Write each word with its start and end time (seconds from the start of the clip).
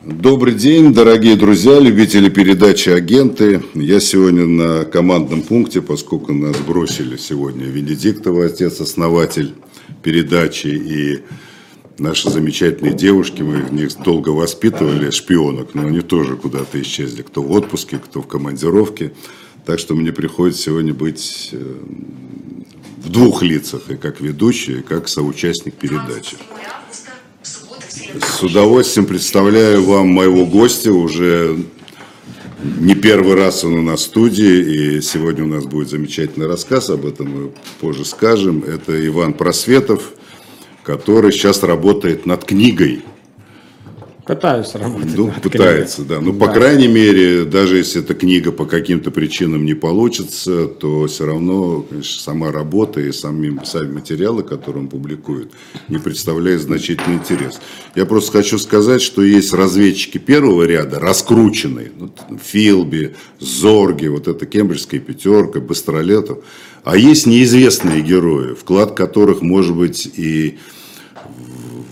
Добрый 0.00 0.54
день, 0.54 0.94
дорогие 0.94 1.34
друзья, 1.34 1.80
любители 1.80 2.28
передачи 2.28 2.88
«Агенты». 2.88 3.64
Я 3.74 3.98
сегодня 3.98 4.46
на 4.46 4.84
командном 4.84 5.42
пункте, 5.42 5.82
поскольку 5.82 6.32
нас 6.32 6.56
бросили 6.58 7.16
сегодня 7.16 7.64
Венедиктова, 7.64 8.46
отец-основатель 8.46 9.54
передачи, 10.04 10.68
и 10.68 11.24
наши 11.98 12.30
замечательные 12.30 12.94
девушки, 12.94 13.42
мы 13.42 13.58
их 13.82 14.00
долго 14.04 14.28
воспитывали, 14.28 15.10
шпионок, 15.10 15.74
но 15.74 15.88
они 15.88 16.00
тоже 16.00 16.36
куда-то 16.36 16.80
исчезли, 16.80 17.22
кто 17.22 17.42
в 17.42 17.50
отпуске, 17.50 17.98
кто 17.98 18.22
в 18.22 18.28
командировке. 18.28 19.12
Так 19.66 19.80
что 19.80 19.96
мне 19.96 20.12
приходится 20.12 20.62
сегодня 20.62 20.94
быть 20.94 21.50
э, 21.50 21.74
в 22.98 23.10
двух 23.10 23.42
лицах, 23.42 23.90
и 23.90 23.96
как 23.96 24.20
ведущий, 24.20 24.78
и 24.78 24.82
как 24.82 25.08
соучастник 25.08 25.74
передачи. 25.74 26.36
С 28.14 28.42
удовольствием 28.42 29.06
представляю 29.06 29.84
вам 29.84 30.08
моего 30.08 30.46
гостя, 30.46 30.92
уже 30.92 31.58
не 32.62 32.94
первый 32.94 33.34
раз 33.34 33.64
он 33.64 33.74
у 33.74 33.82
нас 33.82 34.00
в 34.00 34.04
студии, 34.04 34.96
и 34.96 35.00
сегодня 35.02 35.44
у 35.44 35.48
нас 35.48 35.64
будет 35.64 35.90
замечательный 35.90 36.46
рассказ, 36.46 36.88
об 36.88 37.04
этом 37.04 37.28
мы 37.28 37.50
позже 37.80 38.06
скажем. 38.06 38.64
Это 38.64 39.06
Иван 39.06 39.34
Просветов, 39.34 40.12
который 40.84 41.32
сейчас 41.32 41.62
работает 41.62 42.24
над 42.24 42.46
книгой 42.46 43.02
Пытаюсь 44.28 44.74
работать. 44.74 45.16
Ну, 45.16 45.32
пытается, 45.42 46.02
книгой. 46.02 46.16
да. 46.16 46.20
Ну, 46.22 46.32
да. 46.34 46.46
по 46.46 46.52
крайней 46.52 46.86
мере, 46.86 47.46
даже 47.46 47.78
если 47.78 48.02
эта 48.02 48.12
книга 48.12 48.52
по 48.52 48.66
каким-то 48.66 49.10
причинам 49.10 49.64
не 49.64 49.72
получится, 49.72 50.66
то 50.66 51.06
все 51.06 51.24
равно, 51.24 51.80
конечно, 51.80 52.22
сама 52.22 52.52
работа 52.52 53.00
и 53.00 53.10
сами, 53.10 53.58
сами 53.64 53.90
материалы, 53.90 54.42
которые 54.42 54.82
он 54.82 54.88
публикует, 54.90 55.50
не 55.88 55.96
представляют 55.96 56.60
значительный 56.60 57.16
интерес. 57.16 57.58
Я 57.94 58.04
просто 58.04 58.32
хочу 58.32 58.58
сказать, 58.58 59.00
что 59.00 59.22
есть 59.22 59.54
разведчики 59.54 60.18
первого 60.18 60.64
ряда, 60.64 61.00
раскрученные. 61.00 61.90
Ну, 61.98 62.12
Филби, 62.38 63.14
Зорги, 63.40 64.08
вот 64.08 64.28
это 64.28 64.44
кембриджская 64.44 65.00
пятерка, 65.00 65.60
Быстролетов. 65.60 66.40
А 66.84 66.98
есть 66.98 67.26
неизвестные 67.26 68.02
герои, 68.02 68.52
вклад 68.52 68.92
которых, 68.92 69.40
может 69.40 69.74
быть, 69.74 70.06
и 70.06 70.58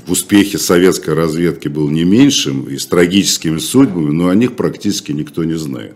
в 0.07 0.13
успехе 0.13 0.59
советской 0.59 1.15
разведки 1.15 1.69
был 1.69 1.91
не 1.91 2.05
меньшим 2.05 2.69
и 2.69 2.79
с 2.79 2.87
трагическими 2.87 3.59
судьбами, 3.59 4.13
но 4.13 4.29
о 4.29 4.35
них 4.35 4.55
практически 4.55 5.13
никто 5.13 5.45
не 5.45 5.55
знает. 5.59 5.95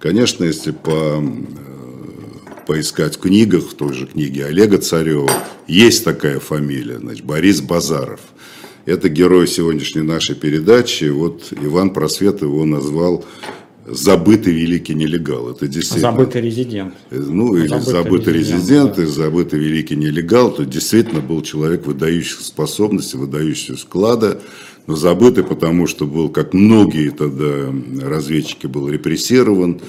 Конечно, 0.00 0.44
если 0.44 0.72
по, 0.72 1.22
э, 1.22 2.64
поискать 2.66 3.16
в 3.16 3.20
книгах, 3.20 3.70
в 3.70 3.74
той 3.74 3.94
же 3.94 4.06
книге 4.06 4.46
Олега 4.46 4.78
Царева, 4.78 5.30
есть 5.68 6.04
такая 6.04 6.40
фамилия, 6.40 6.98
значит, 6.98 7.24
Борис 7.24 7.60
Базаров. 7.60 8.20
Это 8.84 9.08
герой 9.08 9.46
сегодняшней 9.46 10.02
нашей 10.02 10.34
передачи. 10.34 11.04
Вот 11.04 11.52
Иван 11.52 11.90
Просвет 11.90 12.42
его 12.42 12.64
назвал 12.64 13.24
забытый 13.86 14.52
великий 14.52 14.94
нелегал. 14.94 15.50
Это 15.50 15.66
действительно... 15.66 16.12
Забытый 16.12 16.40
резидент. 16.40 16.94
Э, 17.10 17.18
ну, 17.18 17.56
или 17.56 17.66
забытый, 17.66 17.92
забытый 17.92 18.34
резидент, 18.34 18.96
да. 18.96 19.02
и 19.02 19.06
забытый 19.06 19.58
великий 19.58 19.96
нелегал. 19.96 20.52
То 20.52 20.64
действительно 20.64 21.20
был 21.20 21.42
человек 21.42 21.86
выдающихся 21.86 22.44
способностей, 22.44 23.16
выдающегося 23.16 23.82
склада, 23.82 24.40
но 24.86 24.96
забытый, 24.96 25.44
потому 25.44 25.86
что 25.86 26.06
был, 26.06 26.28
как 26.28 26.54
многие 26.54 27.10
тогда 27.10 27.72
разведчики, 28.06 28.66
был 28.66 28.88
репрессирован. 28.88 29.80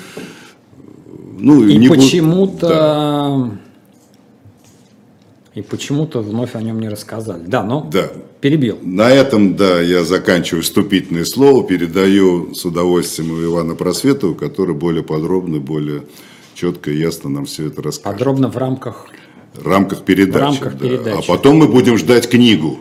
Ну, 1.40 1.68
и 1.68 1.88
почему-то... 1.88 2.68
Да 2.68 3.60
и 5.56 5.62
почему-то 5.62 6.22
вновь 6.22 6.56
о 6.56 6.62
нем 6.62 6.80
не 6.80 6.90
рассказали. 6.90 7.44
Да, 7.46 7.64
но 7.64 7.88
да. 7.92 8.10
перебил. 8.42 8.80
На 8.82 9.10
этом, 9.10 9.56
да, 9.56 9.80
я 9.82 10.04
заканчиваю 10.04 10.64
вступительное 10.64 11.26
слово, 11.26 11.64
передаю 11.64 12.56
с 12.56 12.66
удовольствием 12.66 13.44
Ивана 13.44 13.76
Просветову, 13.76 14.34
который 14.34 14.74
более 14.74 15.04
подробно, 15.04 15.60
более 15.60 16.04
четко 16.56 16.90
и 16.92 16.98
ясно 16.98 17.30
нам 17.30 17.46
все 17.46 17.68
это 17.68 17.82
расскажет. 17.84 18.18
Подробно 18.18 18.50
в 18.50 18.58
рамках... 18.58 19.08
В 19.54 19.68
рамках 19.68 20.04
передачи. 20.04 20.38
В 20.38 20.42
рамках 20.42 20.74
да. 20.74 20.80
передачи. 20.80 21.18
А 21.18 21.22
потом 21.28 21.58
мы 21.58 21.68
будем 21.68 22.00
ждать 22.00 22.28
книгу, 22.28 22.80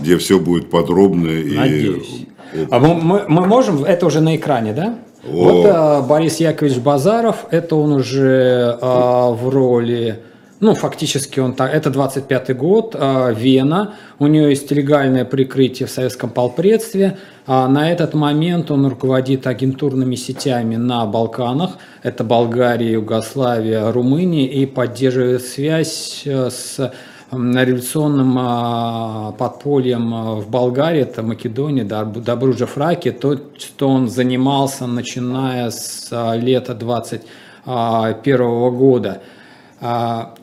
где 0.00 0.16
все 0.16 0.38
будет 0.38 0.70
подробно. 0.70 1.26
Надеюсь. 1.26 2.26
И... 2.54 2.66
А 2.70 2.78
мы, 2.78 2.94
мы, 2.94 3.24
мы 3.28 3.46
можем, 3.46 3.84
это 3.84 4.06
уже 4.06 4.22
на 4.22 4.34
экране, 4.34 4.72
да? 4.72 4.98
О. 5.26 5.30
Вот 5.30 5.66
а, 5.66 6.00
Борис 6.00 6.40
Яковлевич 6.40 6.78
Базаров, 6.78 7.44
это 7.50 7.76
он 7.76 7.92
уже 7.92 8.78
а, 8.80 9.32
в 9.32 9.50
роли 9.50 10.22
ну, 10.60 10.74
фактически 10.74 11.38
он 11.38 11.54
так, 11.54 11.72
это 11.72 11.90
25-й 11.90 12.54
год, 12.54 12.96
э, 12.98 13.34
Вена, 13.34 13.94
у 14.18 14.26
нее 14.26 14.50
есть 14.50 14.70
легальное 14.72 15.24
прикрытие 15.24 15.86
в 15.86 15.90
советском 15.90 16.30
полпредстве, 16.30 17.16
а 17.46 17.68
на 17.68 17.92
этот 17.92 18.14
момент 18.14 18.72
он 18.72 18.86
руководит 18.86 19.46
агентурными 19.46 20.16
сетями 20.16 20.74
на 20.74 21.06
Балканах, 21.06 21.78
это 22.02 22.24
Болгария, 22.24 22.92
Югославия, 22.92 23.92
Румыния, 23.92 24.46
и 24.46 24.66
поддерживает 24.66 25.42
связь 25.42 26.22
э, 26.24 26.50
с 26.50 26.92
революционным 27.30 28.38
а, 28.40 29.32
подпольем 29.32 30.40
в 30.40 30.48
Болгарии, 30.48 31.02
это 31.02 31.22
Македония, 31.22 31.84
Добруджа 31.84 32.64
Фраки, 32.64 33.12
то, 33.12 33.38
что 33.58 33.90
он 33.90 34.08
занимался 34.08 34.86
начиная 34.86 35.70
с 35.70 36.08
лета 36.36 36.74
21 36.74 38.74
года. 38.74 39.20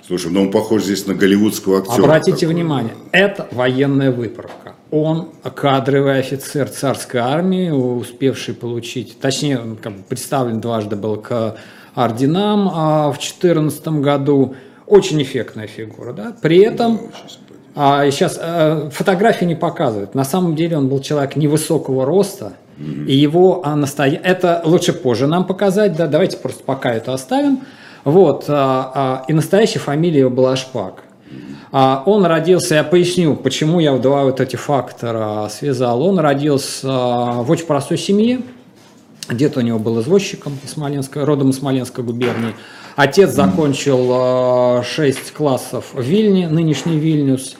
Слушай, 0.07 0.31
ну 0.31 0.43
он 0.43 0.51
похож 0.51 0.83
здесь 0.83 1.07
на 1.07 1.15
голливудского 1.15 1.79
актера. 1.79 2.03
Обратите 2.03 2.41
такой. 2.41 2.53
внимание, 2.53 2.93
это 3.11 3.47
военная 3.51 4.11
выправка. 4.11 4.73
Он 4.91 5.29
кадровый 5.55 6.19
офицер 6.19 6.69
царской 6.69 7.19
армии, 7.19 7.71
успевший 7.71 8.53
получить, 8.53 9.19
точнее, 9.19 9.59
он 9.59 9.77
как 9.77 9.93
бы 9.93 10.03
представлен 10.03 10.61
дважды 10.61 10.95
был 10.95 11.17
к 11.17 11.57
орденам 11.95 12.69
а 12.71 13.07
в 13.09 13.17
2014 13.17 13.87
году. 13.87 14.55
Очень 14.85 15.23
эффектная 15.23 15.65
фигура. 15.65 16.13
Да? 16.13 16.35
При 16.39 16.59
этом 16.59 17.01
а, 17.73 18.09
сейчас 18.11 18.37
а, 18.39 18.91
фотографии 18.91 19.45
не 19.45 19.55
показывают. 19.55 20.13
На 20.13 20.23
самом 20.23 20.55
деле 20.55 20.77
он 20.77 20.87
был 20.87 20.99
человек 20.99 21.35
невысокого 21.35 22.05
роста, 22.05 22.53
mm-hmm. 22.77 23.07
и 23.07 23.15
его 23.15 23.61
а, 23.65 23.75
настоя... 23.75 24.21
Это 24.23 24.61
лучше 24.63 24.93
позже 24.93 25.25
нам 25.25 25.45
показать, 25.47 25.95
да, 25.95 26.05
давайте 26.05 26.37
просто 26.37 26.63
пока 26.63 26.93
это 26.93 27.13
оставим. 27.13 27.61
Вот, 28.05 28.45
а, 28.47 28.91
а, 28.93 29.25
и 29.27 29.33
настоящая 29.33 29.79
фамилия 29.79 30.21
его 30.21 30.29
была 30.29 30.55
Шпак. 30.55 31.03
А, 31.71 32.03
он 32.05 32.23
родился, 32.25 32.75
я 32.75 32.83
поясню, 32.83 33.35
почему 33.35 33.79
я 33.79 33.97
два 33.97 34.23
вот 34.23 34.39
эти 34.39 34.55
фактора 34.55 35.49
связал. 35.49 36.03
Он 36.03 36.19
родился 36.19 36.87
в 36.87 37.47
очень 37.49 37.65
простой 37.65 37.97
семье. 37.97 38.41
Дед 39.29 39.57
у 39.57 39.61
него 39.61 39.79
был 39.79 39.99
извозчиком 40.01 40.57
Смоленска, 40.65 41.25
родом 41.25 41.49
из 41.49 41.57
Смоленской 41.57 42.03
губернии. 42.03 42.53
Отец 42.95 43.31
закончил 43.31 44.83
6 44.83 45.33
классов 45.33 45.85
в 45.93 46.01
Вильне, 46.01 46.47
нынешний 46.47 46.99
Вильнюс. 46.99 47.57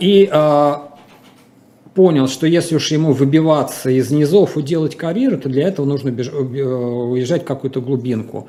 И 0.00 0.28
понял, 1.94 2.28
что 2.28 2.46
если 2.46 2.76
уж 2.76 2.90
ему 2.90 3.12
выбиваться 3.12 3.90
из 3.90 4.10
низов 4.10 4.56
и 4.56 4.62
делать 4.62 4.96
карьеру, 4.96 5.38
то 5.38 5.48
для 5.48 5.68
этого 5.68 5.86
нужно. 5.86 6.08
Э, 6.08 6.64
уезжать 6.64 7.42
в 7.42 7.46
какую-то 7.46 7.80
глубинку. 7.80 8.48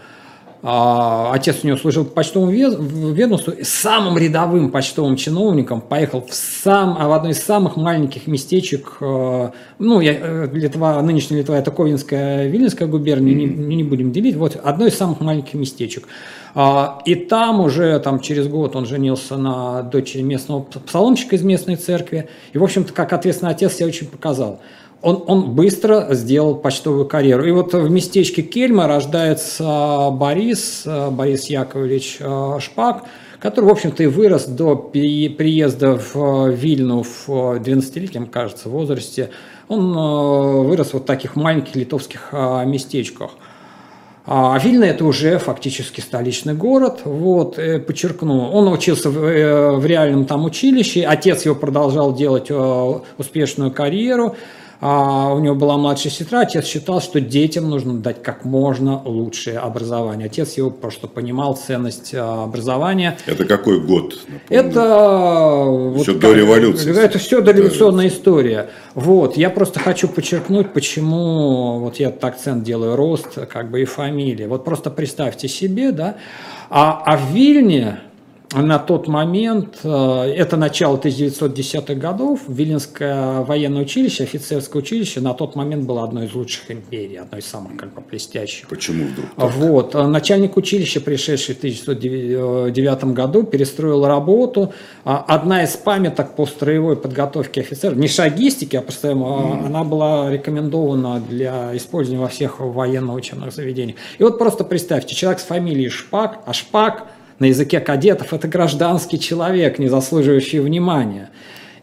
А, 0.65 1.33
отец 1.33 1.57
у 1.63 1.67
него 1.67 1.75
служил 1.75 2.05
по 2.05 2.11
почтовому 2.11 2.49
ведомству, 2.49 3.53
самым 3.63 4.17
рядовым 4.17 4.71
почтовым 4.71 5.17
чиновником 5.17 5.81
поехал 5.81 6.25
в, 6.25 6.33
сам, 6.33 6.95
в 6.95 7.11
одно 7.11 7.31
из 7.31 7.43
самых 7.43 7.75
маленьких 7.75 8.27
местечек, 8.27 8.95
э, 9.01 9.49
ну, 9.79 9.99
я, 9.99 10.13
э, 10.13 10.47
Литва, 10.53 11.01
нынешняя 11.01 11.41
Литва, 11.41 11.57
это 11.57 11.69
Ковенская, 11.69 12.47
Вильнинская 12.47 12.87
губерния, 12.87 13.35
не, 13.35 13.45
не 13.45 13.83
будем 13.83 14.13
делить, 14.13 14.37
вот 14.37 14.57
одно 14.63 14.85
из 14.85 14.95
самых 14.95 15.19
маленьких 15.19 15.55
местечек. 15.55 16.07
А, 16.55 17.01
и 17.03 17.15
там 17.15 17.59
уже 17.59 17.99
там, 17.99 18.21
через 18.21 18.47
год 18.47 18.77
он 18.77 18.85
женился 18.85 19.35
на 19.35 19.81
дочери 19.81 20.21
местного 20.21 20.61
псаломщика 20.61 21.35
из 21.35 21.41
местной 21.41 21.75
церкви, 21.75 22.29
и, 22.53 22.57
в 22.57 22.63
общем-то, 22.63 22.93
как 22.93 23.11
ответственный 23.11 23.51
отец 23.51 23.73
себя 23.73 23.87
очень 23.87 24.07
показал 24.07 24.61
он, 25.03 25.21
он 25.27 25.51
быстро 25.51 26.07
сделал 26.11 26.55
почтовую 26.55 27.05
карьеру. 27.05 27.45
И 27.45 27.51
вот 27.51 27.73
в 27.73 27.91
местечке 27.91 28.41
Кельма 28.41 28.87
рождается 28.87 30.09
Борис, 30.11 30.87
Борис 31.11 31.47
Яковлевич 31.47 32.17
э, 32.21 32.57
Шпак, 32.61 33.03
который, 33.39 33.65
в 33.65 33.69
общем-то, 33.69 34.01
и 34.01 34.05
вырос 34.05 34.45
до 34.45 34.77
приезда 34.77 35.97
в 35.97 36.51
Вильну 36.51 37.03
в 37.03 37.27
12-летнем, 37.27 38.27
кажется, 38.27 38.69
возрасте. 38.69 39.31
Он 39.67 39.91
э, 39.91 40.67
вырос 40.69 40.93
вот 40.93 41.03
в 41.03 41.05
таких 41.05 41.35
маленьких 41.35 41.75
литовских 41.75 42.29
э, 42.31 42.65
местечках. 42.65 43.31
А 44.25 44.57
Вильна 44.57 44.85
это 44.85 45.03
уже 45.03 45.37
фактически 45.37 45.99
столичный 45.99 46.53
город. 46.53 47.01
Вот, 47.03 47.59
подчеркну, 47.85 48.51
он 48.51 48.69
учился 48.69 49.09
в, 49.09 49.79
в 49.79 49.85
реальном 49.85 50.23
там 50.23 50.45
училище, 50.45 51.03
отец 51.03 51.43
его 51.43 51.55
продолжал 51.55 52.15
делать 52.15 52.49
успешную 53.17 53.71
карьеру. 53.71 54.37
А 54.85 55.33
у 55.33 55.39
него 55.39 55.55
была 55.55 55.77
младшая 55.77 56.11
сестра, 56.11 56.41
отец 56.41 56.65
считал, 56.65 56.99
что 56.99 57.21
детям 57.21 57.69
нужно 57.69 57.99
дать 57.99 58.21
как 58.21 58.43
можно 58.43 59.01
лучшее 59.05 59.59
образование. 59.59 60.25
Отец 60.25 60.57
его 60.57 60.69
просто 60.71 61.07
понимал 61.07 61.55
ценность 61.55 62.13
а, 62.13 62.43
образования. 62.43 63.17
Это 63.25 63.45
какой 63.45 63.79
год? 63.79 64.19
Напомню? 64.27 64.41
Это 64.49 66.01
все 66.03 66.11
вот, 66.11 66.19
до 66.19 66.33
революции. 66.33 67.01
Это 67.01 67.17
все 67.17 67.39
дореволюционная 67.39 68.09
да. 68.09 68.13
история. 68.13 68.69
Вот, 68.93 69.37
я 69.37 69.49
просто 69.49 69.79
хочу 69.79 70.09
подчеркнуть, 70.09 70.73
почему 70.73 71.79
вот 71.79 71.95
я 72.01 72.09
акцент 72.09 72.65
делаю 72.65 72.97
рост, 72.97 73.37
как 73.47 73.71
бы 73.71 73.83
и 73.83 73.85
фамилия. 73.85 74.49
Вот 74.49 74.65
просто 74.65 74.89
представьте 74.89 75.47
себе, 75.47 75.93
да, 75.93 76.17
а, 76.69 77.01
а 77.05 77.15
в 77.15 77.31
Вильне 77.31 78.01
на 78.61 78.79
тот 78.79 79.07
момент, 79.07 79.79
э, 79.83 80.33
это 80.35 80.57
начало 80.57 80.97
1910-х 80.97 81.95
годов, 81.95 82.41
Виленское 82.47 83.41
военное 83.41 83.81
училище, 83.81 84.23
офицерское 84.23 84.81
училище 84.81 85.21
на 85.21 85.33
тот 85.33 85.55
момент 85.55 85.85
было 85.85 86.03
одной 86.03 86.27
из 86.27 86.33
лучших 86.33 86.71
империй, 86.71 87.17
одной 87.17 87.41
из 87.41 87.47
самых 87.47 87.77
как 87.77 87.93
бы 87.93 88.01
блестящих. 88.01 88.67
Почему 88.67 89.05
вдруг? 89.05 89.25
Так? 89.35 89.55
Вот. 89.55 89.93
Начальник 89.93 90.57
училища, 90.57 91.01
пришедший 91.01 91.55
в 91.55 91.57
1909 91.59 93.03
году, 93.05 93.43
перестроил 93.43 94.05
работу. 94.05 94.73
А 95.03 95.23
одна 95.27 95.63
из 95.63 95.75
памяток 95.75 96.35
по 96.35 96.45
строевой 96.45 96.95
подготовке 96.95 97.61
офицеров, 97.61 97.97
не 97.97 98.07
шагистики, 98.07 98.75
а 98.75 98.81
просто 98.81 99.09
mm. 99.09 99.65
она 99.65 99.83
была 99.83 100.29
рекомендована 100.31 101.19
для 101.19 101.75
использования 101.75 102.21
во 102.21 102.29
всех 102.29 102.59
военно-учебных 102.59 103.53
заведениях. 103.53 103.97
И 104.17 104.23
вот 104.23 104.37
просто 104.37 104.63
представьте, 104.63 105.15
человек 105.15 105.39
с 105.39 105.43
фамилией 105.43 105.89
Шпак, 105.89 106.39
а 106.45 106.53
Шпак– 106.53 107.07
на 107.39 107.45
языке 107.45 107.79
кадетов, 107.79 108.33
это 108.33 108.47
гражданский 108.47 109.19
человек, 109.19 109.79
не 109.79 109.87
заслуживающий 109.87 110.59
внимания. 110.59 111.29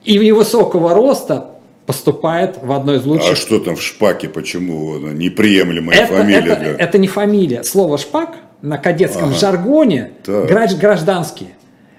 И 0.05 0.19
невысокого 0.19 0.94
роста 0.94 1.50
поступает 1.87 2.58
в 2.62 2.70
одно 2.73 2.94
из 2.94 3.05
лучших... 3.05 3.32
А 3.32 3.37
что 3.37 3.58
там 3.58 3.76
в 3.76 3.82
шпаке, 3.82 4.29
почему 4.29 4.97
неприемлемая 4.99 5.99
это, 5.99 6.14
фамилия? 6.14 6.52
Это, 6.52 6.61
для... 6.61 6.70
это 6.73 6.99
не 6.99 7.08
фамилия. 7.08 7.64
Слово 7.64 7.99
шпак 7.99 8.37
на 8.62 8.79
кадетском 8.79 9.31
ага. 9.31 9.38
жаргоне 9.38 10.12
так. 10.25 10.79
гражданский. 10.79 11.49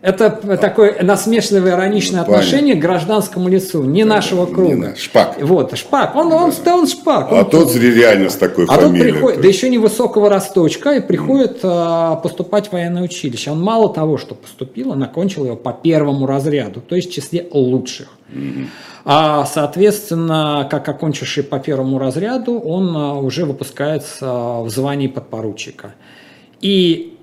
Это 0.01 0.31
такое 0.57 1.03
насмешливое, 1.03 1.74
ироничное 1.74 2.25
ну, 2.25 2.33
отношение 2.33 2.74
к 2.74 2.80
гражданскому 2.80 3.48
лицу, 3.50 3.83
не 3.83 4.03
да, 4.03 4.15
нашего 4.15 4.48
круга. 4.48 4.74
Не 4.74 4.75
наш. 4.75 5.00
Шпак. 5.00 5.38
Вот, 5.39 5.77
Шпак. 5.77 6.15
Он, 6.15 6.33
он, 6.33 6.51
он, 6.65 6.74
он 6.74 6.88
Шпак. 6.88 7.27
А 7.30 7.36
он, 7.36 7.50
тот 7.50 7.75
реально 7.75 8.31
с 8.31 8.36
такой 8.36 8.65
а 8.68 8.80
фамилией. 8.80 9.12
Тот 9.12 9.13
приходит, 9.13 9.42
да 9.42 9.48
еще 9.48 9.69
невысокого 9.69 10.27
росточка, 10.27 10.94
и 10.95 11.01
приходит 11.01 11.59
а, 11.62 12.15
поступать 12.15 12.69
в 12.69 12.71
военное 12.71 13.03
училище. 13.03 13.51
Он 13.51 13.62
мало 13.62 13.94
того, 13.94 14.18
что 14.18 14.33
поступил, 14.33 14.89
он 14.89 15.03
окончил 15.03 15.45
его 15.45 15.56
по 15.56 15.71
первому 15.71 16.25
разряду, 16.25 16.81
то 16.81 16.95
есть 16.95 17.12
в 17.12 17.13
числе 17.13 17.48
лучших. 17.51 18.07
Угу. 18.33 18.65
А, 19.06 19.45
соответственно, 19.45 20.68
как 20.71 20.89
окончивший 20.89 21.44
по 21.44 21.59
первому 21.59 22.00
разряду, 22.00 22.57
он 22.57 22.98
а, 22.98 23.19
уже 23.19 23.45
выпускается 23.45 24.62
в 24.62 24.69
звании 24.69 25.07
подпоручика. 25.07 25.94
И 26.59 27.19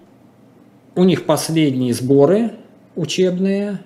у 0.95 1.03
них 1.03 1.27
последние 1.27 1.93
сборы– 1.93 2.53
учебные, 2.99 3.81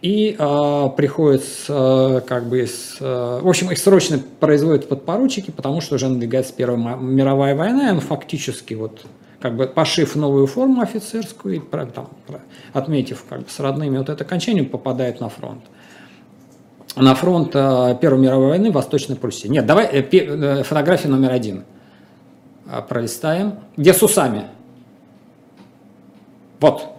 и 0.00 0.36
э, 0.38 0.88
приходят 0.96 1.42
с, 1.42 1.66
э, 1.68 2.20
как 2.26 2.48
бы 2.48 2.64
с, 2.66 2.98
э, 3.00 3.40
в 3.42 3.48
общем, 3.48 3.70
их 3.70 3.78
срочно 3.78 4.20
производят 4.38 4.88
подпоручики, 4.88 5.50
потому 5.50 5.80
что 5.80 5.96
уже 5.96 6.08
надвигается 6.08 6.52
Первая 6.52 6.96
мировая 6.96 7.56
война, 7.56 7.88
и 7.88 7.92
он 7.92 8.00
фактически 8.00 8.74
вот 8.74 9.04
как 9.40 9.56
бы 9.56 9.66
пошив 9.66 10.14
новую 10.16 10.46
форму 10.46 10.82
офицерскую 10.82 11.56
и 11.56 11.60
там, 11.60 12.10
отметив 12.72 13.24
как 13.28 13.40
бы 13.40 13.46
с 13.48 13.58
родными 13.60 13.98
вот 13.98 14.08
это 14.08 14.24
окончание, 14.24 14.64
попадает 14.64 15.20
на 15.20 15.28
фронт. 15.28 15.62
На 16.96 17.14
фронт 17.14 17.50
э, 17.54 17.96
Первой 18.00 18.20
мировой 18.20 18.48
войны 18.48 18.70
в 18.70 18.74
Восточной 18.74 19.16
Пруссии. 19.16 19.48
Нет, 19.48 19.66
давай 19.66 19.86
э, 19.86 20.02
э, 20.02 20.62
фотография 20.62 21.08
номер 21.08 21.32
один. 21.32 21.64
Пролистаем. 22.88 23.60
Где 23.76 23.94
с 23.94 24.02
усами? 24.02 24.44
Вот. 26.60 26.97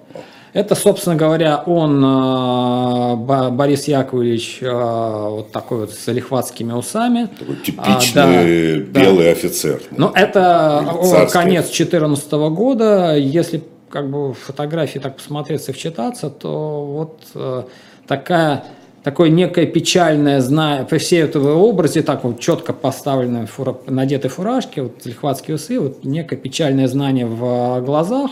Это, 0.54 0.76
собственно 0.76 1.16
говоря, 1.16 1.62
он, 1.66 2.04
э, 2.04 3.50
Борис 3.52 3.88
Яковлевич, 3.88 4.60
э, 4.62 4.70
вот 4.72 5.52
такой 5.52 5.80
вот 5.82 5.92
с 5.92 6.08
лихватскими 6.08 6.74
усами. 6.74 7.30
Такой 7.38 7.56
типичный 7.58 8.22
а, 8.22 8.84
да, 8.86 9.02
белый 9.02 9.26
да. 9.26 9.32
офицер. 9.32 9.82
Ну, 9.92 10.12
это 10.14 11.28
конец 11.32 11.66
2014 11.66 12.32
года. 12.32 13.16
Если 13.16 13.64
как 13.90 14.10
бы 14.10 14.34
фотографии 14.34 15.00
так 15.00 15.18
посмотреться 15.18 15.72
и 15.72 15.74
вчитаться, 15.74 16.30
то 16.30 16.86
вот 16.86 17.22
э, 17.36 17.64
такая 18.08 18.64
такое 19.04 19.30
некое 19.30 19.66
печальное 19.66 20.42
знание, 20.42 20.86
при 20.86 20.98
всей 20.98 21.22
этого 21.22 21.56
образе, 21.56 22.02
так 22.02 22.24
вот 22.24 22.40
четко 22.40 22.74
поставленной, 22.74 23.46
фура, 23.46 23.78
надетой 23.88 24.30
фуражки, 24.30 24.80
вот 24.82 25.06
лихватские 25.06 25.56
усы, 25.56 25.80
вот 25.80 26.04
некое 26.04 26.36
печальное 26.36 26.88
знание 26.88 27.26
в 27.26 27.82
глазах. 27.82 28.32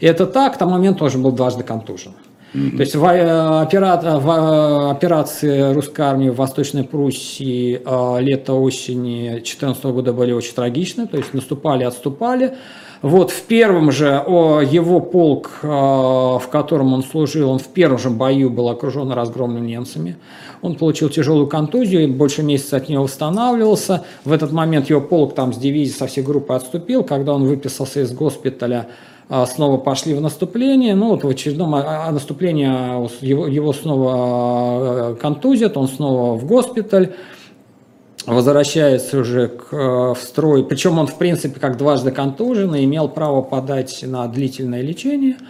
И 0.00 0.06
это 0.06 0.26
так, 0.26 0.54
к 0.54 0.58
тому 0.58 0.72
моменту 0.72 1.00
тоже 1.00 1.18
был 1.18 1.32
дважды 1.32 1.64
контужен. 1.64 2.12
Mm-hmm. 2.54 2.76
То 2.76 2.80
есть 2.80 2.96
в, 2.96 3.04
э, 3.04 3.62
опера... 3.62 3.96
в 4.18 4.30
э, 4.30 4.90
операции 4.90 5.72
русской 5.74 6.00
армии 6.00 6.30
в 6.30 6.36
Восточной 6.36 6.82
Пруссии 6.82 7.80
э, 7.84 8.20
лето-осени 8.22 9.30
2014 9.30 9.84
года 9.84 10.12
были 10.12 10.32
очень 10.32 10.54
трагичны, 10.54 11.06
то 11.06 11.18
есть 11.18 11.34
наступали, 11.34 11.84
отступали. 11.84 12.54
Вот 13.02 13.30
в 13.30 13.42
первом 13.42 13.92
же 13.92 14.06
его 14.06 15.00
полк, 15.00 15.60
в 15.62 16.42
котором 16.50 16.92
он 16.92 17.04
служил, 17.04 17.50
он 17.50 17.58
в 17.58 17.68
первом 17.68 17.98
же 17.98 18.10
бою 18.10 18.50
был 18.50 18.68
окружен 18.68 19.12
и 19.12 19.14
разгромлен 19.14 19.64
немцами. 19.64 20.16
Он 20.62 20.74
получил 20.74 21.08
тяжелую 21.08 21.46
контузию, 21.46 22.12
больше 22.12 22.42
месяца 22.42 22.76
от 22.76 22.88
нее 22.88 23.00
восстанавливался. 23.00 24.04
В 24.24 24.32
этот 24.32 24.52
момент 24.52 24.90
его 24.90 25.00
полк 25.00 25.34
там 25.34 25.52
с 25.52 25.56
дивизии 25.56 25.92
со 25.92 26.06
всей 26.06 26.22
группы 26.22 26.54
отступил. 26.54 27.04
Когда 27.04 27.34
он 27.34 27.44
выписался 27.44 28.00
из 28.00 28.12
госпиталя, 28.12 28.88
а, 29.28 29.46
снова 29.46 29.76
пошли 29.76 30.14
в 30.14 30.20
наступление. 30.20 30.94
Ну, 30.94 31.10
вот 31.10 31.22
в 31.22 31.28
очередном 31.28 31.74
а, 31.74 32.06
а, 32.06 32.10
наступлении 32.10 32.66
его, 33.24 33.46
его 33.46 33.72
снова 33.72 35.14
контузят, 35.20 35.76
он 35.76 35.86
снова 35.88 36.36
в 36.38 36.46
госпиталь 36.46 37.12
возвращается 38.34 39.18
уже 39.18 39.48
к, 39.48 39.72
в 39.72 40.18
строй. 40.20 40.64
Причем 40.64 40.98
он, 40.98 41.06
в 41.06 41.16
принципе, 41.16 41.58
как 41.60 41.76
дважды 41.76 42.10
контужен, 42.10 42.74
имел 42.76 43.08
право 43.08 43.42
подать 43.42 44.04
на 44.06 44.26
длительное 44.28 44.82
лечение– 44.82 45.36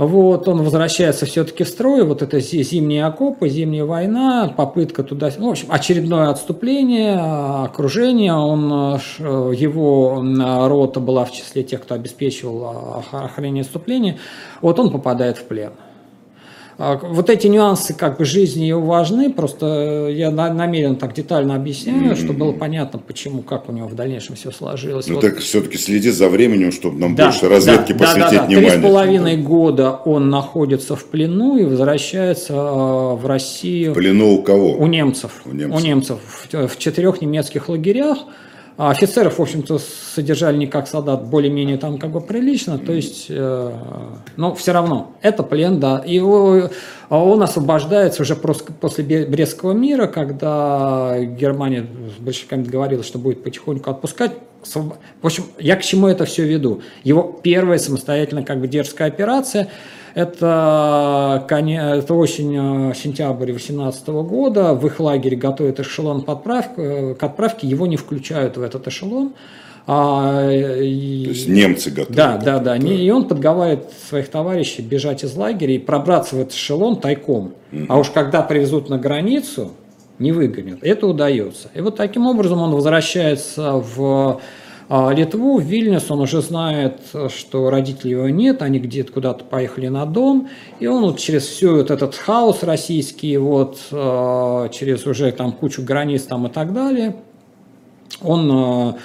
вот, 0.00 0.48
он 0.48 0.62
возвращается 0.62 1.26
все-таки 1.26 1.62
в 1.62 1.68
строй, 1.68 2.04
вот 2.04 2.22
это 2.22 2.40
зимние 2.40 3.04
окопы, 3.04 3.50
зимняя 3.50 3.84
война, 3.84 4.50
попытка 4.56 5.02
туда, 5.02 5.30
ну, 5.36 5.48
в 5.48 5.50
общем, 5.50 5.66
очередное 5.70 6.30
отступление, 6.30 7.18
окружение, 7.18 8.32
он, 8.32 8.72
э, 8.72 9.52
его 9.54 10.24
рота 10.68 11.00
была 11.00 11.26
в 11.26 11.32
числе 11.32 11.64
тех, 11.64 11.82
кто 11.82 11.96
обеспечивал 11.96 13.02
охранение 13.12 13.60
отступления, 13.60 14.16
вот 14.62 14.78
он 14.78 14.90
попадает 14.90 15.36
в 15.36 15.44
плен. 15.44 15.72
А, 16.82 16.96
вот 16.96 17.28
эти 17.28 17.46
нюансы 17.46 17.92
как 17.92 18.16
бы 18.16 18.24
жизни 18.24 18.64
его 18.64 18.80
важны, 18.80 19.30
просто 19.30 20.08
я 20.10 20.30
намеренно 20.30 20.96
так 20.96 21.12
детально 21.12 21.54
объясняю, 21.54 22.12
mm-hmm. 22.12 22.16
чтобы 22.16 22.38
было 22.38 22.52
понятно, 22.52 22.98
почему, 22.98 23.42
как 23.42 23.68
у 23.68 23.72
него 23.72 23.86
в 23.86 23.94
дальнейшем 23.94 24.34
все 24.34 24.50
сложилось. 24.50 25.06
Ну 25.06 25.16
вот. 25.16 25.20
так 25.20 25.40
все-таки 25.40 25.76
следи 25.76 26.08
за 26.08 26.30
временем, 26.30 26.72
чтобы 26.72 26.98
нам 26.98 27.14
да, 27.14 27.26
больше 27.26 27.50
разведки 27.50 27.92
да, 27.92 27.98
посвятить 27.98 28.30
да, 28.30 28.30
да, 28.30 28.38
да. 28.38 28.46
внимание. 28.46 28.70
Три 28.70 28.80
с 28.80 28.82
половиной 28.82 29.36
года 29.36 29.90
он 29.90 30.30
находится 30.30 30.96
в 30.96 31.04
плену 31.04 31.58
и 31.58 31.64
возвращается 31.64 32.54
а, 32.56 33.14
в 33.14 33.26
Россию. 33.26 33.92
В 33.92 33.96
плену 33.96 34.36
у 34.36 34.42
кого? 34.42 34.72
У 34.78 34.86
немцев. 34.86 35.42
У 35.44 35.52
немцев. 35.52 35.78
У 35.78 35.84
немцев 35.84 36.18
в, 36.24 36.66
в 36.66 36.78
четырех 36.78 37.20
немецких 37.20 37.68
лагерях. 37.68 38.20
А 38.82 38.92
офицеров, 38.92 39.38
в 39.38 39.42
общем-то, 39.42 39.78
содержали 39.78 40.56
не 40.56 40.66
как 40.66 40.88
солдат, 40.88 41.26
более-менее 41.26 41.76
там 41.76 41.98
как 41.98 42.12
бы 42.12 42.22
прилично, 42.22 42.78
то 42.78 42.94
есть, 42.94 43.26
э, 43.28 43.72
но 44.36 44.54
все 44.54 44.72
равно, 44.72 45.12
это 45.20 45.42
плен, 45.42 45.78
да. 45.78 45.98
И 45.98 46.18
он 46.18 47.42
освобождается 47.42 48.22
уже 48.22 48.36
после 48.36 49.26
Брестского 49.26 49.72
мира, 49.72 50.06
когда 50.06 51.14
Германия 51.20 51.84
с 52.16 52.22
большевиками 52.22 52.62
договорилась, 52.62 53.06
что 53.06 53.18
будет 53.18 53.44
потихоньку 53.44 53.90
отпускать. 53.90 54.32
В 54.74 55.26
общем, 55.26 55.44
я 55.58 55.76
к 55.76 55.82
чему 55.82 56.06
это 56.06 56.24
все 56.24 56.44
веду? 56.44 56.80
Его 57.04 57.38
первая 57.42 57.76
самостоятельная 57.76 58.44
как 58.44 58.62
бы 58.62 58.66
дерзкая 58.66 59.08
операция– 59.08 59.68
это, 60.14 61.46
это 61.48 62.14
осень-сентябрь 62.14 63.50
э, 63.50 63.52
2018 63.52 64.08
года. 64.08 64.74
В 64.74 64.86
их 64.86 65.00
лагере 65.00 65.36
готовят 65.36 65.80
эшелон 65.80 66.22
подправки, 66.22 66.80
э, 66.80 67.14
к 67.14 67.22
отправке. 67.22 67.66
Его 67.66 67.86
не 67.86 67.96
включают 67.96 68.56
в 68.56 68.62
этот 68.62 68.88
эшелон. 68.88 69.32
А, 69.86 70.42
То 70.48 70.52
есть 70.52 71.48
немцы 71.48 71.90
готовы. 71.90 72.14
Да, 72.14 72.36
да, 72.36 72.58
да. 72.58 72.76
да. 72.76 72.88
И 72.88 73.10
он 73.10 73.26
подговаривает 73.26 73.90
своих 74.08 74.28
товарищей 74.28 74.82
бежать 74.82 75.24
из 75.24 75.34
лагеря 75.34 75.74
и 75.74 75.78
пробраться 75.78 76.36
в 76.36 76.40
этот 76.40 76.54
эшелон 76.54 77.00
тайком. 77.00 77.54
Угу. 77.72 77.86
А 77.88 77.98
уж 77.98 78.10
когда 78.10 78.42
привезут 78.42 78.88
на 78.88 78.98
границу, 78.98 79.72
не 80.20 80.32
выгонят. 80.32 80.78
Это 80.82 81.06
удается. 81.06 81.70
И 81.74 81.80
вот 81.80 81.96
таким 81.96 82.26
образом 82.26 82.60
он 82.60 82.72
возвращается 82.72 83.72
в 83.72 84.40
Литву, 84.90 85.58
в 85.58 85.62
Вильнюс, 85.62 86.10
он 86.10 86.20
уже 86.20 86.42
знает, 86.42 87.00
что 87.28 87.70
родителей 87.70 88.12
его 88.12 88.28
нет, 88.28 88.60
они 88.60 88.80
где-то 88.80 89.12
куда-то 89.12 89.44
поехали 89.44 89.86
на 89.86 90.04
дом, 90.04 90.48
и 90.80 90.88
он 90.88 91.04
вот 91.04 91.18
через 91.18 91.46
всю 91.46 91.76
вот 91.76 91.92
этот 91.92 92.16
хаос 92.16 92.64
российский, 92.64 93.36
вот 93.36 93.78
а, 93.92 94.68
через 94.70 95.06
уже 95.06 95.30
там 95.30 95.52
кучу 95.52 95.82
границ 95.82 96.24
там 96.24 96.48
и 96.48 96.50
так 96.50 96.72
далее, 96.72 97.14
он 98.20 98.96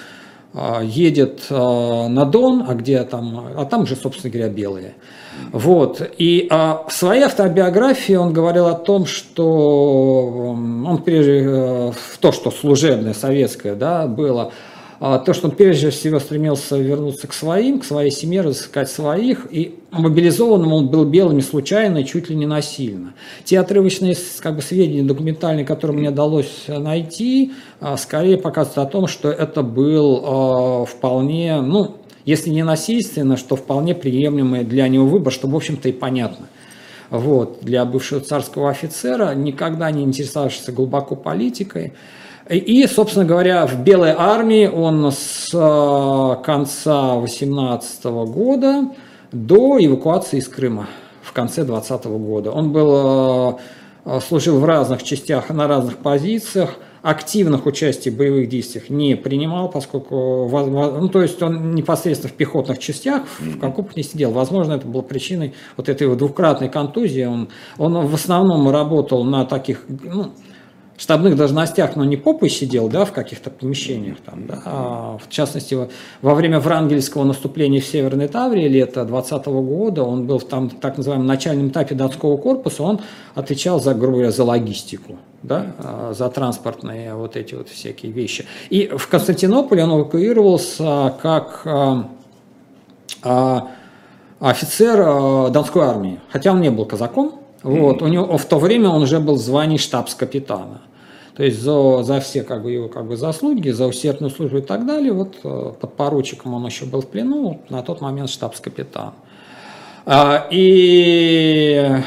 а, 0.54 0.82
едет 0.82 1.42
на 1.50 2.24
Дон, 2.24 2.64
а 2.66 2.74
где 2.74 3.04
там, 3.04 3.52
а 3.56 3.64
там 3.64 3.86
же, 3.86 3.94
собственно 3.94 4.32
говоря, 4.32 4.48
белые. 4.48 4.94
Вот. 5.52 6.02
И 6.18 6.48
а, 6.50 6.84
в 6.88 6.92
своей 6.92 7.22
автобиографии 7.22 8.14
он 8.14 8.32
говорил 8.32 8.66
о 8.66 8.74
том, 8.74 9.06
что 9.06 10.56
он 10.86 11.02
прежде 11.02 11.42
э, 11.44 11.92
в 11.92 12.18
то, 12.18 12.32
что 12.32 12.50
служебное 12.50 13.14
советское 13.14 13.74
да, 13.74 14.06
было, 14.06 14.44
а, 14.44 14.52
то, 14.98 15.32
что 15.34 15.48
он 15.48 15.54
прежде 15.54 15.90
всего 15.90 16.18
стремился 16.18 16.76
вернуться 16.78 17.26
к 17.26 17.32
своим, 17.32 17.80
к 17.80 17.84
своей 17.84 18.10
семье, 18.10 18.40
разыскать 18.40 18.90
своих, 18.90 19.46
и 19.50 19.74
мобилизованным 19.90 20.72
он 20.72 20.88
был 20.88 21.04
белыми 21.04 21.40
случайно, 21.40 22.04
чуть 22.04 22.30
ли 22.30 22.36
не 22.36 22.46
насильно. 22.46 23.14
Те 23.44 23.60
отрывочные 23.60 24.16
как 24.40 24.56
бы, 24.56 24.62
сведения 24.62 25.02
документальные, 25.02 25.64
которые 25.64 25.98
мне 25.98 26.08
удалось 26.10 26.64
найти, 26.66 27.52
а, 27.80 27.96
скорее 27.96 28.38
показывают 28.38 28.88
о 28.88 28.90
том, 28.90 29.06
что 29.06 29.30
это 29.30 29.62
был 29.62 30.86
вполне, 30.86 31.60
ну, 31.60 31.96
если 32.24 32.50
не 32.50 32.64
насильственно, 32.64 33.36
что 33.36 33.54
вполне 33.56 33.94
приемлемый 33.94 34.64
для 34.64 34.88
него 34.88 35.06
выбор, 35.06 35.32
что, 35.32 35.46
в 35.46 35.54
общем-то, 35.54 35.88
и 35.88 35.92
понятно. 35.92 36.46
Вот, 37.08 37.58
для 37.62 37.84
бывшего 37.84 38.20
царского 38.20 38.70
офицера, 38.70 39.32
никогда 39.34 39.90
не 39.92 40.02
интересовавшегося 40.02 40.72
глубоко 40.72 41.14
политикой. 41.14 41.92
И, 42.48 42.86
собственно 42.86 43.24
говоря, 43.24 43.66
в 43.66 43.82
Белой 43.82 44.14
армии 44.16 44.68
он 44.68 45.10
с 45.10 45.48
э, 45.52 46.42
конца 46.44 47.16
18 47.16 48.04
года 48.04 48.92
до 49.32 49.84
эвакуации 49.84 50.38
из 50.38 50.46
Крыма 50.46 50.86
в 51.22 51.32
конце 51.32 51.64
20 51.64 52.04
года. 52.04 52.52
Он 52.52 52.70
был, 52.70 53.58
э, 54.04 54.20
служил 54.20 54.60
в 54.60 54.64
разных 54.64 55.02
частях, 55.02 55.50
на 55.50 55.66
разных 55.66 55.96
позициях 55.96 56.78
активных 57.06 57.66
участий 57.66 58.10
в 58.10 58.16
боевых 58.16 58.48
действиях 58.48 58.90
не 58.90 59.14
принимал, 59.14 59.68
поскольку, 59.68 60.48
ну, 60.50 61.08
то 61.08 61.22
есть 61.22 61.40
он 61.40 61.72
непосредственно 61.72 62.32
в 62.32 62.36
пехотных 62.36 62.80
частях, 62.80 63.22
в 63.38 63.64
окопах 63.64 63.96
не 63.96 64.02
сидел. 64.02 64.32
Возможно, 64.32 64.72
это 64.72 64.88
было 64.88 65.02
причиной 65.02 65.54
вот 65.76 65.88
этой 65.88 66.08
вот 66.08 66.18
двукратной 66.18 66.68
контузии. 66.68 67.24
Он, 67.24 67.48
он 67.78 68.06
в 68.06 68.14
основном 68.14 68.68
работал 68.70 69.22
на 69.22 69.44
таких, 69.44 69.84
ну, 69.88 70.32
штабных 70.96 71.36
должностях, 71.36 71.96
но 71.96 72.04
не 72.04 72.16
попой 72.16 72.48
сидел, 72.48 72.88
да, 72.88 73.04
в 73.04 73.12
каких-то 73.12 73.50
помещениях 73.50 74.18
там, 74.24 74.46
да, 74.46 74.62
а 74.64 75.18
в 75.18 75.28
частности, 75.28 75.76
во 76.22 76.34
время 76.34 76.58
врангельского 76.58 77.24
наступления 77.24 77.80
в 77.80 77.84
Северной 77.84 78.28
Таврии 78.28 78.68
лета 78.68 79.04
20 79.04 79.46
года, 79.46 80.02
он 80.04 80.26
был 80.26 80.38
в 80.38 80.44
там 80.44 80.70
так 80.70 80.96
называемом 80.96 81.26
начальном 81.26 81.68
этапе 81.68 81.94
датского 81.94 82.36
корпуса, 82.36 82.82
он 82.82 83.00
отвечал 83.34 83.80
за, 83.80 83.94
грубо 83.94 84.14
говоря, 84.14 84.30
за 84.30 84.44
логистику, 84.44 85.18
да, 85.42 85.74
а, 85.78 86.12
за 86.16 86.28
транспортные 86.28 87.14
вот 87.14 87.36
эти 87.36 87.54
вот 87.54 87.68
всякие 87.68 88.12
вещи. 88.12 88.46
И 88.70 88.86
в 88.86 89.08
Константинополе 89.08 89.84
он 89.84 90.00
эвакуировался 90.00 91.14
как 91.20 91.62
а, 91.66 92.08
а, 93.22 93.68
офицер 94.40 95.50
Донской 95.50 95.82
армии, 95.82 96.20
хотя 96.30 96.52
он 96.52 96.60
не 96.60 96.70
был 96.70 96.86
казаком, 96.86 97.45
вот, 97.66 98.02
у 98.02 98.06
него 98.06 98.36
в 98.38 98.44
то 98.44 98.58
время 98.58 98.90
он 98.90 99.02
уже 99.02 99.20
был 99.20 99.34
в 99.34 99.40
звании 99.40 99.76
штабс-капитана. 99.76 100.80
То 101.36 101.42
есть 101.42 101.60
за, 101.60 102.02
за 102.02 102.20
все 102.20 102.42
как 102.42 102.62
бы, 102.62 102.70
его 102.72 102.88
как 102.88 103.06
бы, 103.06 103.16
заслуги, 103.16 103.68
за 103.70 103.86
усердную 103.86 104.30
службу 104.30 104.58
и 104.58 104.62
так 104.62 104.86
далее, 104.86 105.12
вот 105.12 105.34
э, 105.44 105.72
под 105.78 105.92
поручиком 105.94 106.54
он 106.54 106.64
еще 106.64 106.86
был 106.86 107.02
в 107.02 107.08
плену, 107.08 107.60
на 107.68 107.82
тот 107.82 108.00
момент 108.00 108.30
штабс-капитан. 108.30 109.12
А, 110.06 110.46
и 110.50 112.00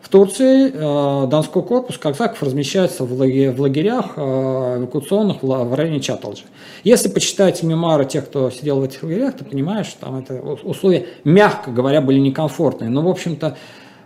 в 0.00 0.08
Турции 0.08 0.72
э, 0.74 1.26
Донской 1.28 1.62
корпус 1.62 1.98
казаков 1.98 2.42
размещается 2.42 3.04
в 3.04 3.12
лагерях 3.12 4.14
э, 4.16 4.78
эвакуационных 4.78 5.42
в 5.42 5.76
районе 5.76 6.00
Чаталджи. 6.00 6.44
Если 6.82 7.08
почитать 7.10 7.62
мемуары 7.62 8.06
тех, 8.06 8.24
кто 8.24 8.50
сидел 8.50 8.80
в 8.80 8.82
этих 8.82 9.04
лагерях, 9.04 9.36
ты 9.36 9.44
понимаешь, 9.44 9.86
что 9.86 10.06
там 10.06 10.18
это 10.18 10.34
условия, 10.40 11.06
мягко 11.22 11.70
говоря, 11.70 12.00
были 12.00 12.18
некомфортные. 12.18 12.90
Но, 12.90 13.02
в 13.02 13.08
общем-то, 13.08 13.56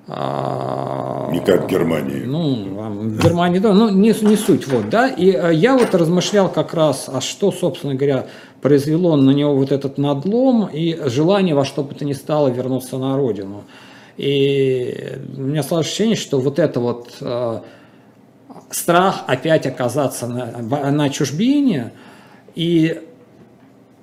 не 0.08 1.40
как 1.40 1.64
в 1.64 1.66
Германии. 1.66 2.22
Ну, 2.24 3.08
в 3.08 3.22
Германии, 3.22 3.58
да, 3.58 3.74
но 3.74 3.90
не, 3.90 4.14
не 4.22 4.36
суть. 4.36 4.68
Вот, 4.68 4.88
да. 4.88 5.08
И 5.08 5.32
э, 5.32 5.52
я 5.52 5.76
вот 5.76 5.94
размышлял 5.94 6.48
как 6.48 6.74
раз, 6.74 7.10
а 7.12 7.20
что, 7.20 7.50
собственно 7.50 7.96
говоря, 7.96 8.28
произвело 8.62 9.16
на 9.16 9.32
него 9.32 9.56
вот 9.56 9.72
этот 9.72 9.98
надлом 9.98 10.66
и 10.66 10.96
желание 11.08 11.56
во 11.56 11.64
что 11.64 11.82
бы 11.82 11.94
то 11.94 12.04
ни 12.04 12.12
стало 12.12 12.48
вернуться 12.48 12.98
на 12.98 13.16
родину. 13.16 13.64
И 14.16 15.18
у 15.36 15.40
меня 15.40 15.64
сложилось 15.64 15.88
ощущение, 15.88 16.16
что 16.16 16.38
вот 16.40 16.60
это 16.60 16.78
вот 16.78 17.10
э, 17.20 17.60
страх 18.70 19.24
опять 19.26 19.66
оказаться 19.66 20.28
на, 20.28 20.90
на 20.92 21.10
чужбине 21.10 21.90
и 22.54 23.02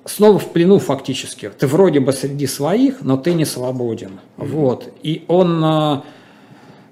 снова 0.04 0.38
в 0.38 0.50
плену 0.50 0.78
фактически. 0.78 1.50
Ты 1.58 1.66
вроде 1.66 2.00
бы 2.00 2.12
среди 2.12 2.46
своих, 2.46 3.02
но 3.02 3.16
ты 3.16 3.34
не 3.34 3.44
свободен. 3.44 4.20
Mm-hmm. 4.36 4.46
Вот. 4.46 4.88
И 5.02 5.24
он... 5.28 5.64
А, 5.64 6.04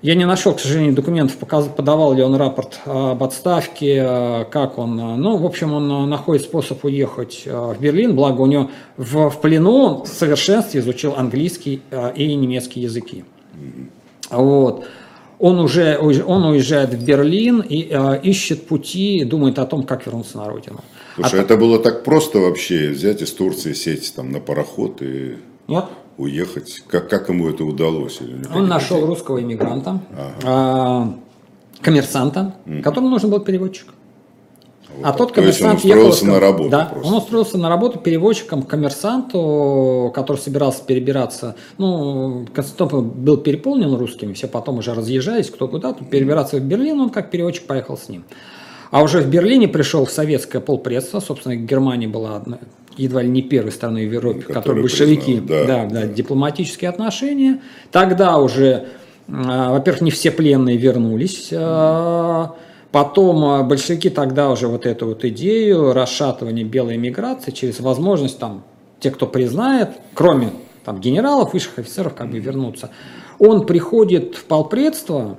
я 0.00 0.16
не 0.16 0.24
нашел, 0.26 0.52
к 0.52 0.58
сожалению, 0.58 0.94
документов, 0.94 1.36
подавал 1.36 2.12
ли 2.12 2.24
он 2.24 2.34
рапорт 2.34 2.80
об 2.86 3.22
отставке, 3.22 4.02
а, 4.04 4.44
как 4.44 4.78
он. 4.78 4.98
А, 5.00 5.16
ну, 5.16 5.36
в 5.36 5.46
общем, 5.46 5.72
он 5.72 6.08
находит 6.08 6.42
способ 6.42 6.84
уехать 6.84 7.42
в 7.46 7.76
Берлин, 7.78 8.16
благо 8.16 8.40
у 8.40 8.46
него 8.46 8.70
в, 8.96 9.30
в 9.30 9.40
плену 9.40 9.72
он 9.72 10.04
в 10.04 10.08
совершенстве 10.08 10.80
изучил 10.80 11.14
английский 11.16 11.82
и 12.16 12.34
немецкий 12.34 12.80
языки. 12.80 13.24
Вот. 14.30 14.84
Он 15.38 15.58
уже 15.58 15.98
он 15.98 16.44
уезжает 16.44 16.94
в 16.94 17.04
Берлин 17.04 17.60
и 17.60 17.90
ищет 18.22 18.66
пути, 18.66 19.24
думает 19.24 19.58
о 19.58 19.66
том, 19.66 19.82
как 19.82 20.06
вернуться 20.06 20.38
на 20.38 20.48
родину. 20.48 20.80
Слушай, 21.14 21.40
а 21.40 21.42
это 21.42 21.56
было 21.56 21.78
так 21.78 22.04
просто 22.04 22.38
вообще 22.38 22.88
взять 22.88 23.22
из 23.22 23.32
Турции 23.32 23.72
сесть 23.72 24.14
там 24.14 24.30
на 24.30 24.40
пароход 24.40 25.02
и 25.02 25.36
Нет. 25.68 25.84
уехать. 26.16 26.82
Как, 26.88 27.08
как 27.08 27.28
ему 27.28 27.48
это 27.48 27.64
удалось? 27.64 28.20
Или 28.20 28.46
Он 28.54 28.68
нашел 28.68 28.96
людей? 28.96 29.08
русского 29.08 29.40
иммигранта, 29.40 30.00
ага. 30.12 30.34
а, 30.44 31.14
коммерсанта, 31.80 32.54
угу. 32.66 32.82
которому 32.82 33.10
нужен 33.10 33.30
был 33.30 33.40
переводчик. 33.40 33.88
Вот. 34.96 35.06
А 35.06 35.12
тот 35.12 35.32
коммерсант 35.32 35.80
То 35.80 35.86
есть 35.86 35.86
он 35.86 35.90
устроился 35.90 36.24
ехал, 36.26 36.34
на 36.34 36.40
работу 36.40 36.70
Да, 36.70 36.84
просто. 36.84 37.08
он 37.08 37.14
устроился 37.18 37.58
на 37.58 37.68
работу 37.68 37.98
переводчиком 37.98 38.62
к 38.62 38.68
коммерсанту, 38.68 40.12
который 40.14 40.36
собирался 40.36 40.84
перебираться. 40.84 41.56
Ну, 41.78 42.46
Константинополь 42.52 43.00
был 43.00 43.38
переполнен 43.38 43.94
русскими, 43.94 44.34
все 44.34 44.48
потом 44.48 44.78
уже 44.78 44.92
разъезжались, 44.92 45.50
кто 45.50 45.66
куда, 45.68 45.94
перебираться 45.94 46.58
в 46.58 46.60
Берлин, 46.60 47.00
он 47.00 47.10
как 47.10 47.30
переводчик 47.30 47.66
поехал 47.66 47.96
с 47.96 48.08
ним. 48.08 48.24
А 48.92 49.02
уже 49.02 49.22
в 49.22 49.26
Берлине 49.26 49.68
пришел 49.68 50.06
советское 50.06 50.60
полпредство, 50.60 51.18
собственно, 51.20 51.56
Германия 51.56 52.08
была 52.08 52.36
одна, 52.36 52.58
едва 52.98 53.22
ли 53.22 53.30
не 53.30 53.40
первой 53.40 53.72
страной 53.72 54.06
в 54.06 54.12
Европе, 54.12 54.40
в 54.40 54.48
которой 54.48 54.82
большевики, 54.82 55.40
признал, 55.40 55.66
да, 55.66 55.86
да, 55.86 56.00
да, 56.02 56.06
дипломатические 56.06 56.90
отношения. 56.90 57.62
Тогда 57.90 58.36
уже, 58.36 58.88
а, 59.28 59.70
во-первых, 59.72 60.02
не 60.02 60.10
все 60.10 60.30
пленные 60.30 60.76
вернулись. 60.76 61.48
А, 61.54 62.54
потом 62.90 63.42
а, 63.46 63.62
большевики 63.62 64.10
тогда 64.10 64.50
уже 64.50 64.68
вот 64.68 64.84
эту 64.84 65.06
вот 65.06 65.24
идею 65.24 65.94
расшатывания 65.94 66.64
белой 66.64 66.98
миграции 66.98 67.50
через 67.50 67.80
возможность 67.80 68.38
там 68.38 68.62
те, 69.00 69.10
кто 69.10 69.26
признает, 69.26 69.88
кроме 70.12 70.50
там 70.84 71.00
генералов, 71.00 71.54
высших 71.54 71.78
офицеров, 71.78 72.14
как 72.14 72.30
бы 72.30 72.38
вернуться. 72.38 72.90
Он 73.38 73.64
приходит 73.64 74.34
в 74.34 74.44
полпредство, 74.44 75.38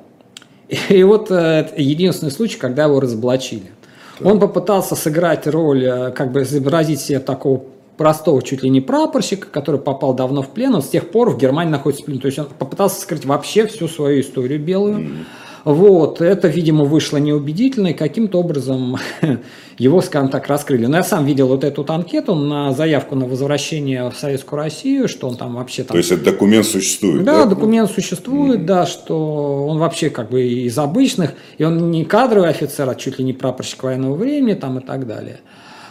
и 0.90 1.04
вот 1.04 1.32
э, 1.32 1.70
единственный 1.78 2.32
случай, 2.32 2.58
когда 2.58 2.86
его 2.86 3.00
разоблачили. 3.00 3.72
Да. 4.20 4.30
Он 4.30 4.40
попытался 4.40 4.96
сыграть 4.96 5.48
роль, 5.48 5.86
э, 5.86 6.12
как 6.12 6.32
бы 6.32 6.44
изобразить 6.44 7.02
себе 7.02 7.20
такого 7.20 7.64
простого 7.98 8.42
чуть 8.42 8.64
ли 8.64 8.70
не 8.70 8.82
прапорщика, 8.82 9.48
который 9.48 9.80
попал 9.80 10.14
давно 10.14 10.42
в 10.42 10.50
плен, 10.50 10.74
он 10.76 10.82
с 10.82 10.90
тех 10.90 11.12
пор 11.12 11.30
в 11.30 11.38
Германии 11.38 11.72
находится 11.72 12.04
в 12.04 12.06
плену. 12.06 12.22
То 12.22 12.28
есть 12.28 12.40
он 12.40 12.48
попытался 12.58 13.00
скрыть 13.02 13.26
вообще 13.26 13.68
всю 13.68 13.88
свою 13.88 14.22
историю 14.22 14.60
белую. 14.60 15.00
Mm-hmm. 15.00 15.26
Вот, 15.64 16.20
это, 16.20 16.50
видимо, 16.50 16.84
вышло 16.84 17.18
неубедительно, 17.18 17.88
и 17.88 17.94
каким-то 17.94 18.40
образом 18.40 18.98
его, 19.78 20.02
скажем 20.02 20.30
так, 20.30 20.48
раскрыли. 20.48 20.88
Но 20.88 20.98
я 20.98 21.04
сам 21.04 21.26
видел 21.26 21.48
вот 21.48 21.64
эту 21.64 21.82
вот 21.82 21.90
анкету 21.90 22.36
на 22.36 22.74
заявку 22.74 23.16
на 23.16 23.26
возвращение 23.26 24.10
в 24.10 24.16
Советскую 24.16 24.62
Россию, 24.62 25.08
что 25.08 25.28
он 25.30 25.38
там 25.38 25.56
вообще 25.56 25.84
там... 25.84 25.94
То 25.94 25.98
есть, 26.00 26.12
этот 26.12 26.26
документ 26.26 26.66
существует, 26.66 27.24
да? 27.24 27.44
Да, 27.44 27.46
документ 27.46 27.90
существует, 27.90 28.62
mm-hmm. 28.62 28.66
да, 28.66 28.86
что 28.86 29.66
он 29.66 29.80
вообще 29.80 30.10
как 30.10 30.30
бы 30.30 30.44
из 30.44 30.78
обычных, 30.78 31.34
и 31.58 31.64
он 31.64 31.92
не 31.92 32.04
кадровый 32.04 32.50
офицер, 32.50 32.90
а 32.90 32.96
чуть 32.96 33.18
ли 33.20 33.24
не 33.24 33.32
прапорщик 33.32 33.84
военного 33.84 34.16
времени 34.16 34.56
там 34.56 34.80
и 34.80 34.82
так 34.82 35.08
далее. 35.08 35.40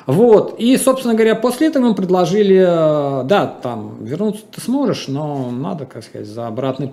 Вот. 0.07 0.57
И, 0.59 0.77
собственно 0.77 1.15
говоря, 1.15 1.35
после 1.35 1.69
этого 1.69 1.85
ему 1.85 1.95
предложили, 1.95 2.57
э, 2.57 3.25
да, 3.25 3.47
там, 3.47 4.05
вернуться 4.05 4.43
ты 4.51 4.61
сможешь, 4.61 5.07
но 5.09 5.51
надо, 5.51 5.87
как 5.87 6.05
сказать, 6.05 6.27
за 6.27 6.47
обратный 6.47 6.93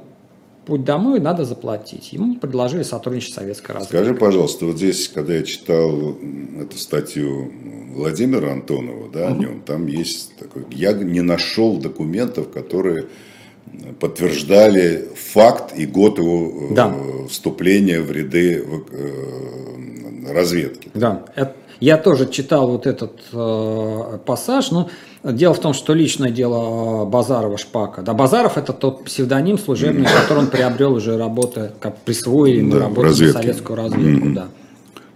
путь 0.69 0.85
домой 0.85 1.19
надо 1.19 1.43
заплатить. 1.45 2.13
Ему 2.13 2.35
предложили 2.35 2.83
сотрудничать 2.83 3.31
с 3.31 3.35
советской 3.35 3.71
разведкой. 3.71 3.99
Скажи, 3.99 4.15
пожалуйста, 4.15 4.65
вот 4.65 4.77
здесь, 4.77 5.09
когда 5.09 5.33
я 5.33 5.43
читал 5.43 6.15
эту 6.61 6.77
статью 6.77 7.51
Владимира 7.93 8.51
Антонова, 8.53 9.09
да, 9.11 9.27
о 9.27 9.31
нем, 9.31 9.61
там 9.61 9.87
есть 9.87 10.35
такой, 10.37 10.65
я 10.71 10.93
не 10.93 11.21
нашел 11.21 11.77
документов, 11.77 12.49
которые 12.51 13.07
подтверждали 13.99 15.09
факт 15.15 15.77
и 15.77 15.85
год 15.85 16.19
его 16.19 16.69
э, 16.71 16.73
да. 16.75 16.95
вступления 17.29 18.01
в 18.01 18.11
ряды 18.11 18.63
э, 18.63 20.31
разведки. 20.31 20.89
Да, 20.93 21.25
я 21.79 21.97
тоже 21.97 22.27
читал 22.27 22.67
вот 22.67 22.85
этот 22.87 23.13
э, 23.31 24.17
пассаж, 24.25 24.71
но 24.71 24.89
дело 25.23 25.53
в 25.53 25.59
том, 25.59 25.73
что 25.73 25.93
личное 25.93 26.29
дело 26.29 27.05
Базарова 27.05 27.57
Шпака. 27.57 28.01
Да, 28.01 28.13
Базаров 28.13 28.57
это 28.57 28.73
тот 28.73 29.05
псевдоним 29.05 29.57
служебный, 29.57 30.07
который 30.21 30.39
он 30.39 30.47
приобрел 30.47 30.93
уже 30.93 31.17
работая, 31.17 31.71
как 31.79 31.97
присвоили 31.99 32.57
ему 32.57 32.73
да, 32.73 32.79
работу 32.79 33.09
на 33.09 33.13
советскую 33.13 33.77
разведку. 33.77 34.27
Mm-hmm. 34.27 34.33
Да. 34.33 34.47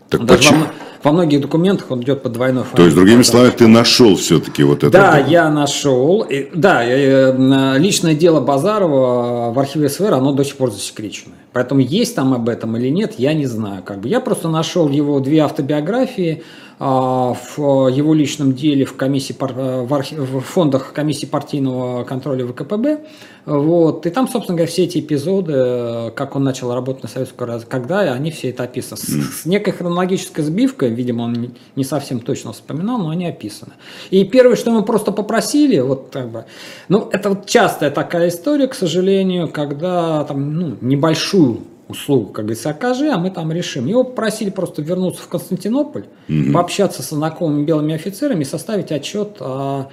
Так 0.10 0.26
Даже 0.26 0.38
почему? 0.38 0.66
Во 1.04 1.12
многих 1.12 1.42
документах 1.42 1.92
он 1.92 2.02
идет 2.02 2.24
под 2.24 2.32
двойной 2.32 2.64
фамилией. 2.64 2.78
То 2.78 2.84
есть, 2.84 2.96
другими 2.96 3.22
словами, 3.24 3.52
ты 3.52 3.68
нашел 3.68 4.16
все-таки 4.16 4.64
вот 4.64 4.84
это? 4.84 4.92
Да, 4.92 5.18
я 5.18 5.50
нашел. 5.50 6.22
И, 6.22 6.50
да, 6.54 6.84
э, 6.84 7.78
личное 7.78 8.16
дело 8.16 8.40
Базарова 8.40 9.52
в 9.52 9.60
архиве 9.60 9.90
СВР, 9.90 10.14
оно 10.14 10.32
до 10.32 10.46
сих 10.46 10.56
пор 10.56 10.72
засекречено. 10.72 11.34
Поэтому 11.52 11.82
есть 11.82 12.16
там 12.16 12.34
об 12.34 12.48
этом 12.48 12.78
или 12.78 12.88
нет, 12.88 13.16
я 13.18 13.34
не 13.34 13.46
знаю. 13.46 13.84
Как 13.84 14.00
бы. 14.00 14.08
Я 14.08 14.22
просто 14.22 14.48
нашел 14.48 14.90
его 14.90 15.20
две 15.20 15.40
автобиографии 15.40 16.44
в 16.84 17.88
его 17.88 18.14
личном 18.14 18.54
деле 18.54 18.86
в, 18.86 18.96
комиссии, 18.96 19.36
э, 19.40 19.86
в, 19.86 19.94
архив, 19.94 20.20
в 20.20 20.40
фондах 20.42 20.94
комиссии 20.94 21.26
партийного 21.26 22.04
контроля 22.04 22.46
ВКПБ. 22.46 23.00
Вот. 23.46 24.06
И 24.06 24.10
там, 24.10 24.28
собственно 24.28 24.58
говоря, 24.58 24.72
все 24.72 24.84
эти 24.84 25.00
эпизоды, 25.00 26.12
как 26.16 26.36
он 26.36 26.44
начал 26.44 26.74
работать 26.74 27.04
на 27.04 27.10
советскую 27.10 27.48
раз, 27.48 27.66
когда 27.68 28.00
они 28.00 28.32
все 28.32 28.50
это 28.50 28.64
описаны. 28.64 28.98
С, 28.98 29.42
с 29.42 29.46
некой 29.46 29.74
хронологической 29.74 30.44
сбивкой, 30.44 30.90
видимо, 30.90 31.24
он 31.24 31.54
не 31.76 31.84
совсем 31.84 32.20
точно 32.20 32.54
вспоминал, 32.54 33.00
но 33.00 33.10
они 33.10 33.26
описаны. 33.26 33.74
И 34.12 34.24
первое, 34.24 34.56
что 34.56 34.72
мы 34.72 34.84
просто 34.84 35.12
попросили, 35.12 35.80
вот 35.80 36.10
как 36.12 36.30
бы, 36.30 36.46
ну, 36.90 37.10
это 37.12 37.30
вот 37.30 37.46
частая 37.46 37.92
такая 37.92 38.30
история, 38.30 38.68
к 38.68 38.76
сожалению, 38.76 39.48
когда 39.50 40.24
там, 40.24 40.54
ну, 40.54 40.78
небольшую 40.82 41.14
большую 41.34 41.73
услугу, 41.88 42.28
как 42.28 42.46
говорится, 42.46 42.70
окажи, 42.70 43.10
а 43.10 43.18
мы 43.18 43.30
там 43.30 43.52
решим. 43.52 43.86
Его 43.86 44.04
попросили 44.04 44.50
просто 44.50 44.82
вернуться 44.82 45.22
в 45.24 45.28
Константинополь, 45.28 46.06
угу. 46.30 46.54
пообщаться 46.54 47.04
с 47.04 47.10
знакомыми 47.10 47.66
белыми 47.66 47.96
офицерами 47.96 48.42
и 48.42 48.46
составить 48.46 48.92
отчет 48.92 49.38
о, 49.40 49.90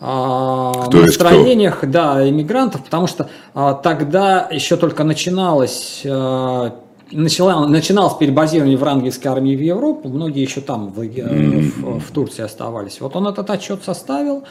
о 0.00 0.72
кто 0.86 0.98
настроениях 0.98 1.84
да, 1.86 2.28
иммигрантов, 2.28 2.84
потому 2.84 3.06
что 3.06 3.28
а, 3.54 3.74
тогда 3.74 4.48
еще 4.50 4.76
только 4.76 5.04
начиналось 5.04 6.02
а, 6.04 6.76
начала, 7.12 7.66
начиналось 7.66 8.14
перебазирование 8.14 8.76
врангельской 8.76 9.30
армии 9.30 9.56
в 9.56 9.60
Европу, 9.62 10.08
многие 10.08 10.42
еще 10.42 10.60
там 10.60 10.88
в, 10.88 11.00
в, 11.00 12.00
в 12.00 12.10
Турции 12.12 12.42
оставались. 12.42 13.00
Вот 13.00 13.16
он 13.16 13.26
этот 13.26 13.50
отчет 13.50 13.82
составил, 13.84 14.44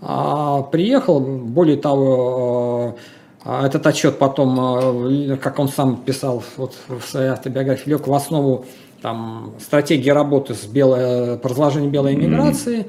а, 0.00 0.62
приехал, 0.62 1.20
более 1.20 1.76
того, 1.76 2.96
а 2.96 2.96
этот 3.44 3.86
отчет 3.86 4.18
потом, 4.18 5.32
э, 5.32 5.36
как 5.36 5.58
он 5.58 5.68
сам 5.68 5.96
писал 5.96 6.42
вот 6.56 6.74
в 6.88 7.02
своей 7.02 7.30
автобиографии, 7.30 7.90
лег 7.90 8.06
в 8.06 8.14
основу 8.14 8.66
там, 9.00 9.54
стратегии 9.60 10.10
работы 10.10 10.54
с 10.54 10.64
белой, 10.64 11.36
по 11.38 11.48
разложению 11.48 11.90
белой 11.90 12.14
иммиграции. 12.14 12.86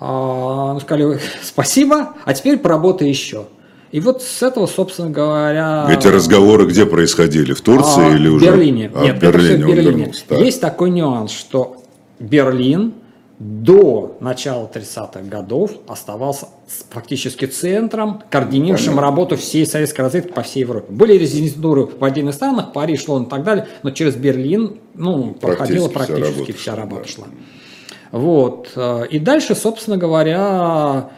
Mm-hmm. 0.00 0.80
сказали, 0.80 1.20
спасибо, 1.42 2.14
а 2.24 2.34
теперь 2.34 2.58
поработай 2.58 3.08
еще. 3.08 3.46
И 3.92 4.00
вот 4.00 4.22
с 4.22 4.42
этого, 4.42 4.66
собственно 4.66 5.10
говоря... 5.10 5.86
Эти 5.90 6.06
разговоры 6.06 6.66
где 6.66 6.86
происходили? 6.86 7.52
В 7.52 7.60
Турции 7.60 8.12
а, 8.12 8.16
или 8.16 8.26
уже? 8.26 8.46
В 8.46 8.48
Берлине. 8.48 8.90
А, 8.94 9.04
Нет, 9.04 9.18
в 9.18 9.20
Берлине. 9.20 9.54
Это 9.54 9.64
все 9.64 9.64
в 9.64 9.76
Берлине. 9.76 10.12
Есть 10.46 10.60
такой 10.62 10.88
нюанс, 10.88 11.30
что 11.30 11.84
Берлин 12.18 12.94
до 13.42 14.16
начала 14.20 14.70
30-х 14.72 15.22
годов 15.22 15.72
оставался 15.88 16.46
фактически 16.90 17.46
центром, 17.46 18.22
координировавшим 18.30 19.00
работу 19.00 19.36
всей 19.36 19.66
советской 19.66 20.02
разведки 20.02 20.30
по 20.30 20.42
всей 20.42 20.60
Европе. 20.60 20.92
Были 20.92 21.18
резидентуры 21.18 21.86
в 21.86 22.04
отдельных 22.04 22.34
странах, 22.34 22.72
Париж, 22.72 23.08
Лондон 23.08 23.26
и 23.26 23.30
так 23.30 23.42
далее, 23.42 23.66
но 23.82 23.90
через 23.90 24.14
Берлин 24.14 24.78
ну, 24.94 25.34
проходила 25.34 25.88
практически 25.88 26.52
вся 26.52 26.76
работа, 26.76 27.08
вся 27.08 27.24
работа 27.24 27.26
шла. 27.26 27.26
Вот. 28.12 29.08
И 29.10 29.18
дальше, 29.18 29.56
собственно 29.56 29.96
говоря, 29.96 31.10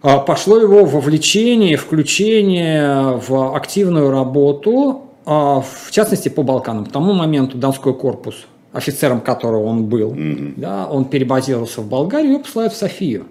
пошло 0.00 0.58
его 0.58 0.86
вовлечение, 0.86 1.76
включение 1.76 3.20
в 3.28 3.54
активную 3.54 4.10
работу, 4.10 5.02
в 5.26 5.90
частности 5.90 6.30
по 6.30 6.42
Балканам. 6.42 6.86
К 6.86 6.92
тому 6.92 7.12
моменту 7.12 7.58
Донской 7.58 7.92
корпус– 7.92 8.36
офицером 8.74 9.20
которого 9.20 9.64
он 9.64 9.86
был, 9.86 10.12
mm-hmm. 10.12 10.54
да, 10.56 10.86
он 10.86 11.06
перебазировался 11.06 11.80
в 11.80 11.88
Болгарию, 11.88 12.32
его 12.32 12.42
посылают 12.42 12.72
в 12.72 12.76
Софию. 12.76 13.26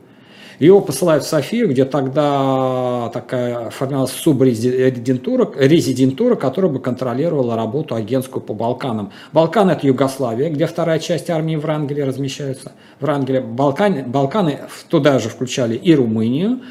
Его 0.60 0.82
посылают 0.82 1.24
в 1.24 1.28
Софию, 1.28 1.68
где 1.68 1.84
тогда 1.84 3.10
такая 3.14 3.70
формировалась 3.70 4.12
субрезидентура, 4.12 5.52
резидентура, 5.58 6.36
которая 6.36 6.72
бы 6.72 6.80
контролировала 6.80 7.56
работу 7.56 7.96
агентскую 7.96 8.42
по 8.42 8.54
Балканам. 8.54 9.12
Балканы– 9.32 9.72
это 9.74 9.88
Югославия, 9.88 10.50
где 10.50 10.68
вторая 10.68 11.00
часть 11.00 11.30
армии 11.30 11.56
в 11.56 11.62
Врангеле 11.62 12.06
размещается. 12.06 12.72
В 13.00 13.04
Врангеле 13.04 13.42
Балканы, 13.42 14.04
Балканы 14.04 14.60
туда 14.90 15.20
же 15.20 15.30
включали 15.30 15.76
и 15.76 15.94
Румынию. 15.96 16.62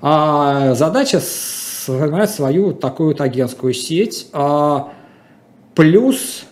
А 0.00 0.74
задача 0.74 1.20
сформировать 1.20 2.30
свою 2.30 2.72
такую 2.72 3.10
вот 3.10 3.20
агентскую 3.20 3.74
сеть, 3.74 4.28
а, 4.32 4.92
плюс 5.74 6.44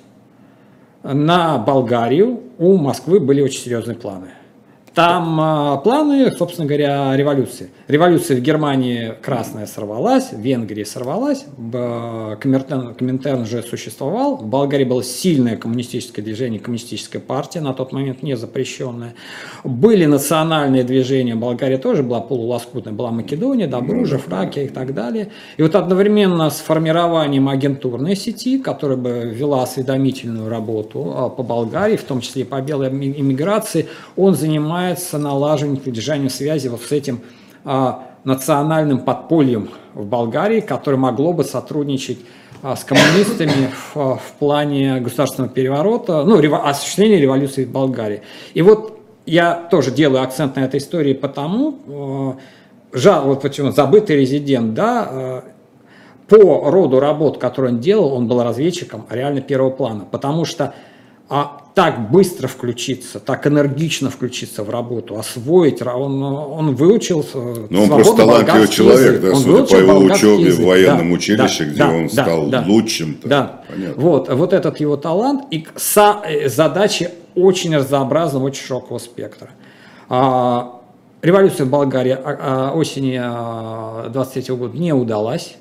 на 1.02 1.58
Болгарию 1.58 2.40
у 2.58 2.76
Москвы 2.76 3.20
были 3.20 3.40
очень 3.40 3.60
серьезные 3.60 3.96
планы. 3.96 4.28
Там 4.94 5.38
а, 5.40 5.76
планы, 5.76 6.32
собственно 6.32 6.66
говоря, 6.66 7.16
революции. 7.16 7.70
Революция 7.86 8.36
в 8.36 8.40
Германии 8.40 9.14
красная 9.22 9.66
сорвалась, 9.66 10.32
в 10.32 10.40
Венгрии 10.40 10.82
сорвалась, 10.82 11.44
Коминтерн, 11.56 12.94
Коминтерн 12.94 13.42
уже 13.42 13.62
существовал, 13.62 14.36
в 14.36 14.46
Болгарии 14.46 14.84
было 14.84 15.04
сильное 15.04 15.56
коммунистическое 15.56 16.24
движение, 16.24 16.58
коммунистическая 16.58 17.20
партия, 17.20 17.60
на 17.60 17.72
тот 17.72 17.92
момент 17.92 18.24
не 18.24 18.36
запрещенная. 18.36 19.14
Были 19.62 20.06
национальные 20.06 20.82
движения, 20.82 21.36
Болгария 21.36 21.78
тоже 21.78 22.02
была 22.02 22.20
полулоскутная, 22.20 22.92
была 22.92 23.12
Македония, 23.12 23.68
Добружа, 23.68 24.18
Фракия 24.18 24.64
и 24.64 24.68
так 24.68 24.92
далее. 24.92 25.28
И 25.56 25.62
вот 25.62 25.76
одновременно 25.76 26.50
с 26.50 26.58
формированием 26.58 27.48
агентурной 27.48 28.16
сети, 28.16 28.58
которая 28.58 28.98
бы 28.98 29.32
вела 29.32 29.62
осведомительную 29.62 30.48
работу 30.48 31.12
а, 31.14 31.28
по 31.28 31.44
Болгарии, 31.44 31.96
в 31.96 32.04
том 32.04 32.20
числе 32.20 32.42
и 32.42 32.44
по 32.44 32.60
белой 32.60 32.88
иммиграции, 32.88 33.86
он 34.16 34.34
занимается 34.34 34.79
занимается 34.80 35.18
налаживанием, 35.18 35.82
поддержанием 35.82 36.30
связи 36.30 36.68
вот 36.68 36.80
с 36.80 36.92
этим 36.92 37.20
а, 37.64 38.06
национальным 38.24 39.00
подпольем 39.00 39.70
в 39.94 40.06
Болгарии, 40.06 40.60
которое 40.60 40.96
могло 40.96 41.32
бы 41.32 41.44
сотрудничать 41.44 42.18
а, 42.62 42.76
с 42.76 42.84
коммунистами 42.84 43.70
в, 43.94 44.16
в 44.16 44.32
плане 44.38 45.00
государственного 45.00 45.52
переворота, 45.52 46.24
ну, 46.24 46.40
рево, 46.40 46.66
осуществления 46.68 47.20
революции 47.20 47.64
в 47.64 47.70
Болгарии. 47.70 48.22
И 48.54 48.62
вот 48.62 48.98
я 49.26 49.54
тоже 49.70 49.90
делаю 49.90 50.22
акцент 50.22 50.56
на 50.56 50.60
этой 50.60 50.78
истории 50.78 51.12
потому, 51.12 52.36
э, 52.92 52.96
жал, 52.96 53.26
вот 53.26 53.42
почему 53.42 53.70
забытый 53.70 54.16
резидент, 54.16 54.74
да, 54.74 55.08
э, 55.10 55.40
по 56.26 56.70
роду 56.70 57.00
работ, 57.00 57.38
которые 57.38 57.74
он 57.74 57.80
делал, 57.80 58.14
он 58.14 58.28
был 58.28 58.42
разведчиком 58.42 59.04
реально 59.10 59.42
первого 59.42 59.70
плана, 59.70 60.06
потому 60.10 60.44
что 60.46 60.74
а 61.28 61.59
так 61.74 62.10
быстро 62.10 62.48
включиться, 62.48 63.20
так 63.20 63.46
энергично 63.46 64.10
включиться 64.10 64.64
в 64.64 64.70
работу, 64.70 65.18
освоить, 65.18 65.82
он, 65.82 66.22
он 66.22 66.74
выучил 66.74 67.24
э, 67.32 67.66
Ну, 67.70 67.84
он 67.84 67.88
просто 67.88 68.16
талантливый 68.16 68.68
человек, 68.68 69.20
да, 69.20 69.28
он 69.30 69.36
судя 69.36 69.64
по 69.64 69.76
его 69.76 69.98
учебе 69.98 70.44
язык. 70.44 70.64
в 70.64 70.66
военном 70.66 71.08
да, 71.08 71.14
училище, 71.14 71.64
да, 71.64 71.70
где 71.70 71.78
да, 71.78 71.88
он 71.88 72.06
да, 72.06 72.22
стал 72.22 72.46
да, 72.46 72.64
лучшим. 72.66 73.18
-то. 73.22 73.28
Да, 73.28 73.62
Понятно. 73.68 74.02
Вот, 74.02 74.28
вот 74.28 74.52
этот 74.52 74.80
его 74.80 74.96
талант 74.96 75.44
и 75.50 75.66
со, 75.76 76.22
э, 76.24 76.48
задачи 76.48 77.10
очень 77.34 77.76
разнообразного, 77.76 78.44
очень 78.46 78.64
широкого 78.64 78.98
спектра. 78.98 79.50
А, 80.08 80.80
революция 81.22 81.66
в 81.66 81.70
Болгарии 81.70 82.12
а, 82.12 82.72
а, 82.72 82.72
осени 82.74 83.20
23 84.10 84.54
-го 84.54 84.56
года 84.56 84.78
не 84.78 84.92
удалась. 84.92 85.56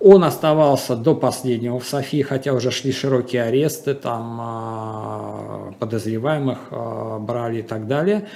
Он 0.00 0.24
оставался 0.24 0.96
до 0.96 1.14
последнего 1.14 1.78
в 1.78 1.84
Софии, 1.84 2.22
хотя 2.22 2.54
уже 2.54 2.70
шли 2.70 2.90
широкие 2.90 3.42
аресты, 3.42 3.92
там 3.92 4.38
а, 4.40 5.72
подозреваемых 5.78 6.58
а, 6.70 7.18
брали 7.18 7.58
и 7.58 7.62
так 7.62 7.86
далее. 7.86 8.26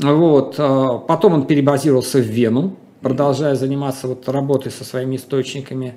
Вот. 0.00 0.56
А, 0.58 0.98
потом 0.98 1.34
он 1.34 1.46
перебазировался 1.46 2.18
в 2.18 2.26
Вену, 2.26 2.76
продолжая 3.00 3.54
заниматься 3.54 4.08
вот 4.08 4.28
работой 4.28 4.72
со 4.72 4.82
своими 4.82 5.14
источниками. 5.14 5.94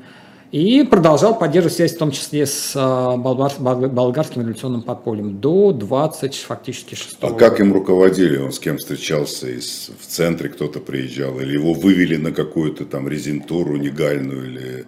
И 0.52 0.84
продолжал 0.84 1.38
поддерживать 1.38 1.74
связь, 1.76 1.96
в 1.96 1.98
том 1.98 2.12
числе 2.12 2.46
с 2.46 2.74
болгарским 2.76 4.42
революционным 4.42 4.84
подпольем 4.84 5.40
до 5.42 5.72
20 5.72 6.36
фактически 6.36 6.94
6 6.94 7.18
А 7.22 7.32
как 7.32 7.60
им 7.60 7.74
руководили? 7.74 8.38
Он 8.38 8.52
с 8.52 8.60
кем 8.60 8.78
встречался? 8.78 9.50
Из, 9.50 9.90
в 10.00 10.06
центре 10.06 10.50
кто-то 10.50 10.80
приезжал? 10.80 11.40
Или 11.40 11.54
его 11.54 11.74
вывели 11.74 12.16
на 12.16 12.32
какую-то 12.32 12.86
там 12.86 13.10
резентуру 13.10 13.76
негальную? 13.76 14.46
Или 14.46 14.86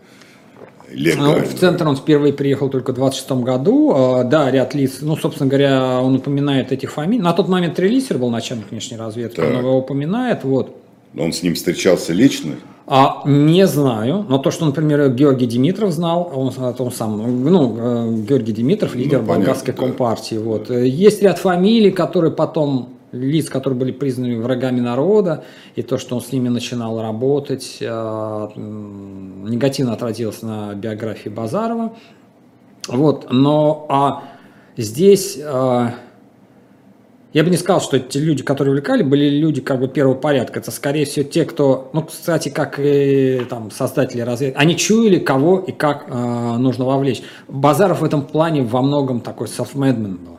Легально. 0.91 1.43
В 1.43 1.53
центр 1.55 1.87
он 1.87 1.95
впервые 1.95 2.33
приехал 2.33 2.69
только 2.69 2.91
в 2.91 2.95
26 2.95 3.31
году. 3.43 3.93
А, 3.95 4.23
Да, 4.23 4.49
ряд 4.51 4.73
лиц, 4.73 4.99
ну, 5.01 5.15
собственно 5.15 5.49
говоря, 5.49 5.99
он 6.01 6.15
упоминает 6.15 6.71
эти 6.71 6.85
фамилии. 6.85 7.21
На 7.21 7.33
тот 7.33 7.47
момент 7.47 7.77
Релисер 7.79 8.17
был 8.17 8.29
начальник 8.29 8.71
внешней 8.71 8.97
разведки, 8.97 9.37
Так. 9.37 9.49
он 9.49 9.59
его 9.59 9.77
упоминает, 9.77 10.43
вот. 10.43 10.75
Он 11.17 11.33
с 11.33 11.43
ним 11.43 11.55
встречался 11.55 12.13
лично? 12.13 12.53
А, 12.89 13.23
не 13.25 13.67
знаю, 13.67 14.25
но 14.29 14.37
то, 14.37 14.49
что, 14.49 14.65
например, 14.65 15.09
Георгий 15.09 15.45
Димитров 15.45 15.91
знал, 15.91 16.31
он, 16.33 16.49
это 16.49 16.83
он 16.83 16.91
сам, 16.91 17.43
ну, 17.43 17.75
э, 17.77 18.21
Георгий 18.21 18.53
Димитров, 18.53 18.95
лидер 18.95 19.19
понятно, 19.19 19.35
болгарской 19.35 19.73
да. 19.73 19.81
компартии, 19.81 20.35
вот. 20.35 20.69
Есть 20.69 21.21
ряд 21.21 21.37
фамилий, 21.37 21.91
которые 21.91 22.31
потом, 22.31 22.96
лиц, 23.17 23.49
которые 23.49 23.79
были 23.79 23.91
признаны 23.91 24.39
врагами 24.41 24.79
народа, 24.79 25.43
и 25.75 25.81
то, 25.81 25.97
что 25.97 26.15
он 26.15 26.21
с 26.21 26.31
ними 26.31 26.49
начинал 26.49 27.01
работать, 27.01 27.77
э, 27.81 28.49
негативно 28.55 29.93
отразилось 29.93 30.41
на 30.41 30.73
биографии 30.75 31.29
Базарова, 31.29 31.95
вот, 32.87 33.27
но 33.31 33.85
а 33.89 34.23
здесь... 34.77 35.37
э, 35.41 35.89
я 37.33 37.43
бы 37.43 37.49
не 37.51 37.57
сказал, 37.57 37.81
что 37.81 37.97
эти 37.97 38.17
люди, 38.17 38.41
которые 38.41 38.71
увлекали, 38.71 39.03
были 39.03 39.29
люди 39.29 39.61
как 39.61 39.79
бы 39.79 39.87
первого 39.87 40.15
порядка. 40.15 40.59
Это, 40.59 40.71
скорее 40.71 41.05
всего, 41.05 41.23
те, 41.23 41.45
кто, 41.45 41.89
ну, 41.93 42.01
кстати, 42.01 42.49
как 42.49 42.79
и 42.79 43.45
там 43.49 43.69
создатели 43.69 44.21
разведки, 44.21 44.57
они 44.57 44.77
чуяли, 44.77 45.19
кого 45.19 45.59
и 45.59 45.71
как 45.71 46.05
э, 46.07 46.57
нужно 46.57 46.85
вовлечь. 46.85 47.21
Базаров 47.47 48.01
в 48.01 48.03
этом 48.05 48.25
плане 48.25 48.63
во 48.63 48.81
многом 48.81 49.19
такой 49.19 49.47
man 49.47 50.17
был. 50.17 50.36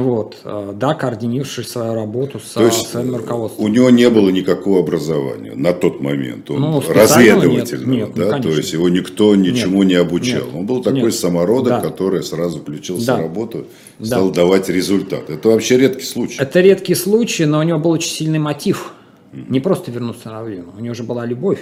Вот, 0.00 0.36
э, 0.44 0.72
да, 0.74 0.94
координировавший 0.94 1.64
свою 1.64 1.94
работу 1.94 2.38
с 2.40 2.52
То 2.52 2.64
есть 2.66 2.88
своим 2.88 3.14
руководством. 3.16 3.64
у 3.64 3.68
него 3.68 3.90
не 3.90 4.08
было 4.10 4.28
никакого 4.30 4.80
образования 4.80 5.52
на 5.54 5.72
тот 5.72 6.00
момент. 6.00 6.50
Он 6.50 6.60
Ну, 6.60 6.80
разведывательного, 6.88 7.52
нет, 7.52 7.72
нет, 7.86 8.08
ну, 8.16 8.22
да, 8.22 8.24
то 8.24 8.30
конечно. 8.32 8.50
есть 8.60 8.72
его 8.72 8.88
никто 8.88 9.34
ничему 9.36 9.82
Нет, 9.82 9.88
не 9.88 9.94
обучал. 9.94 10.44
нет, 10.46 10.54
Он 10.54 10.66
был 10.66 10.82
такой 10.82 11.02
нет. 11.02 11.14
самородок, 11.14 11.68
Да. 11.68 11.80
который 11.80 12.22
сразу 12.22 12.58
включился 12.60 13.06
Да. 13.06 13.16
в 13.16 13.20
работу, 13.20 13.66
Да. 13.98 14.06
стал 14.06 14.30
давать 14.30 14.68
результат. 14.68 15.30
Это 15.30 15.48
вообще 15.48 15.78
редкий 15.78 16.04
случай. 16.04 16.40
Это 16.40 16.60
редкий 16.60 16.94
случай, 16.94 17.44
но 17.46 17.60
у 17.60 17.62
него 17.62 17.78
был 17.78 17.90
очень 17.90 18.10
сильный 18.10 18.38
мотив. 18.38 18.92
Не 19.32 19.60
просто 19.60 19.90
вернуться 19.90 20.28
на 20.30 20.40
родину, 20.42 20.72
у 20.76 20.80
него 20.80 20.94
же 20.94 21.02
была 21.02 21.26
любовь. 21.26 21.60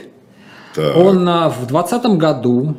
Так. 0.74 0.96
Он 0.96 1.28
а, 1.28 1.48
в 1.50 1.66
20 1.66 2.16
году, 2.18 2.76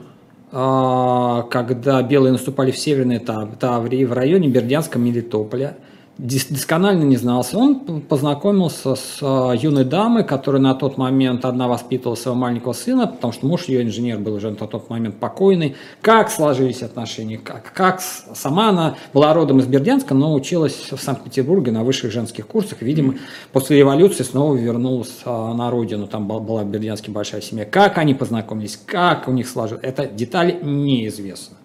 когда 0.53 2.03
белые 2.03 2.31
наступали 2.31 2.69
в 2.69 2.77
Северной 2.77 3.17
Тав- 3.17 3.57
Таврии, 3.59 4.05
в 4.05 4.13
районе 4.13 4.49
Бердянска, 4.49 4.99
Мелитополя, 4.99 5.77
дис- 6.17 6.47
досконально 6.49 7.03
не 7.03 7.17
знался. 7.17 7.57
Он 7.57 8.01
познакомился 8.01 8.95
с 8.95 9.19
а, 9.21 9.53
юной 9.53 9.83
дамой, 9.85 10.23
которая 10.23 10.61
на 10.61 10.73
тот 10.75 10.97
момент 10.97 11.45
одна 11.45 11.67
воспитывала 11.67 12.15
своего 12.15 12.39
маленького 12.39 12.73
сына, 12.73 13.07
потому 13.07 13.33
что 13.33 13.45
муж 13.45 13.65
ее 13.65 13.83
инженер 13.83 14.19
был 14.19 14.33
уже 14.35 14.51
на 14.51 14.55
тот 14.67 14.89
момент 14.89 15.15
покойный. 15.17 15.75
Как 16.01 16.29
сложились 16.31 16.83
отношения, 16.83 17.37
как, 17.37 17.71
как 17.73 18.01
сама 18.01 18.69
она 18.69 18.95
была 19.13 19.33
родом 19.33 19.59
из 19.59 19.65
Бердянска, 19.65 20.13
но 20.13 20.33
училась 20.33 20.91
в 20.91 20.97
Санкт-Петербурге 20.97 21.71
на 21.71 21.83
высших 21.83 22.11
женских 22.11 22.47
курсах. 22.47 22.81
Видимо, 22.81 23.15
после 23.51 23.77
революции 23.77 24.23
снова 24.23 24.55
вернулась 24.55 25.21
а, 25.25 25.53
на 25.53 25.69
родину. 25.71 26.07
Там 26.07 26.27
был- 26.27 26.39
была 26.39 26.63
в 26.63 26.67
Бердянске 26.67 27.11
большая 27.11 27.41
семья. 27.41 27.65
Как 27.65 27.97
они 27.97 28.13
познакомились, 28.13 28.79
как 28.85 29.27
у 29.27 29.31
них 29.31 29.47
сложилось, 29.47 29.83
это 29.83 30.05
детали 30.05 30.59
неизвестно. 30.61 31.57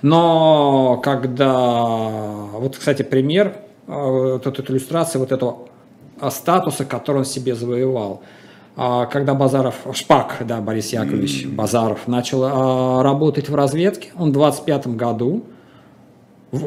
Но 0.00 1.00
когда, 1.02 1.56
вот, 2.52 2.76
кстати, 2.76 3.02
пример, 3.02 3.56
вот 3.90 4.46
эта 4.46 4.72
иллюстрация 4.72 5.18
вот 5.18 5.32
этого 5.32 5.68
а, 6.20 6.30
статуса, 6.30 6.84
который 6.84 7.18
он 7.18 7.24
себе 7.24 7.54
завоевал. 7.54 8.22
А, 8.76 9.06
Когда 9.06 9.34
Базаров, 9.34 9.74
Шпак, 9.92 10.42
да, 10.46 10.60
Борис 10.60 10.92
Яковлевич 10.92 11.46
Базаров 11.46 12.06
начал 12.06 12.44
а, 12.44 13.02
работать 13.02 13.48
в 13.48 13.54
разведке, 13.54 14.10
он 14.16 14.30
в 14.30 14.32
25 14.32 14.86
году, 14.88 15.42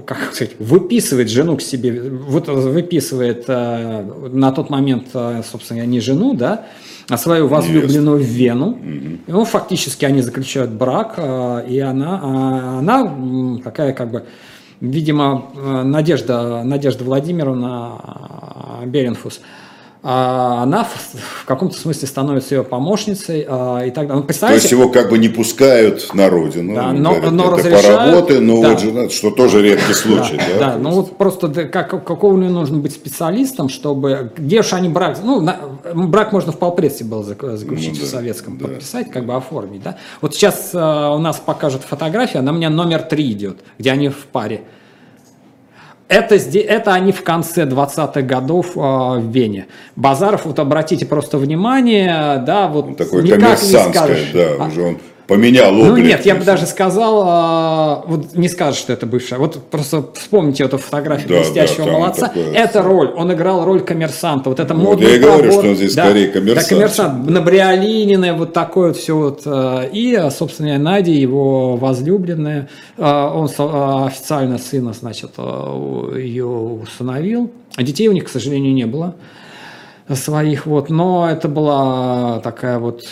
как 0.05 0.33
сказать, 0.33 0.55
выписывает 0.59 1.29
жену 1.29 1.57
к 1.57 1.61
себе, 1.61 2.09
вот 2.09 2.47
выписывает 2.47 3.45
э, 3.47 4.29
на 4.31 4.51
тот 4.51 4.69
момент, 4.69 5.07
э, 5.13 5.41
собственно, 5.43 5.85
не 5.85 5.99
жену, 5.99 6.35
да, 6.35 6.67
а 7.09 7.17
свою 7.17 7.47
возлюбленную 7.47 8.19
в 8.19 8.25
Вену. 8.25 8.77
И, 8.81 9.19
ну, 9.27 9.43
фактически 9.43 10.05
они 10.05 10.21
заключают 10.21 10.71
брак, 10.71 11.15
э, 11.17 11.65
и 11.67 11.79
она, 11.79 12.19
а, 12.23 12.79
она 12.79 13.59
такая 13.61 13.91
как 13.91 14.09
бы, 14.09 14.23
видимо, 14.81 15.49
э, 15.55 15.83
Надежда, 15.83 16.63
Надежда 16.63 17.03
Владимировна 17.03 18.81
э, 18.81 18.85
Беренфус, 18.85 19.41
она 20.05 20.83
в, 20.83 21.45
каком-то 21.45 21.77
смысле 21.77 22.09
становится 22.09 22.55
ее 22.55 22.65
помощницей 22.65 23.45
э, 23.47 23.87
и 23.87 23.91
так 23.91 24.07
далее. 24.07 24.15
Ну, 24.15 24.21
То 24.21 24.27
представляете, 24.27 24.63
есть 24.63 24.71
его 24.73 24.89
как 24.89 25.09
бы 25.09 25.17
не 25.17 25.29
пускают 25.29 26.13
на 26.13 26.29
родину. 26.29 26.75
Да, 26.75 26.91
но- 26.91 27.11
говорит, 27.11 27.31
но 27.31 27.43
это 27.45 27.55
разрешают, 27.55 27.85
поработай, 27.85 28.39
но 28.41 28.61
да. 28.61 28.69
вот 28.69 28.79
жена, 28.81 29.09
что 29.09 29.31
тоже 29.31 29.61
редкий 29.61 29.93
случай, 29.93 30.37
да? 30.37 30.59
Да, 30.71 30.77
ну 30.77 30.91
вот 30.91 31.17
просто 31.17 31.47
да, 31.47 31.63
как, 31.63 32.03
какого 32.03 32.35
нужно 32.35 32.79
быть 32.79 32.91
специалистом, 32.91 33.69
чтобы... 33.69 34.33
Где 34.35 34.59
уж 34.59 34.73
они 34.73 34.89
брак... 34.89 35.19
Ну, 35.23 35.39
на- 35.39 35.59
брак 35.93 36.33
можно 36.33 36.51
в 36.51 36.57
полпредстве 36.57 37.05
было 37.05 37.23
зак- 37.23 37.55
заключить 37.55 37.93
Ну 37.93 37.99
да, 38.01 38.05
в 38.05 38.09
советском, 38.09 38.57
да. 38.57 38.67
подписать, 38.67 39.09
как 39.09 39.25
бы 39.25 39.35
оформить, 39.35 39.83
да? 39.83 39.95
Вот 40.19 40.35
сейчас 40.35 40.71
э, 40.73 40.77
у 40.77 41.19
нас 41.19 41.37
покажут 41.37 41.83
фотографию, 41.83 42.41
она 42.41 42.51
у 42.51 42.55
меня 42.55 42.69
номер 42.69 43.03
три 43.03 43.31
идет, 43.31 43.59
где 43.79 43.91
они 43.91 44.09
в 44.09 44.25
паре. 44.25 44.63
Это, 46.07 46.35
это 46.35 46.93
они 46.93 47.11
в 47.11 47.23
конце 47.23 47.63
20-х 47.65 48.21
годов 48.21 48.75
э, 48.75 48.79
в 48.79 49.29
Вене. 49.31 49.67
Базаров, 49.95 50.45
вот 50.45 50.59
обратите 50.59 51.05
просто 51.05 51.37
внимание, 51.37 52.43
да, 52.45 52.67
вот 52.67 52.97
Такое 52.97 53.23
никак 53.23 53.61
не 53.61 53.91
скажешь. 53.91 54.31
да, 54.33 54.47
А- 54.59 54.67
уже 54.67 54.81
он 54.83 54.97
поменял 55.27 55.71
ну 55.71 55.91
облик. 55.91 56.05
нет, 56.05 56.25
я 56.25 56.35
бы 56.35 56.43
даже 56.43 56.65
сказал, 56.65 57.23
а, 57.25 58.03
вот 58.07 58.35
не 58.35 58.47
скажешь, 58.49 58.79
что 58.79 58.93
это 58.93 59.05
бывшая. 59.05 59.37
Вот 59.39 59.69
просто 59.69 60.05
вспомните 60.13 60.63
эту 60.65 60.77
фотографию 60.77 61.29
Да, 61.29 61.35
блестящего 61.37 61.85
да, 61.85 61.91
молодца. 61.91 62.27
такое- 62.27 62.51
Это 62.53 62.81
роль, 62.81 63.11
он 63.15 63.31
играл 63.33 63.65
роль 63.65 63.81
коммерсанта. 63.81 64.49
Вот 64.49 64.59
это 64.59 64.73
Вот 64.73 64.83
модный 64.83 65.07
я 65.11 65.15
и 65.15 65.19
говорю, 65.19 65.43
пробор. 65.43 65.59
что 65.61 65.69
он 65.69 65.75
здесь 65.75 65.95
Да, 65.95 66.05
скорее 66.05 66.27
коммерсант. 66.27 66.69
Да, 66.69 66.75
коммерсант. 66.75 67.29
Набриолининое, 67.29 68.33
вот 68.33 68.53
такое 68.53 68.87
вот 68.89 68.97
все 68.97 69.15
вот. 69.17 69.41
а, 69.45 69.83
И, 69.83 70.13
а, 70.15 70.29
собственно, 70.31 70.77
Надя, 70.77 71.11
его 71.11 71.77
возлюбленная, 71.77 72.69
а, 72.97 73.33
он 73.33 73.45
официально 74.07 74.57
сына, 74.57 74.93
значит, 74.93 75.31
ее 75.37 76.45
усыновил. 76.45 77.51
А 77.75 77.83
детей 77.83 78.07
у 78.07 78.11
них, 78.11 78.25
к 78.25 78.29
сожалению, 78.29 78.73
не 78.73 78.85
было 78.85 79.15
своих, 80.13 80.65
вот, 80.65 80.89
но 80.89 81.29
это 81.29 81.47
была 81.47 82.39
такая 82.41 82.77
вот 82.77 83.03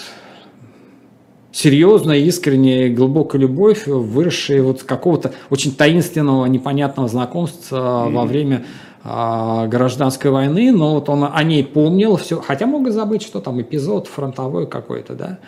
серьезная, 1.51 2.17
искренняя, 2.17 2.87
и 2.87 2.93
глубокая 2.93 3.41
любовь, 3.41 3.87
выросшая 3.87 4.63
вот 4.63 4.81
с 4.81 4.83
какого-то 4.83 5.33
очень 5.49 5.75
таинственного, 5.75 6.45
непонятного 6.45 7.09
знакомства 7.09 8.07
во 8.09 8.25
время 8.25 8.65
а, 9.03 9.67
гражданской 9.67 10.31
войны, 10.31 10.71
но 10.71 10.95
вот 10.95 11.09
он 11.09 11.27
о 11.31 11.43
ней 11.43 11.63
помнил 11.63 12.17
все, 12.17 12.39
хотя 12.39 12.65
мог 12.67 12.87
и 12.87 12.91
забыть, 12.91 13.23
что 13.23 13.39
там 13.39 13.61
эпизод 13.61 14.07
фронтовой 14.07 14.67
какой-то, 14.67 15.13
да. 15.13 15.39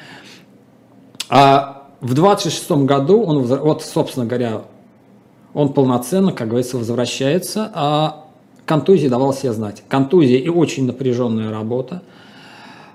А 1.30 1.88
в 2.02 2.14
26 2.14 2.72
году 2.72 3.24
он, 3.24 3.44
вот, 3.44 3.84
собственно 3.84 4.26
говоря, 4.26 4.64
он 5.54 5.74
полноценно, 5.74 6.32
как 6.32 6.48
говорится, 6.48 6.78
возвращается, 6.78 7.72
а 7.74 8.26
контузия 8.66 9.10
давала 9.10 9.34
себе 9.34 9.54
знать. 9.54 9.84
Контузия 9.88 10.40
и 10.40 10.50
очень 10.50 10.86
напряженная 10.86 11.52
работа 11.52 12.02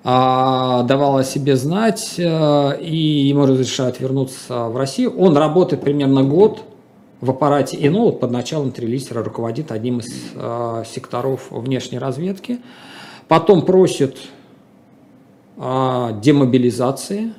а, 0.05 0.83
давала 0.85 1.21
о 1.21 1.25
себе 1.25 1.57
знать, 1.57 2.15
э, 2.19 2.81
и 2.81 2.97
ему 3.29 3.47
разрешают 3.47 4.01
вернуться 4.01 4.69
в 4.69 4.77
Россию. 4.77 5.19
Он 5.19 5.37
работает 5.37 5.83
примерно 5.83 6.23
год 6.23 6.63
в 7.21 7.31
аппарате 7.31 7.77
ИНО 7.81 8.01
вот 8.01 8.21
под 8.21 8.31
началом 8.31 8.71
Трелисера, 8.71 9.25
руководит 9.25 9.73
одним 9.73 9.99
из 9.99 10.09
э, 10.35 10.85
секторов 10.87 11.49
внешней 11.51 11.99
разведки. 11.99 12.61
Потом 13.27 13.63
просит 13.63 14.17
а, 15.57 16.13
демобилизации. 16.13 17.33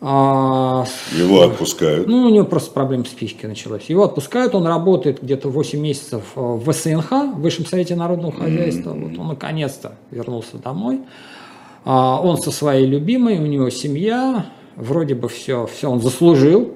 А, 0.00 0.84
Его 1.16 1.42
отпускают. 1.42 2.06
ну, 2.06 2.26
у 2.26 2.28
него 2.28 2.44
просто 2.44 2.70
проблема 2.70 3.04
с 3.04 3.08
психикой 3.08 3.48
началась. 3.48 3.84
Его 3.86 4.04
отпускают, 4.04 4.54
он 4.54 4.66
работает 4.66 5.22
где-то 5.22 5.48
8 5.48 5.80
месяцев 5.80 6.22
э, 6.36 6.40
в 6.40 6.70
ВСНХ, 6.70 7.10
в 7.10 7.40
Высшем 7.40 7.66
Совете 7.66 7.96
Народного 7.96 8.32
Хозяйства. 8.32 8.90
Вот 8.92 9.18
он 9.18 9.26
наконец-то 9.28 9.94
вернулся 10.12 10.56
домой. 10.58 11.00
А, 11.84 12.20
Он 12.22 12.36
со 12.38 12.50
своей 12.52 12.86
любимой, 12.86 13.38
у 13.38 13.46
него 13.46 13.70
семья, 13.70 14.46
вроде 14.76 15.14
бы 15.14 15.28
все, 15.28 15.66
все 15.66 15.90
он 15.90 16.00
заслужил. 16.00 16.74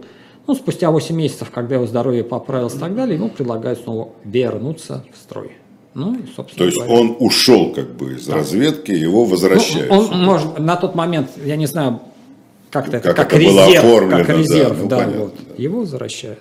Ну, 0.49 0.55
спустя 0.57 0.91
8 0.91 1.15
месяцев, 1.15 1.51
когда 1.53 1.77
его 1.77 1.87
здоровье 1.87 2.25
поправилось 2.25 2.75
и 2.75 2.79
так 2.79 2.97
далее, 2.97 3.17
ему 3.17 3.29
предлагают 3.29 3.79
снова 3.81 4.09
вернуться 4.25 5.05
в 5.13 5.17
строй. 5.17 5.53
Ну, 5.95 6.17
собственно 6.35 6.59
То 6.59 6.65
есть 6.65 6.79
говоря. 6.79 6.95
он 6.95 7.17
ушел 7.21 7.73
как 7.73 7.95
бы 7.95 8.15
из 8.15 8.29
разведки, 8.29 8.91
его 8.91 9.25
Ну, 9.25 9.31
возвращают. 9.31 9.91
он, 9.93 10.25
может, 10.25 10.59
на 10.59 10.75
тот 10.77 10.95
момент, 10.97 11.31
я 11.45 11.55
не 11.55 11.67
знаю, 11.67 12.01
как 12.73 12.89
это, 12.89 13.01
Как 13.01 13.17
как, 13.17 13.33
это 13.35 13.45
было 13.45 13.67
резерв, 13.67 13.85
оформлено, 13.85 14.19
как 14.19 14.27
да, 14.27 14.33
резерв, 14.39 14.79
ну, 14.81 14.89
да, 14.89 14.97
понятно, 14.97 15.21
вот, 15.21 15.35
да. 15.37 15.63
его 15.63 15.81
возвращают. 15.81 16.39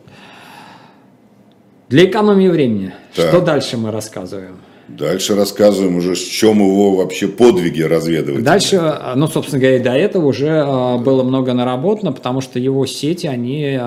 Для 1.90 2.06
экономии 2.06 2.48
времени, 2.48 2.94
Так. 3.14 3.28
что 3.28 3.42
дальше 3.42 3.76
мы 3.76 3.92
рассказываем? 3.92 4.58
Дальше 4.88 5.36
рассказываем 5.36 5.98
уже, 5.98 6.16
в 6.16 6.20
чем 6.20 6.60
его 6.60 6.96
вообще 6.96 7.28
подвиги 7.28 7.82
разведывать. 7.82 8.44
Дальше, 8.44 8.98
ну, 9.16 9.28
собственно 9.28 9.60
говоря, 9.60 9.80
до 9.84 9.92
этого 9.92 10.26
уже 10.26 10.64
было 11.00 11.24
много 11.24 11.54
наработано, 11.54 12.14
потому 12.14 12.40
что 12.40 12.60
его 12.60 12.86
сети, 12.86 13.28
они 13.28 13.78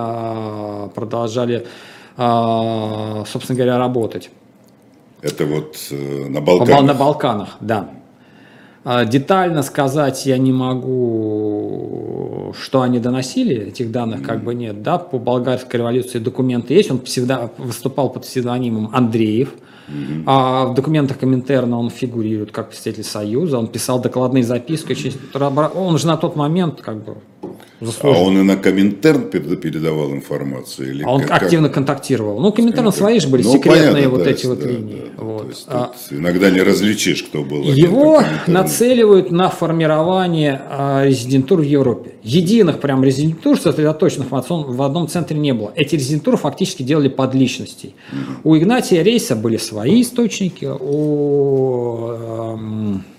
продолжали, 0.94 1.66
собственно 2.16 3.56
говоря, 3.56 3.78
работать. 3.78 4.30
Это 5.20 5.46
вот 5.46 5.76
э, 5.90 6.26
на 6.28 6.42
Балканах? 6.42 6.82
На 6.82 6.94
Балканах, 6.94 7.56
да. 7.60 7.88
Детально 8.84 9.62
сказать 9.62 10.26
я 10.26 10.36
не 10.36 10.52
могу, 10.52 12.52
что 12.60 12.82
они 12.82 12.98
доносили, 12.98 13.68
этих 13.68 13.90
данных 13.90 14.22
как 14.22 14.44
бы 14.44 14.54
нет. 14.54 14.82
Да, 14.82 14.98
по 14.98 15.18
болгарской 15.18 15.80
революции 15.80 16.18
документы 16.18 16.74
есть, 16.74 16.90
он 16.90 17.00
всегда 17.02 17.50
выступал 17.56 18.10
под 18.10 18.24
псевдонимом 18.24 18.90
Андреев. 18.92 19.54
Mm-hmm. 19.88 20.22
А 20.26 20.66
в 20.66 20.74
документах 20.74 21.18
Коминтерна 21.18 21.78
он 21.78 21.90
фигурирует 21.90 22.52
как 22.52 22.70
представитель 22.70 23.04
Союза, 23.04 23.58
он 23.58 23.66
писал 23.66 24.00
докладные 24.00 24.42
записки, 24.42 24.96
он 25.34 25.98
же 25.98 26.06
на 26.06 26.16
тот 26.16 26.36
момент 26.36 26.80
как 26.80 27.04
бы 27.04 27.16
заслужил. 27.84 28.20
А 28.20 28.24
он 28.24 28.38
и 28.38 28.42
на 28.42 28.56
Коминтерн 28.56 29.22
передавал 29.30 30.12
информацию? 30.12 30.90
Или 30.90 31.02
а 31.04 31.10
он 31.10 31.22
как, 31.22 31.42
активно 31.42 31.68
контактировал. 31.68 32.40
Ну, 32.40 32.52
Коминтерн 32.52 32.92
свои 32.92 33.18
же 33.20 33.28
были 33.28 33.42
ну, 33.42 33.52
секретные 33.52 33.92
понятно, 33.92 34.10
вот 34.10 34.24
да, 34.24 34.30
эти 34.30 34.42
да, 34.42 34.48
вот 34.48 34.60
да, 34.60 34.68
линии. 34.68 35.02
Да, 35.16 35.24
вот. 35.24 35.48
есть, 35.48 35.64
а, 35.68 35.92
иногда 36.10 36.50
не 36.50 36.62
различишь, 36.62 37.22
кто 37.22 37.42
был. 37.42 37.62
Его 37.62 38.22
нацеливают 38.46 39.30
на 39.30 39.50
формирование 39.50 40.60
а, 40.68 41.04
резидентур 41.04 41.60
в 41.60 41.64
Европе. 41.64 42.12
Единых 42.22 42.80
прям 42.80 43.04
резидентур, 43.04 43.58
сосредоточенных 43.58 44.30
в, 44.30 44.34
одном, 44.34 44.64
в 44.64 44.82
одном 44.82 45.08
центре 45.08 45.38
не 45.38 45.52
было. 45.52 45.72
Эти 45.76 45.96
резидентуры 45.96 46.36
фактически 46.36 46.82
делали 46.82 47.08
под 47.08 47.34
личностей. 47.34 47.94
У 48.42 48.56
Игнатия 48.56 49.02
Рейса 49.02 49.36
были 49.36 49.56
свои 49.56 50.02
источники, 50.02 50.68
у... 50.78 52.08
Э, 52.10 53.13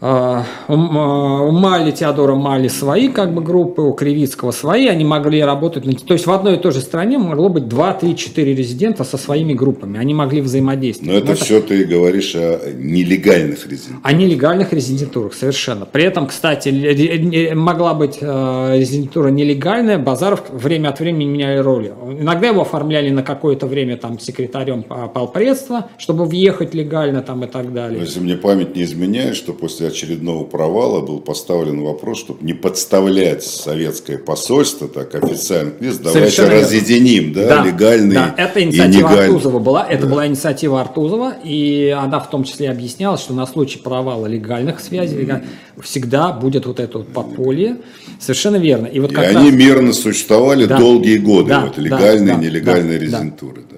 у 0.00 1.50
Мали, 1.52 1.90
Теодора 1.90 2.34
Мали 2.34 2.68
свои 2.68 3.08
как 3.08 3.34
бы 3.34 3.42
группы, 3.42 3.82
у 3.82 3.92
Кривицкого 3.92 4.50
свои, 4.50 4.86
они 4.86 5.04
могли 5.04 5.42
работать, 5.42 5.84
на, 5.84 5.92
то 5.92 6.14
есть 6.14 6.26
в 6.26 6.32
одной 6.32 6.54
и 6.54 6.58
той 6.58 6.72
же 6.72 6.80
стране 6.80 7.18
могло 7.18 7.50
быть 7.50 7.68
2, 7.68 7.92
3, 7.94 8.16
4 8.16 8.54
резидента 8.54 9.04
со 9.04 9.18
своими 9.18 9.52
группами, 9.52 9.98
они 9.98 10.14
могли 10.14 10.40
взаимодействовать. 10.40 11.12
Но 11.12 11.18
это, 11.18 11.26
Но 11.26 11.32
это 11.32 11.44
все 11.44 11.60
ты 11.60 11.84
говоришь 11.84 12.34
о 12.34 12.60
нелегальных 12.72 13.66
резидентурах. 13.66 14.00
О 14.02 14.12
нелегальных 14.12 14.72
резидентурах, 14.72 15.34
совершенно. 15.34 15.84
При 15.84 16.04
этом, 16.04 16.28
кстати, 16.28 17.52
могла 17.52 17.92
быть 17.92 18.18
э, 18.22 18.78
резидентура 18.78 19.28
нелегальная, 19.28 19.98
Базаров 19.98 20.44
время 20.50 20.88
от 20.88 21.00
времени 21.00 21.24
меняли 21.24 21.58
роли. 21.58 21.92
Иногда 22.18 22.48
его 22.48 22.62
оформляли 22.62 23.10
на 23.10 23.22
какое-то 23.22 23.66
время 23.66 23.98
там 23.98 24.18
секретарем 24.18 24.82
полпредства, 24.82 25.90
чтобы 25.98 26.24
въехать 26.24 26.72
легально 26.72 27.20
там 27.20 27.44
и 27.44 27.46
так 27.46 27.74
далее. 27.74 27.98
Но 27.98 28.04
если 28.04 28.20
мне 28.20 28.36
память 28.36 28.74
не 28.74 28.84
изменяет, 28.84 29.36
что 29.36 29.52
после 29.52 29.89
очередного 29.90 30.44
провала 30.44 31.00
был 31.00 31.20
поставлен 31.20 31.82
вопрос, 31.82 32.18
чтобы 32.18 32.44
не 32.44 32.54
подставлять 32.54 33.42
советское 33.44 34.18
посольство, 34.18 34.88
так 34.88 35.14
официально, 35.14 35.72
давайте 36.02 36.44
разъединим, 36.44 37.32
да, 37.32 37.46
да, 37.46 37.64
легальный 37.64 38.14
да, 38.14 38.34
это 38.36 38.62
инициатива 38.62 39.10
Артузова 39.10 39.58
была, 39.58 39.86
это 39.86 40.04
да. 40.04 40.08
была 40.08 40.26
инициатива 40.26 40.80
Артузова, 40.80 41.34
и 41.44 41.94
она 41.96 42.20
в 42.20 42.30
том 42.30 42.44
числе 42.44 42.70
объясняла, 42.70 43.18
что 43.18 43.34
на 43.34 43.46
случай 43.46 43.78
провала 43.78 44.26
легальных 44.26 44.80
связей 44.80 45.18
mm-hmm. 45.18 45.82
всегда 45.82 46.32
будет 46.32 46.66
вот 46.66 46.80
это 46.80 46.98
вот 46.98 47.08
подполье, 47.08 47.76
совершенно 48.18 48.56
верно. 48.56 48.86
И, 48.86 49.00
вот 49.00 49.12
и 49.12 49.16
они 49.16 49.50
мирно 49.50 49.92
существовали 49.92 50.66
да, 50.66 50.78
долгие 50.78 51.18
годы, 51.18 51.50
да, 51.50 51.60
вот 51.66 51.78
легальные, 51.78 52.34
да, 52.34 52.40
нелегальные 52.40 52.98
да, 52.98 53.04
резидентуры. 53.04 53.62
Да. 53.70 53.76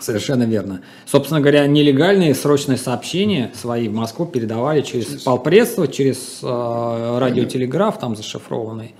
Совершенно 0.00 0.44
верно. 0.44 0.80
Собственно 1.06 1.40
говоря, 1.40 1.66
нелегальные 1.66 2.34
срочные 2.34 2.78
сообщения 2.78 3.52
свои 3.54 3.88
в 3.88 3.94
Москву 3.94 4.26
передавали 4.26 4.80
через 4.80 5.22
полпредство, 5.22 5.86
через 5.86 6.40
э, 6.42 7.18
радиотелеграф, 7.18 7.98
там 7.98 8.16
зашифрованный. 8.16 8.94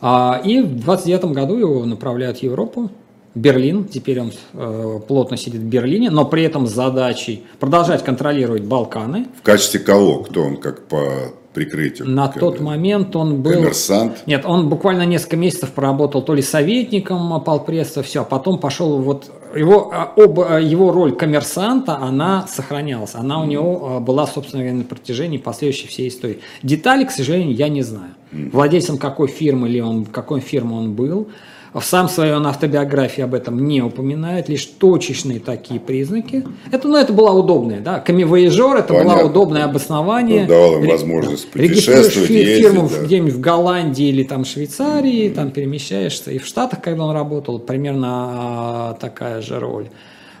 А, 0.00 0.40
и 0.44 0.60
в 0.60 0.80
29 0.80 1.24
году 1.26 1.56
его 1.56 1.84
направляют 1.84 2.38
в 2.38 2.42
Европу, 2.42 2.90
Берлин, 3.34 3.84
теперь 3.84 4.20
он 4.20 4.32
э, 4.54 5.00
плотно 5.06 5.36
сидит 5.36 5.60
в 5.60 5.64
Берлине, 5.64 6.10
но 6.10 6.24
при 6.24 6.42
этом 6.42 6.66
с 6.66 6.70
задачей 6.70 7.44
продолжать 7.60 8.04
контролировать 8.04 8.64
Балканы. 8.64 9.28
В 9.38 9.42
качестве 9.42 9.78
кого? 9.80 10.24
Кто 10.24 10.42
он 10.42 10.56
как 10.56 10.88
по 10.88 11.32
прикрытию? 11.52 12.08
На 12.08 12.28
тот 12.28 12.60
момент 12.60 13.14
он 13.16 13.42
был... 13.42 13.52
Коммерсант? 13.52 14.22
Нет, 14.26 14.44
он 14.44 14.68
буквально 14.68 15.04
несколько 15.04 15.36
месяцев 15.36 15.72
проработал 15.72 16.22
то 16.22 16.34
ли 16.34 16.42
советником 16.42 17.40
полпредства, 17.42 18.02
все, 18.02 18.22
а 18.22 18.24
потом 18.24 18.58
пошел 18.58 18.98
вот... 18.98 19.30
Его, 19.54 19.90
а, 19.92 20.12
об, 20.16 20.40
а, 20.40 20.60
его 20.60 20.92
роль 20.92 21.12
коммерсанта, 21.12 21.96
она 21.96 22.46
сохранялась. 22.46 23.14
Она 23.14 23.40
у 23.42 23.46
него 23.46 23.98
была, 24.00 24.26
собственно 24.26 24.62
говоря, 24.62 24.78
на 24.78 24.84
протяжении 24.84 25.38
последующей 25.38 25.88
всей 25.88 26.08
истории. 26.08 26.38
Детали, 26.62 27.04
к 27.04 27.10
сожалению, 27.10 27.54
я 27.54 27.68
не 27.68 27.82
знаю. 27.82 28.14
Владельцем 28.30 28.96
какой 28.96 29.26
фирмы 29.26 29.68
или 29.68 29.80
он, 29.80 30.04
какой 30.04 30.40
фирмы 30.40 30.78
он 30.78 30.92
был– 30.92 31.28
сам 31.78 32.08
в 32.08 32.10
своей 32.10 32.32
автобиографии 32.32 33.22
об 33.22 33.34
этом 33.34 33.64
не 33.68 33.80
упоминает, 33.80 34.48
лишь 34.48 34.64
точечные 34.64 35.38
такие 35.38 35.78
признаки. 35.78 36.44
Это, 36.72 36.88
ну, 36.88 36.96
это 36.96 37.12
была 37.12 37.32
удобная, 37.32 37.80
да, 37.80 38.00
камевояжер, 38.00 38.76
это 38.76 38.94
Понятно. 38.94 39.14
было 39.14 39.30
удобное 39.30 39.64
обоснование. 39.64 40.42
Он 40.42 40.48
давал 40.48 40.82
им 40.82 40.88
возможность 40.88 41.50
путешествовать, 41.50 42.30
ездить, 42.30 42.58
фирму 42.58 42.88
да. 42.88 43.04
где-нибудь 43.04 43.34
в 43.34 43.40
Голландии 43.40 44.08
или 44.08 44.24
там 44.24 44.44
Швейцарии, 44.44 45.26
mm-hmm. 45.26 45.34
там 45.34 45.50
перемещаешься. 45.52 46.32
И 46.32 46.38
в 46.38 46.46
Штатах, 46.46 46.80
когда 46.80 47.04
он 47.04 47.14
работал, 47.14 47.60
примерно 47.60 48.08
а, 48.10 48.96
такая 49.00 49.40
же 49.40 49.60
роль. 49.60 49.88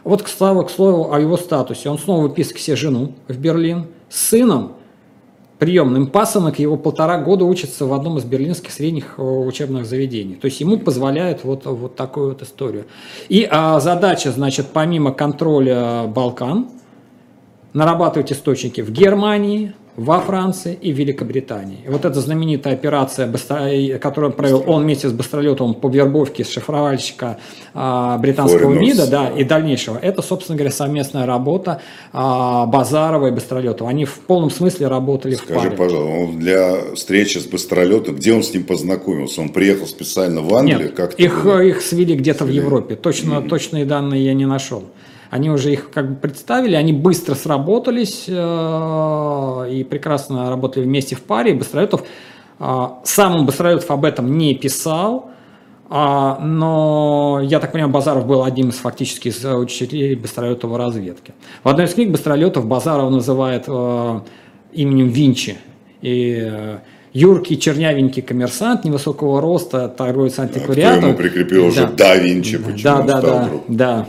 Вот, 0.02 0.22
к 0.22 0.28
слову, 0.28 0.64
к 0.64 0.70
слову 0.70 1.12
о 1.12 1.20
его 1.20 1.36
статусе. 1.36 1.90
Он 1.90 1.98
снова 1.98 2.22
выписывает 2.22 2.56
к 2.56 2.60
себе 2.60 2.76
жену 2.76 3.12
в 3.28 3.36
Берлин 3.36 3.86
с 4.08 4.30
сыном, 4.30 4.72
приемным 5.60 6.06
пасынок, 6.06 6.58
его 6.58 6.76
полтора 6.76 7.18
года 7.18 7.44
учится 7.44 7.84
в 7.84 7.92
одном 7.92 8.16
из 8.18 8.24
берлинских 8.24 8.72
средних 8.72 9.14
э, 9.18 9.22
учебных 9.22 9.84
заведений. 9.84 10.34
То 10.34 10.46
есть 10.46 10.58
ему 10.60 10.78
позволяют 10.78 11.44
вот, 11.44 11.66
вот 11.66 11.94
такую 11.94 12.30
вот 12.30 12.42
историю. 12.42 12.86
И 13.28 13.46
а, 13.48 13.78
задача, 13.78 14.32
значит, 14.32 14.68
помимо 14.72 15.12
контроля 15.12 16.06
Балкан, 16.06 16.70
нарабатывать 17.74 18.32
источники 18.32 18.80
в 18.80 18.90
Германии, 18.90 19.74
во 19.96 20.20
Франции 20.20 20.78
и 20.80 20.92
Великобритании. 20.92 21.78
И 21.86 21.90
вот 21.90 22.04
эта 22.04 22.20
знаменитая 22.20 22.74
операция, 22.74 23.30
которую 23.98 24.32
провел 24.32 24.64
он 24.66 24.82
вместе 24.84 25.08
с 25.08 25.12
Быстролетовым 25.12 25.74
по 25.74 25.88
вербовке 25.88 26.44
шифровальщика 26.44 27.38
а, 27.74 28.16
британского 28.18 28.72
Foreigners. 28.72 28.78
МИДа 28.78 29.06
да, 29.06 29.28
и 29.28 29.44
дальнейшего, 29.44 29.98
это, 29.98 30.22
собственно 30.22 30.56
говоря, 30.56 30.72
совместная 30.72 31.26
работа 31.26 31.80
а, 32.12 32.66
Базарова 32.66 33.28
и 33.28 33.30
Быстролетова. 33.30 33.90
Они 33.90 34.04
в 34.04 34.14
полном 34.20 34.50
смысле 34.50 34.88
работали 34.88 35.34
Скажи, 35.34 35.60
в 35.60 35.62
паре. 35.62 35.76
пожалуйста, 35.76 36.38
для 36.38 36.94
встречи 36.94 37.38
с 37.38 37.46
Быстролетом, 37.46 38.16
где 38.16 38.32
он 38.32 38.42
с 38.42 38.54
ним 38.54 38.64
познакомился? 38.64 39.40
Он 39.40 39.50
приехал 39.50 39.86
специально 39.86 40.40
в 40.40 40.54
Англию? 40.54 40.80
Нет, 40.80 40.94
как 40.94 41.14
их, 41.14 41.46
их 41.46 41.82
свели 41.82 42.14
где-то 42.14 42.44
в 42.44 42.50
Европе. 42.50 42.96
Точно, 42.96 43.34
mm-hmm. 43.34 43.48
Точные 43.48 43.84
данные 43.84 44.24
я 44.24 44.34
не 44.34 44.46
нашел. 44.46 44.84
Они 45.30 45.48
уже 45.48 45.72
их 45.72 45.90
как 45.90 46.10
бы 46.10 46.16
представили, 46.16 46.74
они 46.74 46.92
быстро 46.92 47.36
сработались 47.36 48.24
э, 48.26 49.68
и 49.70 49.84
прекрасно 49.84 50.50
работали 50.50 50.82
вместе 50.82 51.14
в 51.14 51.22
паре. 51.22 51.54
Быстролетов, 51.54 52.02
э, 52.58 52.88
сам 53.04 53.46
Быстролетов 53.46 53.88
об 53.92 54.04
этом 54.04 54.36
не 54.36 54.54
писал, 54.54 55.30
а, 55.88 56.38
но, 56.40 57.40
я 57.42 57.60
так 57.60 57.72
понимаю, 57.72 57.92
Базаров 57.92 58.26
был 58.26 58.42
одним 58.44 58.70
из 58.70 58.76
фактически 58.76 59.28
из 59.28 59.44
учителей 59.44 60.16
Быстролетова 60.16 60.78
разведки. 60.78 61.32
В 61.62 61.68
одной 61.68 61.86
из 61.86 61.94
книг 61.94 62.10
Быстролетов 62.10 62.66
Базаров 62.66 63.12
называет 63.12 63.64
э, 63.68 64.20
именем 64.72 65.08
Винчи. 65.08 65.58
И 66.02 66.38
э, 66.42 66.78
юркий, 67.12 67.58
чернявенький 67.58 68.22
коммерсант 68.22 68.84
невысокого 68.84 69.40
роста, 69.40 69.88
торговец 69.88 70.40
антиквариатом. 70.40 71.04
А 71.04 71.06
ему 71.08 71.16
прикрепил 71.16 71.66
уже 71.66 71.86
да 71.86 72.16
Винчи, 72.16 72.58
почему 72.58 72.82
да, 72.82 73.02
да, 73.02 73.20
да, 73.20 73.50
да 73.68 74.08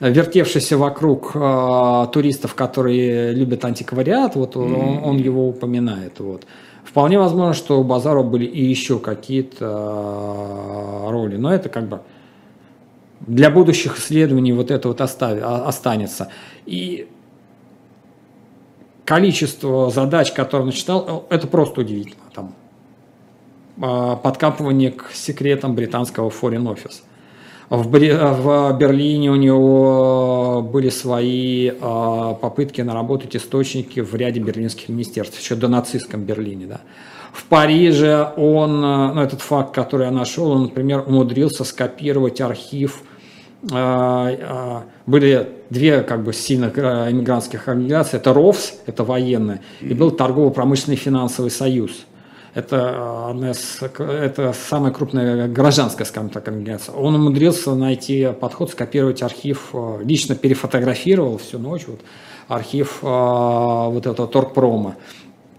вертевшийся 0.00 0.76
вокруг 0.76 1.32
э, 1.34 2.06
туристов, 2.12 2.54
которые 2.54 3.32
любят 3.32 3.64
антиквариат, 3.64 4.36
вот 4.36 4.56
mm-hmm. 4.56 5.02
он, 5.02 5.04
он 5.04 5.16
его 5.18 5.48
упоминает. 5.48 6.20
Вот. 6.20 6.46
Вполне 6.84 7.18
возможно, 7.18 7.54
что 7.54 7.80
у 7.80 7.84
Базарова 7.84 8.22
были 8.22 8.44
и 8.44 8.64
еще 8.64 8.98
какие-то 8.98 9.64
э, 11.06 11.10
роли, 11.10 11.36
но 11.36 11.52
это 11.52 11.68
как 11.68 11.88
бы 11.88 12.00
для 13.20 13.50
будущих 13.50 13.98
исследований 13.98 14.52
вот 14.52 14.70
это 14.70 14.88
вот 14.88 15.00
остави, 15.00 15.40
останется. 15.40 16.28
И 16.66 17.08
количество 19.04 19.90
задач, 19.90 20.32
которые 20.32 20.66
он 20.66 20.72
читал, 20.72 21.26
это 21.30 21.46
просто 21.46 21.80
удивительно. 21.80 22.24
Там, 22.34 22.54
э, 23.78 24.16
подкапывание 24.22 24.90
к 24.90 25.10
секретам 25.12 25.74
британского 25.74 26.30
Foreign 26.30 26.74
Office– 26.74 27.02
в, 27.70 27.84
в 27.86 28.78
Берлине 28.78 29.30
у 29.30 29.36
него 29.36 30.62
были 30.62 30.90
свои 30.90 31.72
а, 31.80 32.34
попытки 32.34 32.82
наработать 32.82 33.36
источники 33.36 34.00
в 34.00 34.14
ряде 34.14 34.40
берлинских 34.40 34.88
министерств, 34.88 35.38
еще 35.40 35.54
до 35.54 35.68
нацистском 35.68 36.22
Берлине. 36.24 36.66
Да. 36.66 36.80
В 37.32 37.44
Париже 37.44 38.32
он, 38.36 38.80
ну, 38.80 39.20
этот 39.20 39.40
факт, 39.40 39.74
который 39.74 40.06
я 40.06 40.12
нашел, 40.12 40.50
он, 40.50 40.62
например, 40.64 41.04
умудрился 41.06 41.64
скопировать 41.64 42.40
архив. 42.40 43.02
Были 43.62 45.48
две 45.68 46.02
как 46.02 46.22
бы 46.22 46.32
сильных 46.32 46.78
иммигрантских 46.78 47.66
организации. 47.66 48.18
Это 48.18 48.32
РОВС, 48.34 48.74
это 48.86 49.02
военная, 49.02 49.62
и 49.80 49.94
был 49.94 50.12
торгово-промышленный 50.12 50.96
финансовый 50.96 51.50
союз. 51.50 52.06
Это, 52.54 53.30
одна 53.30 53.50
из, 53.50 53.80
это 53.82 54.52
самая 54.52 54.92
крупная 54.92 55.48
гражданская, 55.48 56.06
скажем 56.06 56.30
так, 56.30 56.46
организация. 56.46 56.94
Он 56.94 57.16
умудрился 57.16 57.74
найти 57.74 58.28
подход, 58.40 58.70
скопировать 58.70 59.22
архив, 59.22 59.74
лично 60.02 60.36
перефотографировал 60.36 61.38
всю 61.38 61.58
ночь 61.58 61.82
вот, 61.88 62.00
архив 62.46 62.98
вот 63.02 64.06
этого 64.06 64.28
торгпрома. 64.28 64.94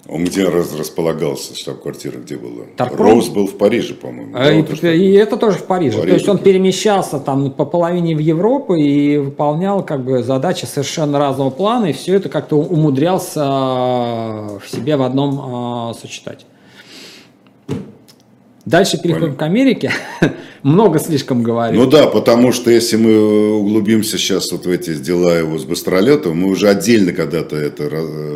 Он 0.07 0.23
где 0.23 0.47
раз, 0.47 0.73
располагался, 0.77 1.55
штаб-квартира, 1.55 2.19
где 2.19 2.37
была? 2.37 2.65
Торпром? 2.77 3.09
Роуз 3.09 3.29
был 3.29 3.47
в 3.47 3.57
Париже, 3.57 3.95
по-моему. 3.95 4.33
Да, 4.33 4.53
и, 4.53 4.61
вот 4.61 4.83
и 4.83 5.11
это 5.13 5.35
тоже 5.35 5.57
в 5.57 5.63
Париже. 5.63 5.97
Париже. 5.97 6.11
То 6.11 6.13
есть 6.13 6.29
он 6.29 6.37
перемещался 6.37 7.19
там 7.19 7.49
по 7.49 7.65
половине 7.65 8.15
в 8.15 8.19
Европу 8.19 8.75
и 8.75 9.17
выполнял 9.17 9.83
как 9.83 10.05
бы 10.05 10.21
задачи 10.21 10.65
совершенно 10.65 11.17
разного 11.17 11.49
плана, 11.49 11.87
и 11.87 11.93
все 11.93 12.15
это 12.15 12.29
как-то 12.29 12.55
умудрялся 12.55 13.41
в 13.43 14.63
себе 14.67 14.95
в 14.95 15.01
одном 15.01 15.89
э, 15.89 15.93
сочетать. 15.99 16.45
Дальше 18.65 18.97
переходим 18.97 19.35
Понятно. 19.35 19.39
к 19.39 19.41
Америке. 19.43 19.91
Много 20.63 20.97
слишком 20.97 21.43
говорим. 21.43 21.79
Ну 21.79 21.87
да, 21.87 22.07
потому 22.07 22.51
что 22.51 22.71
если 22.71 22.97
мы 22.97 23.53
углубимся 23.53 24.17
сейчас 24.17 24.51
вот 24.51 24.65
в 24.65 24.69
эти 24.69 24.95
дела 24.95 25.37
его 25.37 25.59
с 25.59 25.65
Быстролетом, 25.65 26.39
мы 26.39 26.49
уже 26.49 26.67
отдельно 26.67 27.13
когда-то 27.13 27.55
это 27.55 27.89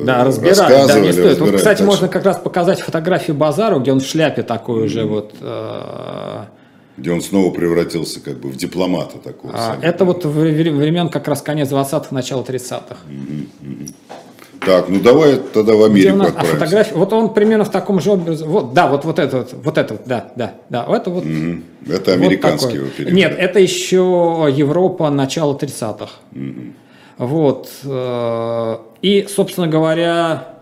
да, 0.06 0.24
разбирали. 0.24 0.88
Да, 0.88 1.00
не 1.00 1.12
стоит. 1.12 1.39
Вот, 1.39 1.56
кстати, 1.56 1.82
можно 1.82 2.08
как 2.08 2.24
раз 2.26 2.38
показать 2.38 2.80
фотографию 2.80 3.36
Базару, 3.36 3.80
где 3.80 3.92
он 3.92 4.02
в 4.02 4.06
шляпе 4.06 4.44
такой 4.44 4.82
mm-hmm. 4.82 4.86
уже 4.86 5.06
вот... 5.06 5.34
Э- 5.42 6.44
где 6.98 7.12
он 7.12 7.22
снова 7.22 7.50
превратился 7.54 8.20
как 8.20 8.42
бы 8.42 8.50
в 8.50 8.58
дипломата 8.58 9.20
такого. 9.20 9.54
А, 9.56 9.78
это 9.82 10.04
вот 10.04 10.26
времен 10.26 11.08
как 11.08 11.30
раз 11.30 11.42
конец 11.42 11.72
20-х, 11.72 12.08
начало 12.12 12.44
30-х. 12.44 12.98
Mm-hmm. 13.08 13.48
Mm-hmm. 13.62 13.94
Так, 14.65 14.89
ну 14.89 15.00
давай 15.00 15.38
тогда 15.38 15.74
в 15.74 15.84
Америку 15.84 16.17
нас, 16.17 16.34
а 16.36 16.43
фотография, 16.43 16.93
вот 16.95 17.13
он 17.13 17.34
примерно 17.34 17.63
в 17.63 17.72
таком 17.72 18.02
же 18.02 18.12
образе. 18.12 18.45
Вот, 18.45 18.74
да, 18.74 18.88
вот, 18.88 19.06
вот 19.06 19.19
это 19.19 19.38
вот, 19.38 19.54
вот 19.54 19.78
это 19.78 19.93
вот, 19.93 20.04
да, 20.06 20.32
да, 20.36 20.56
да. 20.69 20.86
Это 20.89 21.10
вот. 21.10 21.24
Mm-hmm. 21.24 21.63
Это 21.93 22.13
американский 22.13 22.80
вот 22.80 22.93
период. 22.93 23.13
Нет, 23.13 23.36
это 23.38 23.60
еще 23.60 24.48
Европа 24.52 25.10
начала 25.10 25.56
30-х. 25.56 26.10
Mm-hmm. 26.34 26.74
Вот. 27.19 27.69
Э, 27.86 28.78
и, 29.02 29.28
собственно 29.30 29.67
говоря, 29.67 30.56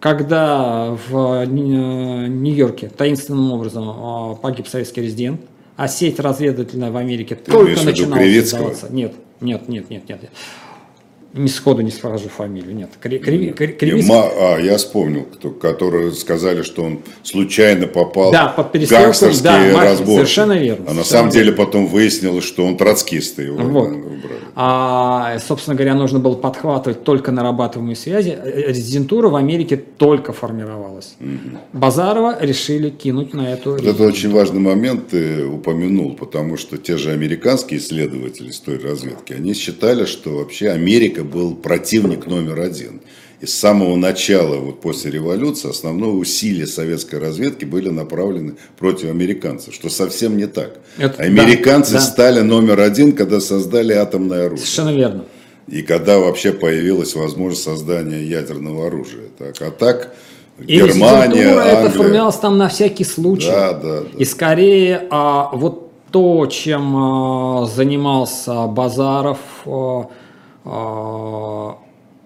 когда 0.00 0.96
в 1.08 1.44
Нью-Йорке 1.46 2.88
таинственным 2.88 3.52
образом 3.52 3.90
э, 3.90 4.36
погиб 4.40 4.68
советский 4.68 5.02
резидент, 5.02 5.40
а 5.76 5.86
сеть 5.86 6.18
разведывательная 6.18 6.90
в 6.90 6.96
Америке 6.96 7.34
Ты 7.34 7.50
только 7.50 7.84
начинала 7.84 8.22
создаваться. 8.40 8.86
Нет, 8.90 9.14
нет, 9.40 9.68
нет, 9.68 9.90
нет, 9.90 10.08
нет 10.08 10.30
не 11.34 11.48
сходу 11.48 11.82
не 11.82 11.90
скажу 11.90 12.28
фамилию, 12.28 12.74
нет. 12.74 12.90
Кри, 13.00 13.18
кри, 13.18 13.52
кри, 13.52 14.04
А, 14.10 14.58
я 14.58 14.78
вспомнил, 14.78 15.24
кто, 15.24 15.50
которые 15.50 16.12
сказали, 16.12 16.62
что 16.62 16.82
он 16.82 17.00
случайно 17.22 17.86
попал 17.86 18.32
да, 18.32 18.48
под 18.48 18.72
гангстерские 18.72 19.72
да, 19.72 19.84
разборки. 19.84 20.14
Совершенно 20.14 20.52
верно. 20.54 20.86
А 20.88 20.94
на 20.94 21.04
самом 21.04 21.30
деле 21.30 21.52
потом 21.52 21.86
выяснилось, 21.86 22.44
что 22.44 22.64
он 22.64 22.76
троцкист. 22.78 23.38
Его 23.38 23.58
вот. 23.58 23.90
А, 24.54 25.38
собственно 25.38 25.76
говоря, 25.76 25.94
нужно 25.94 26.18
было 26.18 26.34
подхватывать 26.34 27.04
только 27.04 27.30
нарабатываемые 27.30 27.96
связи. 27.96 28.36
Резидентура 28.44 29.28
в 29.28 29.36
Америке 29.36 29.76
только 29.76 30.32
формировалась. 30.32 31.14
Угу. 31.20 31.58
Базарова 31.74 32.38
решили 32.40 32.90
кинуть 32.90 33.34
на 33.34 33.52
эту 33.52 33.72
вот 33.72 33.84
Это 33.84 34.02
очень 34.02 34.32
важный 34.32 34.60
момент 34.60 35.08
ты 35.08 35.44
упомянул, 35.44 36.14
потому 36.14 36.56
что 36.56 36.78
те 36.78 36.96
же 36.96 37.10
американские 37.10 37.80
исследователи 37.80 38.50
с 38.50 38.60
той 38.60 38.78
разведки, 38.78 39.32
они 39.32 39.54
считали, 39.54 40.06
что 40.06 40.36
вообще 40.36 40.70
Америка 40.70 41.17
был 41.22 41.54
противник 41.54 42.26
номер 42.26 42.60
один. 42.60 43.00
И 43.40 43.46
с 43.46 43.54
самого 43.54 43.94
начала, 43.94 44.56
вот 44.56 44.80
после 44.80 45.12
революции, 45.12 45.70
основное 45.70 46.08
усилия 46.08 46.66
советской 46.66 47.20
разведки 47.20 47.64
были 47.64 47.88
направлены 47.88 48.54
против 48.78 49.10
американцев, 49.10 49.74
что 49.74 49.88
совсем 49.90 50.36
не 50.36 50.46
так. 50.46 50.80
Это, 50.96 51.22
Американцы 51.22 51.92
да, 51.92 51.98
да. 51.98 52.04
стали 52.04 52.40
номер 52.40 52.80
один, 52.80 53.12
когда 53.12 53.40
создали 53.40 53.92
атомное 53.92 54.46
оружие. 54.46 54.66
Совершенно 54.66 54.96
верно. 54.96 55.24
И 55.68 55.82
когда 55.82 56.18
вообще 56.18 56.52
появилась 56.52 57.14
возможность 57.14 57.62
создания 57.62 58.24
ядерного 58.24 58.88
оружия. 58.88 59.28
Так, 59.38 59.54
а 59.60 59.70
так 59.70 60.14
и 60.58 60.76
Германия, 60.76 61.24
Англия. 61.24 61.62
это 61.62 61.90
формировалось 61.90 62.36
там 62.36 62.58
на 62.58 62.68
всякий 62.68 63.04
случай. 63.04 63.50
Да, 63.50 63.72
да, 63.74 64.00
да. 64.00 64.06
И 64.16 64.24
скорее 64.24 65.06
а, 65.10 65.50
вот 65.52 65.92
то, 66.10 66.46
чем 66.46 66.96
а, 66.96 67.66
занимался 67.66 68.66
Базаров, 68.66 69.38
а, 69.66 70.08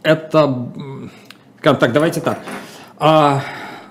это, 0.03 0.69
скажем 1.59 1.79
так, 1.79 1.93
давайте 1.93 2.21
так, 2.21 2.41
а, 2.99 3.43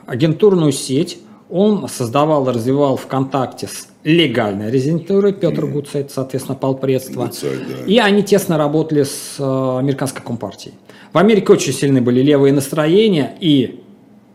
агентурную 0.05 0.71
сеть 0.71 1.19
он 1.49 1.87
создавал 1.89 2.47
и 2.49 2.53
развивал 2.53 2.95
в 2.95 3.07
контакте 3.07 3.67
с 3.67 3.89
легальной 4.03 4.71
резидентурой, 4.71 5.33
Петр 5.33 5.65
mm. 5.65 5.71
Гуцайт, 5.71 6.11
соответственно, 6.11 6.57
полпредства. 6.57 7.25
Гуцайт, 7.25 7.59
да. 7.67 7.85
И 7.85 7.97
они 7.97 8.23
тесно 8.23 8.57
работали 8.57 9.03
с 9.03 9.35
э, 9.37 9.77
американской 9.79 10.23
компартией. 10.23 10.75
В 11.11 11.17
Америке 11.17 11.51
очень 11.51 11.73
сильны 11.73 12.01
были 12.01 12.21
левые 12.21 12.53
настроения, 12.53 13.35
и, 13.41 13.81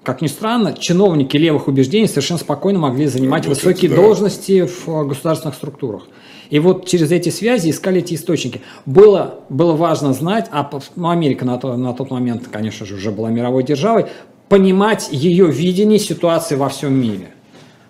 как 0.02 0.20
ни 0.20 0.26
странно, 0.26 0.74
чиновники 0.79 1.38
левых 1.38 1.68
убеждений 1.68 2.07
совершенно 2.07 2.38
спокойно 2.38 2.79
могли 2.79 3.07
занимать 3.07 3.44
Работать, 3.44 3.64
высокие 3.64 3.90
да. 3.90 3.96
должности 3.96 4.66
в 4.66 4.88
э, 4.88 5.05
государственных 5.07 5.57
структурах. 5.57 6.02
И 6.50 6.59
вот 6.59 6.87
через 6.87 7.12
эти 7.12 7.28
связи 7.28 7.70
искали 7.70 8.00
эти 8.00 8.14
источники. 8.14 8.62
Было, 8.85 9.40
было 9.48 9.72
важно 9.72 10.12
знать, 10.12 10.48
а 10.50 10.68
ну, 10.96 11.11
Америка 11.11 11.44
на, 11.44 11.59
то, 11.59 11.76
на 11.76 11.92
тот 11.92 12.11
момент, 12.11 12.48
конечно 12.50 12.87
же, 12.87 12.94
уже 12.94 13.11
была 13.11 13.30
мировой 13.30 13.62
державой, 13.62 14.06
понимать 14.48 15.09
ее 15.11 15.46
видение 15.50 15.98
ситуации 15.98 16.56
во 16.56 16.68
всем 16.68 16.94
мире. 16.94 17.28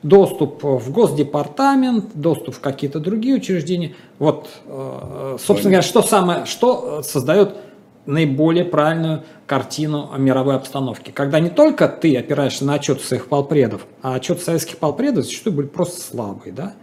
Доступ 0.02 0.62
в 0.62 0.92
Госдепартамент, 0.92 2.10
доступ 2.14 2.56
в 2.56 2.60
какие-то 2.60 3.00
другие 3.00 3.36
учреждения. 3.36 3.94
Вот, 4.18 4.48
э, 4.66 5.36
собственно 5.40 5.72
говоря, 5.72 5.82
что, 5.82 6.02
самое, 6.02 6.46
что 6.46 7.02
создает 7.02 7.56
наиболее 8.06 8.64
правильную 8.64 9.24
картину 9.46 10.10
мировой 10.16 10.56
обстановки. 10.56 11.10
Когда 11.10 11.40
не 11.40 11.50
только 11.50 11.88
ты 11.88 12.16
опираешься 12.16 12.64
на 12.64 12.74
отчет 12.74 13.00
своих 13.00 13.28
полпредов, 13.28 13.86
а 14.02 14.14
отчет 14.14 14.40
советских 14.40 14.78
полпредов 14.78 15.24
зачастую 15.24 15.54
были 15.54 15.66
просто 15.66 16.00
слабые. 16.00 16.52
Да? 16.52 16.74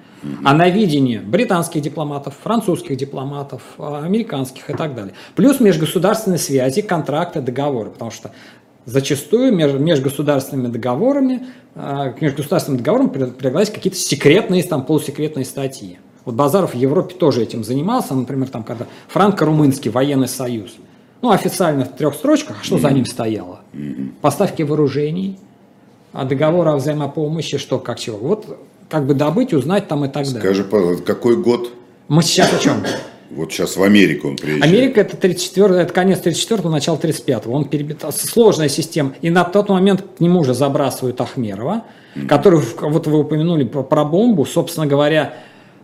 А 0.44 0.54
на 0.54 0.70
видение 0.70 1.20
британских 1.20 1.82
дипломатов, 1.82 2.36
французских 2.42 2.98
дипломатов, 2.98 3.62
а, 3.78 4.04
американских 4.04 4.70
и 4.70 4.74
так 4.74 4.96
далее. 4.96 5.14
Плюс 5.36 5.60
межгосударственные 5.60 6.40
связи, 6.40 6.82
контракты, 6.82 7.42
договоры, 7.42 7.90
потому 7.90 8.12
что 8.12 8.32
зачастую 8.86 9.54
межгосударственными 9.54 10.68
договорами, 10.68 11.48
а, 11.76 12.10
к 12.10 12.22
межгосударственным 12.22 12.78
договорам 12.78 13.10
прилагались 13.10 13.70
какие-то 13.70 13.98
секретные, 13.98 14.64
там, 14.64 14.86
полусекретные 14.86 15.46
статьи. 15.46 16.00
Вот 16.26 16.36
Базаров 16.36 16.74
в 16.74 16.78
Европе 16.78 17.16
тоже 17.16 17.44
этим 17.44 17.64
занимался, 17.64 18.16
например, 18.16 18.48
там, 18.48 18.64
когда 18.64 18.86
франко-румынский 19.10 19.92
военный 19.92 20.30
союз. 20.30 20.76
Ну, 21.22 21.32
официально 21.32 21.86
в 21.86 21.96
трех 21.96 22.16
строчках, 22.16 22.58
а 22.62 22.64
что 22.64 22.78
за 22.78 22.92
ним 22.92 23.06
стояло? 23.06 23.62
Поставки 24.22 24.62
вооружений, 24.62 25.40
договор 26.14 26.68
о 26.68 26.76
взаимопомощи, 26.76 27.58
что, 27.58 27.80
как 27.80 28.00
чего. 28.00 28.18
Вот 28.18 28.58
как 28.94 29.08
бы 29.08 29.16
добыть, 29.16 29.56
узнать 29.56 29.88
там 29.88 30.06
и 30.06 30.08
так 30.08 30.24
далее. 30.24 30.40
Скажи, 30.40 30.64
пожалуйста, 30.64 31.04
какой 31.04 31.36
год? 31.36 31.72
Мы 32.10 32.22
сейчас 32.22 32.54
о 32.54 32.60
чем? 32.60 32.86
Вот 33.32 33.52
сейчас 33.52 33.76
в 33.76 33.82
Америку 33.82 34.28
он 34.28 34.36
приезжает. 34.36 34.64
Америка 34.64 35.02
это 35.02 35.18
34 35.18 35.78
это 35.78 35.92
конец 35.92 36.20
34-го, 36.24 36.70
начало 36.70 36.98
35-го. 36.98 37.52
Он 37.52 37.66
перебит, 37.66 38.06
сложная 38.12 38.70
система. 38.70 39.14
И 39.24 39.32
на 39.32 39.46
тот 39.46 39.70
момент 39.70 40.04
к 40.16 40.20
нему 40.20 40.42
уже 40.42 40.54
забрасывают 40.54 41.20
Ахмерова, 41.20 41.86
mm-hmm. 42.14 42.28
который, 42.28 42.62
вот 42.82 43.08
вы 43.08 43.22
упомянули 43.22 43.64
про, 43.64 43.82
про 43.82 44.06
бомбу, 44.06 44.46
собственно 44.46 44.86
говоря, 44.86 45.34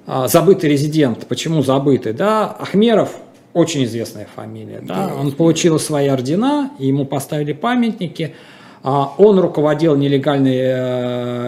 а, 0.06 0.28
забытый 0.28 0.70
резидент. 0.70 1.26
Почему 1.26 1.64
забытый? 1.64 2.14
Да, 2.14 2.56
Ахмеров 2.60 3.10
очень 3.54 3.86
известная 3.86 4.28
фамилия. 4.36 4.82
Да? 4.84 5.08
Да, 5.08 5.16
он 5.16 5.32
получил 5.32 5.80
свои 5.80 6.10
ордена, 6.10 6.70
ему 6.78 7.06
поставили 7.06 7.54
памятники. 7.54 8.36
А, 8.82 9.14
он 9.18 9.40
руководил 9.40 9.96
нелегальной 9.96 10.60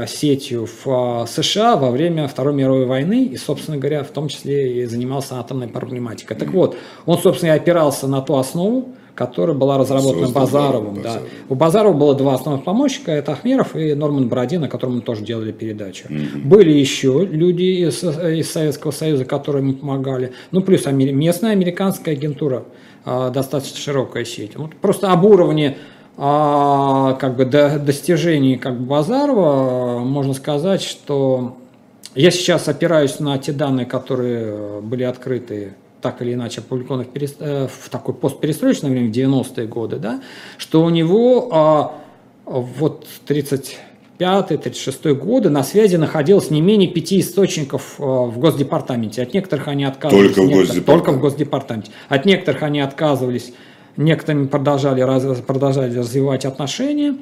э, 0.03 0.05
сетью 0.07 0.67
в 0.67 1.23
э, 1.23 1.27
США 1.27 1.77
во 1.77 1.89
время 1.89 2.27
Второй 2.27 2.53
мировой 2.53 2.85
войны 2.85 3.25
и, 3.25 3.37
собственно 3.37 3.77
говоря, 3.77 4.03
в 4.03 4.09
том 4.09 4.27
числе 4.27 4.81
и 4.81 4.85
занимался 4.85 5.39
атомной 5.39 5.67
проблематикой. 5.67 6.35
Так 6.35 6.49
вот, 6.49 6.75
он, 7.05 7.17
собственно, 7.17 7.51
и 7.51 7.55
опирался 7.55 8.07
на 8.07 8.21
ту 8.21 8.35
основу, 8.35 8.89
которая 9.15 9.55
была 9.55 9.77
разработана 9.77 10.25
Создан 10.25 10.43
Базаровым. 10.43 11.01
Да. 11.01 11.19
У 11.47 11.55
Базарова 11.55 11.93
было 11.93 12.15
два 12.15 12.33
основных 12.33 12.65
помощника, 12.65 13.11
это 13.11 13.33
Ахмеров 13.33 13.75
и 13.75 13.93
Норман 13.93 14.27
Бородин, 14.27 14.63
о 14.63 14.67
котором 14.67 14.95
мы 14.95 15.01
тоже 15.01 15.23
делали 15.23 15.51
передачу. 15.51 16.07
Mm-hmm. 16.07 16.41
Были 16.43 16.71
еще 16.71 17.25
люди 17.29 17.87
из, 17.87 18.03
из 18.03 18.51
Советского 18.51 18.91
Союза, 18.91 19.25
которые 19.25 19.63
ему 19.63 19.73
помогали. 19.73 20.33
Ну, 20.51 20.61
плюс 20.61 20.85
местная 20.85 21.51
американская 21.51 22.15
агентура, 22.15 22.63
э, 23.05 23.31
достаточно 23.33 23.77
широкая 23.77 24.25
сеть. 24.25 24.55
Вот 24.55 24.75
просто 24.75 25.11
об 25.11 25.25
уровне 25.25 25.77
а, 26.17 27.13
как 27.13 27.35
бы 27.35 27.45
до 27.45 27.79
достижений 27.79 28.57
как 28.57 28.79
бы 28.79 28.85
Базарова 28.85 29.99
можно 29.99 30.33
сказать, 30.33 30.81
что 30.81 31.57
я 32.15 32.31
сейчас 32.31 32.67
опираюсь 32.67 33.19
на 33.19 33.37
те 33.37 33.53
данные, 33.53 33.85
которые 33.85 34.81
были 34.81 35.03
открыты 35.03 35.73
так 36.01 36.21
или 36.21 36.33
иначе 36.33 36.61
опубликованы 36.61 37.05
в, 37.05 37.09
перес... 37.09 37.35
Э, 37.39 37.67
в 37.67 37.89
такой 37.89 38.13
постперестроечное 38.13 38.89
время, 38.89 39.09
в 39.09 39.11
90-е 39.11 39.67
годы, 39.67 39.97
да, 39.97 40.21
что 40.57 40.83
у 40.83 40.89
него 40.89 41.49
а, 41.51 41.93
вот 42.45 43.05
35-36 43.27 45.13
годы 45.13 45.49
на 45.49 45.63
связи 45.63 45.95
находилось 45.95 46.49
не 46.49 46.61
менее 46.61 46.89
пяти 46.89 47.19
источников 47.19 47.95
а, 47.99 48.25
в 48.25 48.39
Госдепартаменте. 48.39 49.21
От 49.21 49.33
некоторых 49.33 49.67
они 49.67 49.85
отказывались. 49.85 50.35
Только 50.35 50.41
в 50.41 50.51
Госдепартаменте. 50.51 50.91
Только 50.91 51.11
в 51.11 51.19
Госдепартаменте. 51.21 51.91
От 52.09 52.25
некоторых 52.25 52.63
они 52.63 52.81
отказывались, 52.81 53.53
некоторыми 54.03 54.47
продолжали, 54.47 55.01
раз, 55.01 55.23
продолжали 55.41 55.97
развивать 55.97 56.45
отношения. 56.45 57.17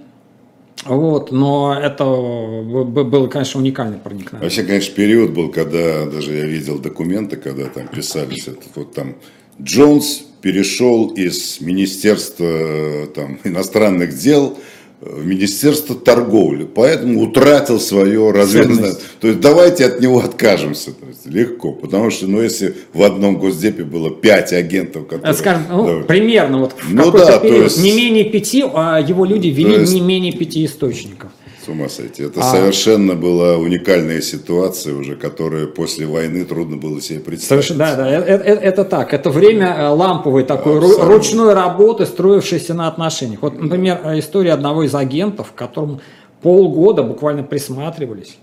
Вот, 0.85 1.31
но 1.31 1.77
это 1.77 2.05
было, 2.05 3.27
конечно, 3.27 3.59
уникальное 3.59 3.99
проникновение. 3.99 4.43
Вообще, 4.43 4.63
конечно, 4.63 4.95
период 4.95 5.31
был, 5.31 5.49
когда 5.49 6.05
даже 6.05 6.33
я 6.33 6.45
видел 6.45 6.79
документы, 6.79 7.35
когда 7.35 7.65
там 7.65 7.87
писались, 7.87 8.47
это, 8.47 8.61
вот 8.75 8.93
там 8.93 9.15
Джонс 9.61 10.23
перешел 10.41 11.09
из 11.09 11.59
Министерства 11.59 13.07
там, 13.13 13.39
иностранных 13.43 14.17
дел 14.17 14.57
в 15.01 15.25
Министерство 15.25 15.95
торговли, 15.95 16.65
поэтому 16.65 17.21
утратил 17.21 17.79
свое 17.79 18.31
разведное. 18.31 18.95
То 19.21 19.27
есть 19.29 19.39
давайте 19.39 19.85
от 19.85 20.01
него 20.01 20.19
откажемся. 20.19 20.91
То 20.91 21.05
есть, 21.07 21.25
легко, 21.25 21.71
потому 21.71 22.09
что, 22.09 22.27
ну, 22.27 22.41
если 22.41 22.75
в 22.93 23.03
одном 23.03 23.37
госдепе 23.37 23.83
было 23.83 24.11
пять 24.11 24.51
агентов, 24.51 25.07
которые... 25.07 25.33
Скажем, 25.33 25.63
ну, 25.69 25.99
да, 25.99 26.05
примерно, 26.05 26.59
вот 26.59 26.73
в 26.73 26.93
ну, 26.93 27.11
да, 27.11 27.39
период, 27.39 27.65
есть, 27.65 27.81
не 27.81 27.93
менее 27.93 28.25
пяти, 28.25 28.63
а 28.73 28.99
его 28.99 29.23
люди 29.23 29.47
вели 29.47 29.79
есть, 29.79 29.93
не 29.93 30.01
менее 30.01 30.33
пяти 30.33 30.65
источников. 30.65 31.31
С 31.69 31.71
ума 31.71 31.89
сойти. 31.89 32.23
Это 32.23 32.39
а... 32.39 32.43
совершенно 32.43 33.15
была 33.15 33.57
уникальная 33.57 34.21
ситуация 34.21 34.95
уже, 34.95 35.15
которая 35.15 35.67
после 35.67 36.07
войны 36.07 36.43
трудно 36.45 36.77
было 36.77 36.99
себе 36.99 37.19
представить. 37.19 37.65
Совершенно, 37.65 37.79
да, 37.79 37.95
да, 37.95 38.09
это, 38.09 38.43
это, 38.43 38.61
это 38.61 38.85
так. 38.85 39.13
Это 39.13 39.29
время 39.29 39.75
э, 39.77 39.87
ламповой 39.89 40.43
такой 40.43 40.77
Абсолютно. 40.77 41.05
ручной 41.05 41.53
работы, 41.53 42.05
строившейся 42.05 42.73
на 42.73 42.87
отношениях. 42.87 43.41
Вот, 43.41 43.61
например, 43.61 44.01
история 44.15 44.53
одного 44.53 44.83
из 44.83 44.95
агентов, 44.95 45.51
к 45.51 45.55
которому 45.55 46.01
полгода 46.41 47.03
буквально 47.03 47.43
присматривались, 47.43 48.37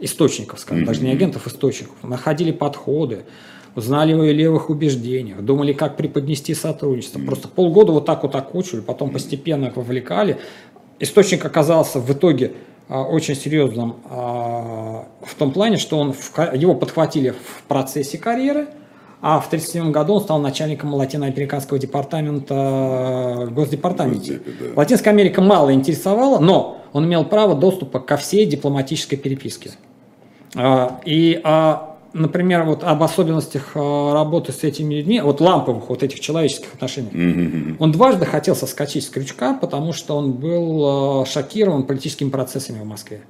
источников, 0.00 0.58
скажем, 0.58 0.82
mm-hmm. 0.82 0.86
даже 0.86 1.02
не 1.02 1.12
агентов, 1.12 1.46
источников, 1.46 1.94
находили 2.02 2.50
подходы, 2.50 3.20
узнали 3.76 4.12
о 4.12 4.32
левых 4.32 4.70
убеждениях, 4.70 5.40
думали, 5.42 5.72
как 5.72 5.96
преподнести 5.96 6.54
сотрудничество. 6.54 7.20
Mm-hmm. 7.20 7.26
Просто 7.26 7.48
полгода 7.48 7.92
вот 7.92 8.06
так 8.06 8.22
вот 8.22 8.34
окучивали, 8.34 8.80
потом 8.80 9.10
постепенно 9.10 9.66
их 9.66 9.76
вовлекали. 9.76 10.38
Источник 10.98 11.44
оказался 11.44 11.98
в 11.98 12.10
итоге 12.12 12.52
очень 12.88 13.34
серьезным 13.34 13.96
а, 14.10 15.06
в 15.22 15.34
том 15.34 15.52
плане, 15.52 15.76
что 15.76 15.98
он, 15.98 16.14
его 16.54 16.74
подхватили 16.74 17.30
в 17.30 17.62
процессе 17.68 18.18
карьеры, 18.18 18.68
а 19.20 19.38
в 19.38 19.46
1937 19.46 19.92
году 19.92 20.14
он 20.14 20.20
стал 20.20 20.40
начальником 20.40 20.92
латиноамериканского 20.94 21.78
департамента 21.78 23.48
Госдепартамента. 23.52 24.34
Да. 24.34 24.66
Латинская 24.76 25.10
Америка 25.10 25.40
мало 25.40 25.72
интересовала, 25.72 26.40
но 26.40 26.82
он 26.92 27.06
имел 27.06 27.24
право 27.24 27.54
доступа 27.54 28.00
ко 28.00 28.16
всей 28.16 28.46
дипломатической 28.46 29.16
переписке. 29.16 29.70
А, 30.56 31.00
и 31.04 31.40
например, 32.14 32.64
вот 32.64 32.84
об 32.84 33.02
особенностях 33.02 33.72
э, 33.74 34.12
работы 34.12 34.52
с 34.52 34.64
этими 34.64 34.94
людьми, 34.94 35.20
вот 35.20 35.40
ламповых 35.40 35.88
вот 35.88 36.02
этих 36.02 36.20
человеческих 36.20 36.74
отношениях. 36.74 37.12
Mm-hmm. 37.12 37.76
Он 37.78 37.92
дважды 37.92 38.26
хотел 38.26 38.54
соскочить 38.54 39.04
с 39.04 39.08
крючка, 39.08 39.54
потому 39.54 39.92
что 39.92 40.16
он 40.16 40.32
был 40.32 41.22
э, 41.22 41.26
шокирован 41.26 41.84
политическими 41.84 42.30
процессами 42.30 42.80
в 42.80 42.86
Москве. 42.86 43.22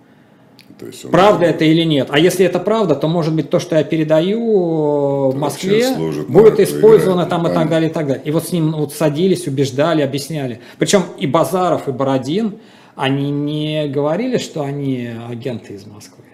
То 0.79 0.87
есть 0.87 1.05
он 1.05 1.11
правда 1.13 1.45
это 1.47 1.65
или 1.65 1.83
нет? 1.83 2.09
А 2.11 2.19
если 2.19 2.45
это 2.45 2.59
правда, 2.59 2.97
то 2.97 3.07
может 3.07 3.35
быть 3.35 3.51
то, 3.51 3.61
что 3.61 3.77
я 3.77 3.85
передаю 3.85 5.31
в 5.31 5.37
Москве, 5.37 5.95
будет 6.29 6.59
использовано 6.59 7.27
там 7.27 7.47
и 7.47 7.55
так 7.55 7.69
далее, 7.69 7.89
и 7.89 7.93
так 7.93 8.07
далее. 8.07 8.23
И 8.25 8.31
вот 8.33 8.49
с 8.49 8.53
ним 8.53 8.73
вот 8.73 8.93
садились, 8.93 9.47
убеждали, 9.47 10.03
объясняли. 10.03 10.61
Причем 10.79 11.05
и 11.19 11.27
Базаров, 11.27 11.89
и 11.89 11.93
Бородин, 11.93 12.59
они 12.97 13.31
не 13.31 13.87
говорили, 13.87 14.39
что 14.39 14.63
они 14.63 15.11
агенты 15.31 15.75
из 15.75 15.87
Москвы. 15.87 16.25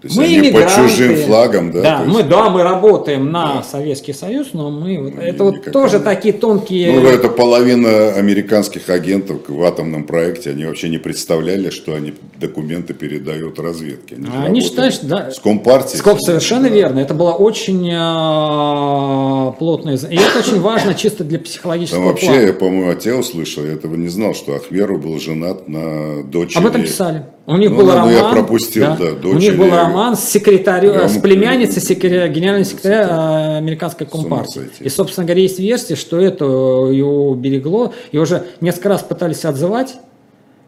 То 0.00 0.06
есть 0.06 0.16
мы 0.16 0.24
они 0.26 0.50
под 0.50 0.68
чужим 0.72 1.16
флагом, 1.16 1.72
да? 1.72 1.82
Да, 1.82 2.04
мы, 2.06 2.22
да, 2.22 2.50
мы 2.50 2.62
работаем 2.62 3.32
на 3.32 3.56
да. 3.56 3.62
Советский 3.64 4.12
Союз, 4.12 4.50
но 4.52 4.70
мы 4.70 4.96
вот, 5.02 5.14
это 5.20 5.42
вот 5.42 5.72
тоже 5.72 5.98
такие 5.98 6.32
тонкие. 6.32 6.92
Ну, 6.92 7.08
это 7.08 7.28
половина 7.28 8.12
американских 8.12 8.90
агентов 8.90 9.38
в 9.48 9.60
атомном 9.64 10.04
проекте, 10.04 10.50
они 10.50 10.66
вообще 10.66 10.88
не 10.88 10.98
представляли, 10.98 11.70
что 11.70 11.94
они 11.94 12.14
документы 12.36 12.94
передают 12.94 13.58
разведке. 13.58 14.14
Они, 14.14 14.28
они 14.46 14.60
считают, 14.60 14.94
что 14.94 15.06
да. 15.06 15.30
С 15.32 15.40
компартией. 15.40 16.00
С 16.00 16.24
совершенно 16.24 16.68
да. 16.68 16.74
верно. 16.74 17.00
Это 17.00 17.14
было 17.14 17.32
очень 17.32 17.90
а, 17.92 19.50
плотное. 19.58 19.96
И 19.96 20.14
это 20.14 20.38
очень 20.38 20.60
важно 20.60 20.94
чисто 20.94 21.24
для 21.24 21.40
психологического. 21.40 22.02
Там 22.02 22.08
вообще, 22.10 22.26
плана. 22.26 22.40
я, 22.40 22.52
по-моему, 22.52 22.90
от 22.92 23.00
тебя 23.00 23.16
услышал, 23.16 23.64
я 23.64 23.72
этого 23.72 23.96
не 23.96 24.08
знал, 24.08 24.34
что 24.34 24.54
Ахмеру 24.54 24.96
был 24.98 25.18
женат 25.18 25.68
на 25.68 26.22
дочери. 26.22 26.58
Об 26.58 26.66
этом 26.66 26.82
писали. 26.82 27.24
У 27.50 27.56
них 27.56 27.70
ну, 27.70 27.78
был 27.78 27.88
роман. 27.90 28.10
Я 28.10 28.28
пропустил, 28.28 28.82
да. 28.82 28.96
да 28.96 29.12
дочери, 29.12 29.34
У 29.34 29.38
них 29.38 29.56
был 29.56 29.70
роман 29.70 30.18
с 30.18 30.24
секретарем, 30.24 31.08
с 31.08 31.16
племянницей 31.16 31.80
секретаря, 31.80 32.28
генерального 32.28 32.66
секретаря 32.66 33.08
а, 33.10 33.56
американской 33.56 34.06
компартии. 34.06 34.68
И, 34.80 34.90
собственно 34.90 35.24
говоря, 35.24 35.40
есть 35.40 35.58
версия, 35.58 35.96
что 35.96 36.20
это 36.20 36.44
его 36.44 37.30
уберегло. 37.30 37.94
И 38.12 38.18
уже 38.18 38.44
несколько 38.60 38.90
раз 38.90 39.02
пытались 39.02 39.46
отзывать 39.46 39.94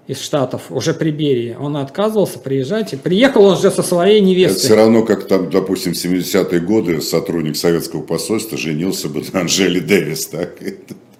из 0.07 0.23
Штатов, 0.23 0.63
уже 0.71 0.95
при 0.95 1.11
Берии. 1.11 1.55
Он 1.61 1.77
отказывался 1.77 2.39
приезжать. 2.39 2.95
И 2.95 2.97
приехал 2.97 3.45
он 3.45 3.59
же 3.59 3.71
со 3.71 3.83
своей 3.83 4.23
невестой. 4.23 4.57
Это 4.57 4.65
все 4.65 4.75
равно, 4.75 5.03
как 5.03 5.29
там, 5.29 5.51
допустим, 5.51 5.93
в 5.93 6.03
70-е 6.03 6.61
годы 6.61 7.03
сотрудник 7.03 7.57
советского 7.57 8.01
посольства 8.01 8.57
женился 8.57 9.11
бы 9.11 9.23
на 9.35 9.41
Анжеле 9.41 9.83
Дэвис. 9.83 10.29
Так? 10.29 10.55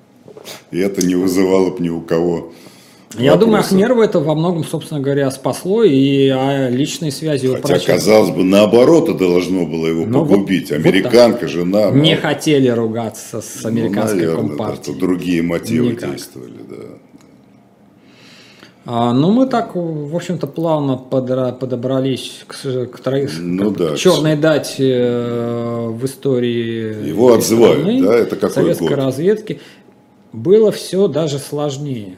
И 0.71 0.79
это 0.79 1.05
не 1.05 1.17
вызывало 1.17 1.69
бы 1.69 1.83
ни 1.83 1.91
у 1.91 2.01
кого 2.01 2.55
я 3.19 3.33
вопросы. 3.33 3.39
думаю, 3.39 3.61
Ахмерова 3.61 4.03
это 4.05 4.21
во 4.21 4.35
многом, 4.35 4.65
собственно 4.65 5.01
говоря, 5.01 5.31
спасло, 5.33 5.83
и 5.83 6.29
а 6.29 6.69
личные 6.69 7.11
связи 7.11 7.49
Хотя, 7.49 7.59
упрочили. 7.59 7.87
казалось 7.87 8.31
бы, 8.31 8.45
наоборот, 8.45 9.09
это 9.09 9.19
должно 9.19 9.67
было 9.67 9.87
его 9.89 10.07
Но 10.07 10.25
ну, 10.25 10.27
погубить. 10.27 10.71
Вот, 10.71 10.79
Американка, 10.79 11.43
вот 11.43 11.51
жена. 11.51 11.91
Не 11.91 12.15
но... 12.15 12.21
хотели 12.21 12.69
ругаться 12.69 13.41
с 13.41 13.63
ну, 13.65 13.69
американской 13.69 14.21
ну, 14.21 14.27
наверное, 14.27 14.49
компартией. 14.49 14.95
Да, 14.95 15.01
другие 15.01 15.43
мотивы 15.43 15.89
Никак. 15.89 16.11
действовали, 16.13 16.61
да. 16.69 16.77
А, 18.87 19.13
ну, 19.13 19.31
мы 19.33 19.47
так, 19.47 19.73
в 19.75 20.17
общем-то, 20.17 20.47
плавно 20.47 21.01
подра- 21.11 21.53
подобрались 21.53 22.45
к, 22.47 22.55
к, 22.55 23.03
к, 23.03 23.31
ну, 23.41 23.73
к 23.73 23.77
да, 23.77 23.97
черной 23.97 24.37
к... 24.37 24.41
дате 24.41 24.89
э, 24.89 25.89
в 25.89 26.05
истории 26.07 27.09
Его 27.09 27.35
отзывают, 27.35 27.81
страны, 27.81 28.03
да? 28.03 28.17
Это 28.17 28.37
какой 28.37 28.51
советской 28.51 28.89
год? 28.89 28.99
разведки. 28.99 29.61
Было 30.33 30.73
все 30.73 31.09
даже 31.09 31.39
сложнее. 31.39 32.17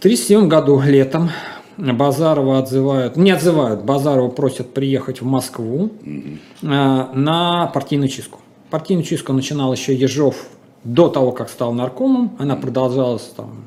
В 0.00 0.02
1937 0.02 0.48
году 0.48 0.80
летом 0.80 1.28
Базарова 1.76 2.60
отзывают, 2.60 3.18
не 3.18 3.32
отзывают, 3.32 3.82
Базарова 3.82 4.30
просят 4.30 4.72
приехать 4.72 5.20
в 5.20 5.26
Москву 5.26 5.90
угу. 6.00 6.38
на 6.62 7.70
партийную 7.74 8.08
чистку. 8.08 8.40
Партийную 8.70 9.04
чистку 9.04 9.34
начинал 9.34 9.70
еще 9.74 9.94
Ежов 9.94 10.46
до 10.84 11.10
того, 11.10 11.32
как 11.32 11.50
стал 11.50 11.74
наркомом. 11.74 12.34
Она 12.38 12.56
продолжалась 12.56 13.24
там 13.36 13.62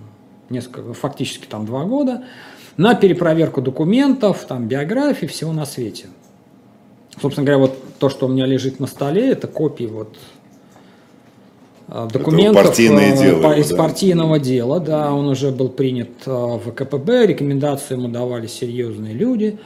несколько, 0.49 0.95
фактически 0.95 1.45
там 1.45 1.67
два 1.67 1.83
года. 1.83 2.23
На 2.77 2.95
перепроверку 2.95 3.61
документов, 3.61 4.43
там 4.47 4.67
биографии, 4.67 5.27
всего 5.27 5.51
на 5.51 5.67
свете. 5.67 6.07
Собственно 7.21 7.45
говоря, 7.45 7.59
вот 7.59 7.77
то, 7.99 8.09
что 8.09 8.25
у 8.25 8.29
меня 8.29 8.47
лежит 8.47 8.79
на 8.79 8.87
столе, 8.87 9.29
это 9.29 9.45
копии 9.45 9.85
вот 9.85 10.17
документов 12.11 12.63
партийное 12.63 13.13
э, 13.13 13.17
дело, 13.17 13.53
из 13.53 13.69
да. 13.69 13.77
партийного 13.77 14.39
дела, 14.39 14.79
да, 14.79 15.13
он 15.13 15.27
уже 15.27 15.51
был 15.51 15.69
принят 15.69 16.09
э, 16.25 16.31
в 16.31 16.71
КПБ, 16.71 17.27
рекомендации 17.27 17.93
ему 17.93 18.07
давали 18.07 18.47
серьезные 18.47 19.13
люди, 19.13 19.59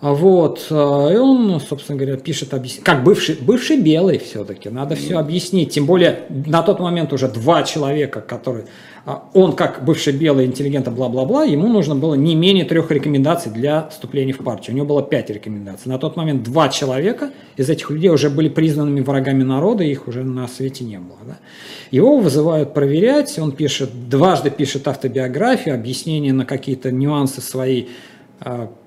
вот, 0.00 0.66
и 0.70 0.74
он, 0.74 1.60
собственно 1.60 1.98
говоря, 1.98 2.16
пишет, 2.16 2.54
как 2.82 3.04
бывший, 3.04 3.36
бывший 3.40 3.78
белый 3.78 4.18
все-таки, 4.18 4.70
надо 4.70 4.94
все 4.94 5.18
объяснить, 5.18 5.72
тем 5.74 5.84
более 5.84 6.20
на 6.30 6.62
тот 6.62 6.80
момент 6.80 7.12
уже 7.12 7.28
два 7.28 7.64
человека, 7.64 8.22
которые 8.22 8.64
а 9.06 9.28
он, 9.32 9.54
как 9.54 9.84
бывший 9.84 10.12
белый 10.12 10.46
интеллигент, 10.46 10.86
бла-бла-бла, 10.88 11.44
ему 11.44 11.68
нужно 11.68 11.94
было 11.94 12.14
не 12.14 12.34
менее 12.34 12.64
трех 12.64 12.90
рекомендаций 12.90 13.50
для 13.50 13.88
вступления 13.88 14.32
в 14.32 14.38
партию. 14.38 14.74
У 14.74 14.76
него 14.76 14.86
было 14.86 15.02
пять 15.02 15.30
рекомендаций. 15.30 15.90
На 15.90 15.98
тот 15.98 16.16
момент 16.16 16.42
два 16.42 16.68
человека 16.68 17.30
из 17.56 17.70
этих 17.70 17.90
людей 17.90 18.10
уже 18.10 18.28
были 18.28 18.48
признанными 18.48 19.00
врагами 19.00 19.42
народа, 19.42 19.84
их 19.84 20.06
уже 20.06 20.22
на 20.22 20.46
свете 20.48 20.84
не 20.84 20.98
было. 20.98 21.18
Да? 21.26 21.38
Его 21.90 22.18
вызывают 22.18 22.74
проверять, 22.74 23.38
он 23.38 23.52
пишет, 23.52 24.08
дважды 24.08 24.50
пишет 24.50 24.86
автобиографию, 24.86 25.74
объяснение 25.74 26.34
на 26.34 26.44
какие-то 26.44 26.90
нюансы 26.90 27.40
своей 27.40 27.88
Э, 27.88 28.09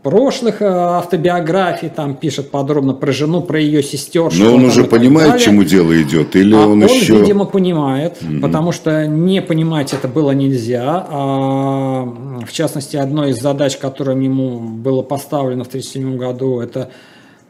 прошлых 0.02 0.62
э, 0.62 0.66
автобиографий, 0.66 1.90
там 1.90 2.16
пишет 2.16 2.50
подробно 2.50 2.94
про 2.94 3.12
жену, 3.12 3.42
про 3.42 3.60
ее 3.60 3.84
сестер. 3.84 4.32
Но 4.34 4.56
он 4.56 4.66
уже 4.66 4.84
понимает, 4.84 5.32
далее. 5.32 5.46
чему 5.46 5.64
дело 5.64 6.02
идет, 6.02 6.36
или 6.36 6.56
а 6.56 6.68
он, 6.68 6.84
он 6.84 6.84
еще... 6.84 7.14
Он, 7.14 7.22
видимо, 7.22 7.46
понимает, 7.46 8.18
угу. 8.22 8.42
потому 8.42 8.72
что 8.72 9.06
не 9.06 9.42
понимать 9.42 9.94
это 9.94 10.08
было 10.08 10.32
нельзя. 10.32 11.06
А, 11.08 12.04
в 12.46 12.52
частности, 12.52 12.98
одной 12.98 13.32
из 13.32 13.42
задач, 13.42 13.78
которым 13.78 14.22
ему 14.22 14.60
было 14.60 15.04
поставлено 15.04 15.64
в 15.64 15.68
1937 15.68 16.18
году, 16.18 16.60
это 16.60 16.90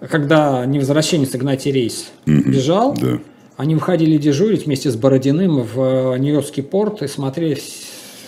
когда 0.10 0.66
невозвращенец 0.66 1.34
Игнатий 1.34 1.72
Рейс 1.72 2.08
угу. 2.28 2.52
бежал, 2.52 2.98
да. 3.00 3.20
Они 3.56 3.76
выходили 3.76 4.18
дежурить 4.18 4.66
вместе 4.66 4.90
с 4.90 4.96
Бородиным 4.96 5.62
в 5.62 6.18
Нью-Йоркский 6.18 6.64
порт 6.64 7.04
и 7.04 7.08
смотрели, 7.08 7.60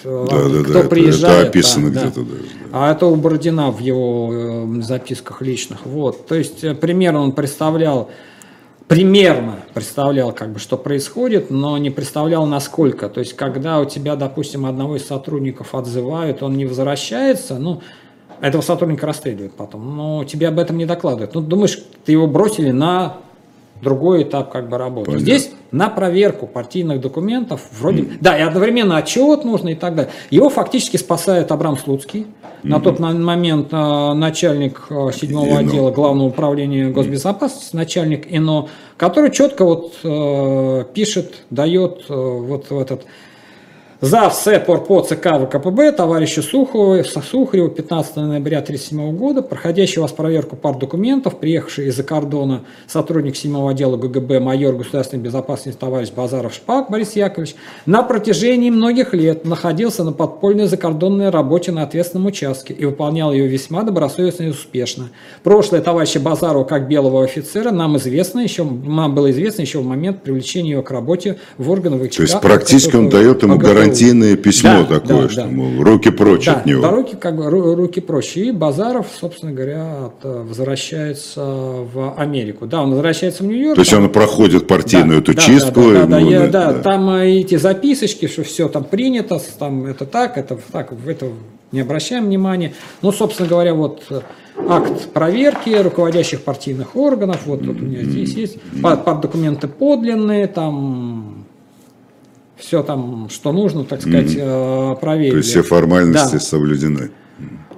да, 0.05 0.49
да, 0.49 0.63
кто 0.63 0.83
да, 0.83 0.89
приезжает. 0.89 1.39
это 1.39 1.47
описано 1.49 1.89
да, 1.89 1.93
да. 1.93 2.07
где-то 2.07 2.21
даже. 2.21 2.43
да. 2.43 2.69
А 2.71 2.91
это 2.91 3.05
у 3.07 3.15
Бородина 3.15 3.71
в 3.71 3.79
его 3.79 4.29
э, 4.31 4.81
записках 4.81 5.41
личных. 5.41 5.85
Вот. 5.85 6.27
То 6.27 6.35
есть 6.35 6.63
э, 6.63 6.75
примерно 6.75 7.21
он 7.21 7.31
представлял, 7.31 8.09
примерно 8.87 9.59
представлял, 9.73 10.31
как 10.31 10.53
бы, 10.53 10.59
что 10.59 10.77
происходит, 10.77 11.49
но 11.49 11.77
не 11.77 11.89
представлял 11.89 12.45
насколько. 12.45 13.09
То 13.09 13.19
есть 13.19 13.33
когда 13.33 13.79
у 13.79 13.85
тебя, 13.85 14.15
допустим, 14.15 14.65
одного 14.65 14.97
из 14.97 15.05
сотрудников 15.07 15.73
отзывают, 15.73 16.43
он 16.43 16.55
не 16.55 16.65
возвращается, 16.65 17.57
ну, 17.57 17.81
этого 18.41 18.61
сотрудника 18.61 19.07
расстреливают 19.07 19.53
потом, 19.53 19.95
но 19.95 20.23
тебе 20.25 20.49
об 20.49 20.59
этом 20.59 20.77
не 20.77 20.85
докладывают. 20.85 21.33
Ну, 21.33 21.41
думаешь, 21.41 21.81
ты 22.03 22.11
его 22.11 22.27
бросили 22.27 22.71
на 22.71 23.17
другой 23.81 24.23
этап 24.23 24.51
как 24.51 24.69
бы 24.69 24.77
работы. 24.77 25.11
Понятно. 25.11 25.25
Здесь 25.25 25.51
на 25.71 25.89
проверку 25.89 26.47
партийных 26.47 27.01
документов 27.01 27.61
вроде... 27.79 28.07
Да, 28.21 28.37
и 28.37 28.41
одновременно 28.41 28.97
отчет 28.97 29.43
нужно 29.43 29.69
и 29.69 29.75
так 29.75 29.95
далее. 29.95 30.11
Его 30.29 30.49
фактически 30.49 30.97
спасает 30.97 31.51
Абрам 31.51 31.77
Слуцкий, 31.77 32.27
на 32.63 32.79
тот 32.79 32.99
момент 32.99 33.67
э, 33.71 34.13
начальник 34.13 34.87
э, 34.89 35.09
седьмого 35.13 35.59
отдела 35.59 35.91
Главного 35.91 36.29
управления 36.29 36.89
госбезопасности, 36.89 37.75
начальник 37.75 38.25
ИНО, 38.31 38.69
который 38.97 39.31
четко 39.31 39.65
вот 39.65 39.93
э, 40.03 40.85
пишет, 40.93 41.43
дает 41.51 42.05
э, 42.09 42.13
вот 42.13 42.69
в 42.69 42.79
этот 42.79 43.05
Зав. 44.01 44.35
СЭПОР 44.35 44.83
по 44.83 45.01
ЦК 45.01 45.39
ВКПБ 45.39 45.93
товарищу 45.93 46.43
Сухову, 46.43 47.01
Сухареву 47.03 47.69
15 47.69 48.17
ноября 48.17 48.59
1937 48.59 49.15
года, 49.15 49.41
проходящий 49.41 50.01
вас 50.01 50.11
проверку 50.11 50.57
пар 50.57 50.77
документов, 50.77 51.39
приехавший 51.39 51.87
из-за 51.87 52.03
кордона 52.03 52.65
сотрудник 52.87 53.37
7 53.37 53.69
отдела 53.69 53.95
ГГБ, 53.95 54.41
майор 54.41 54.75
государственной 54.75 55.23
безопасности 55.23 55.79
товарищ 55.79 56.11
Базаров 56.11 56.53
Шпак 56.53 56.91
Борис 56.91 57.13
Яковлевич, 57.13 57.55
на 57.85 58.03
протяжении 58.03 58.69
многих 58.69 59.13
лет 59.13 59.45
находился 59.45 60.03
на 60.03 60.11
подпольной 60.11 60.67
закордонной 60.67 61.29
работе 61.29 61.71
на 61.71 61.83
ответственном 61.83 62.27
участке 62.27 62.73
и 62.73 62.83
выполнял 62.83 63.31
ее 63.31 63.47
весьма 63.47 63.83
добросовестно 63.83 64.43
и 64.43 64.49
успешно. 64.49 65.09
Прошлое 65.41 65.79
товарища 65.81 66.19
Базарова 66.19 66.65
как 66.65 66.89
белого 66.89 67.23
офицера 67.23 67.71
нам 67.71 67.95
известно 67.97 68.41
еще, 68.41 68.65
нам 68.65 69.15
было 69.15 69.31
известно 69.31 69.61
еще 69.61 69.79
в 69.79 69.85
момент 69.85 70.21
привлечения 70.21 70.71
его 70.71 70.83
к 70.83 70.91
работе 70.91 71.37
в 71.57 71.71
органы 71.71 71.97
ВЧК. 71.97 72.17
То 72.17 72.21
есть 72.23 72.41
практически 72.41 72.95
он 72.97 73.09
дает 73.09 73.41
ему 73.41 73.55
ОГПУ. 73.55 73.84
Гарантийное 73.85 74.35
письмо 74.35 74.85
Да, 74.89 74.99
такое, 74.99 75.23
да, 75.23 75.29
что, 75.29 75.41
да. 75.43 75.47
мол, 75.47 75.83
руки 75.83 76.09
прочь 76.11 76.45
Да, 76.45 76.53
от 76.53 76.65
него. 76.65 76.81
да, 76.81 76.91
руки, 76.91 77.15
как 77.19 77.35
бы, 77.37 77.45
ру- 77.45 77.75
руки 77.75 78.01
проще. 78.01 78.45
И 78.45 78.51
Базаров, 78.51 79.07
собственно 79.19 79.51
говоря, 79.51 80.11
э, 80.23 80.43
возвращается 80.47 81.41
в 81.41 82.13
Америку. 82.17 82.65
Да, 82.65 82.81
он 82.83 82.91
возвращается 82.91 83.43
в 83.43 83.47
Нью-Йорк. 83.47 83.75
То 83.75 83.81
есть 83.81 83.93
он 83.93 84.09
проходит 84.09 84.67
партийную 84.67 85.19
эту 85.19 85.33
да, 85.33 85.41
чистку. 85.41 85.81
Да, 85.91 86.01
да, 86.01 86.05
да, 86.07 86.19
я- 86.19 86.39
да, 86.41 86.47
да, 86.47 86.73
да. 86.73 86.79
там 86.81 87.09
э, 87.11 87.39
эти 87.39 87.55
записочки, 87.57 88.27
что 88.27 88.43
все 88.43 88.67
там 88.69 88.83
принято, 88.83 89.39
там 89.59 89.85
это 89.85 90.05
так, 90.05 90.37
это 90.37 90.57
так, 90.71 90.91
в 90.91 91.07
это 91.07 91.27
не 91.71 91.81
обращаем 91.81 92.25
внимания. 92.25 92.73
Ну, 93.01 93.11
собственно 93.11 93.49
говоря, 93.49 93.73
вот 93.73 94.03
э, 94.09 94.21
акт 94.69 95.09
проверки 95.13 95.69
руководящих 95.69 96.41
партийных 96.41 96.95
органов, 96.95 97.41
вот 97.45 97.59
тут 97.65 97.81
у 97.81 97.85
меня 97.85 98.03
здесь 98.03 98.33
есть, 98.33 98.57
под, 98.81 99.03
под 99.03 99.21
документы 99.21 99.67
подлинные, 99.67 100.47
там 100.47 101.44
все 102.57 102.83
там, 102.83 103.29
что 103.29 103.51
нужно, 103.51 103.83
так 103.83 104.01
сказать, 104.01 104.33
э, 104.35 104.95
проверили. 105.01 105.31
То 105.31 105.37
есть 105.37 105.49
все 105.49 105.61
формальности 105.63 106.35
Да. 106.35 106.39
соблюдены. 106.39 107.11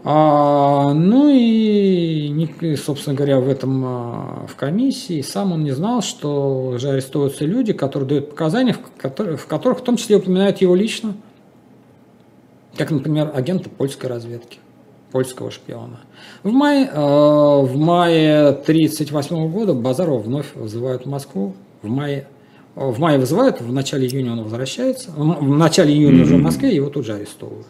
А, 0.10 0.94
ну 0.94 1.30
и, 1.30 2.76
собственно 2.78 3.14
говоря, 3.16 3.40
в 3.42 3.50
этом 3.50 3.84
а, 3.86 4.46
в 4.48 4.56
комиссии 4.56 5.22
сам 5.22 5.52
он 5.52 5.66
не 5.66 5.72
знал, 5.72 6.02
что 6.02 6.68
уже 6.76 6.92
арестовываются 6.92 7.44
люди, 7.44 7.74
которые 7.74 8.08
дают 8.08 8.30
показания, 8.30 8.74
в, 8.74 8.80
которых, 9.02 9.42
в 9.42 9.48
которых 9.48 9.80
в 9.80 9.84
том 9.84 9.98
числе 9.98 10.16
упоминают 10.16 10.62
его 10.62 10.76
лично, 10.76 11.14
как, 12.78 12.92
например, 12.92 13.32
агента 13.34 13.70
польской 13.70 14.10
разведки, 14.10 14.60
польского 15.12 15.52
шпиона. 15.52 16.00
В 16.44 16.52
мае, 16.52 16.90
а, 16.94 17.60
в 17.62 17.76
мае 17.76 18.50
1938 18.50 19.50
года 19.52 19.74
Базарова 19.74 20.20
вновь 20.20 20.56
вызывают 20.56 21.06
в 21.06 21.10
Москву. 21.10 21.54
В 21.82 21.90
мае, 21.90 22.28
в 22.78 23.00
мае 23.00 23.18
вызывают, 23.18 23.60
в 23.60 23.74
начале 23.74 24.08
июня 24.08 24.34
он 24.34 24.44
возвращается. 24.44 25.12
В 25.12 25.58
начале 25.58 25.94
июня 25.94 26.24
уже 26.24 26.36
в 26.36 26.42
Москве 26.42 26.76
его 26.76 26.90
тут 26.90 27.06
же 27.06 27.14
арестовывают. 27.14 27.66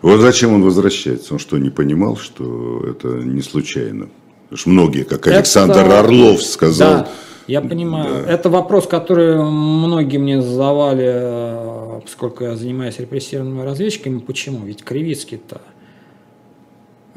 Вот 0.00 0.20
зачем 0.20 0.54
он 0.54 0.62
возвращается? 0.62 1.34
Он 1.34 1.38
что, 1.38 1.58
не 1.58 1.70
понимал, 1.70 2.16
что 2.16 2.82
это 2.88 3.08
не 3.08 3.42
случайно? 3.42 4.08
Потому 4.44 4.58
что 4.58 4.70
многие, 4.70 5.04
как 5.04 5.26
Это- 5.26 5.36
Александр 5.36 5.80
Орлов 5.80 6.42
сказал, 6.42 6.92
Да, 6.92 7.08
я 7.46 7.60
понимаю. 7.60 8.24
Это 8.26 8.48
вопрос, 8.48 8.86
который 8.86 9.36
многие 9.42 10.16
мне 10.16 10.40
задавали, 10.40 11.06
э, 11.06 12.00
поскольку 12.02 12.44
я 12.44 12.56
занимаюсь 12.56 12.98
репрессированными 12.98 13.62
разведчиками. 13.62 14.18
Почему? 14.18 14.64
Ведь 14.64 14.82
Кривицкий-то, 14.82 15.60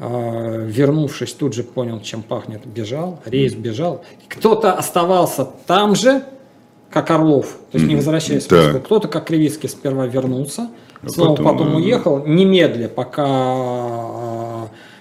э, 0.00 0.66
вернувшись, 0.66 1.32
тут 1.32 1.54
же 1.54 1.62
понял, 1.62 2.00
чем 2.00 2.22
пахнет, 2.22 2.66
бежал, 2.66 3.20
рейс 3.24 3.54
бежал. 3.54 4.04
Кто-то 4.28 4.72
оставался 4.74 5.46
там 5.66 5.94
же, 5.94 6.24
как 6.90 7.10
Орлов, 7.10 7.58
то 7.70 7.78
есть 7.78 7.86
не 7.86 7.96
возвращаясь 7.96 8.44
в 8.44 8.48
Так. 8.48 8.64
Москву. 8.64 8.80
Кто-то, 8.80 9.08
как 9.08 9.26
Кривицкий, 9.26 9.68
сперва 9.68 10.06
вернулся, 10.06 10.68
А 11.02 11.08
снова 11.08 11.36
потом, 11.36 11.44
потом, 11.44 11.72
э, 11.72 11.76
уехал, 11.76 12.24
немедля, 12.24 12.88
пока, 12.88 13.24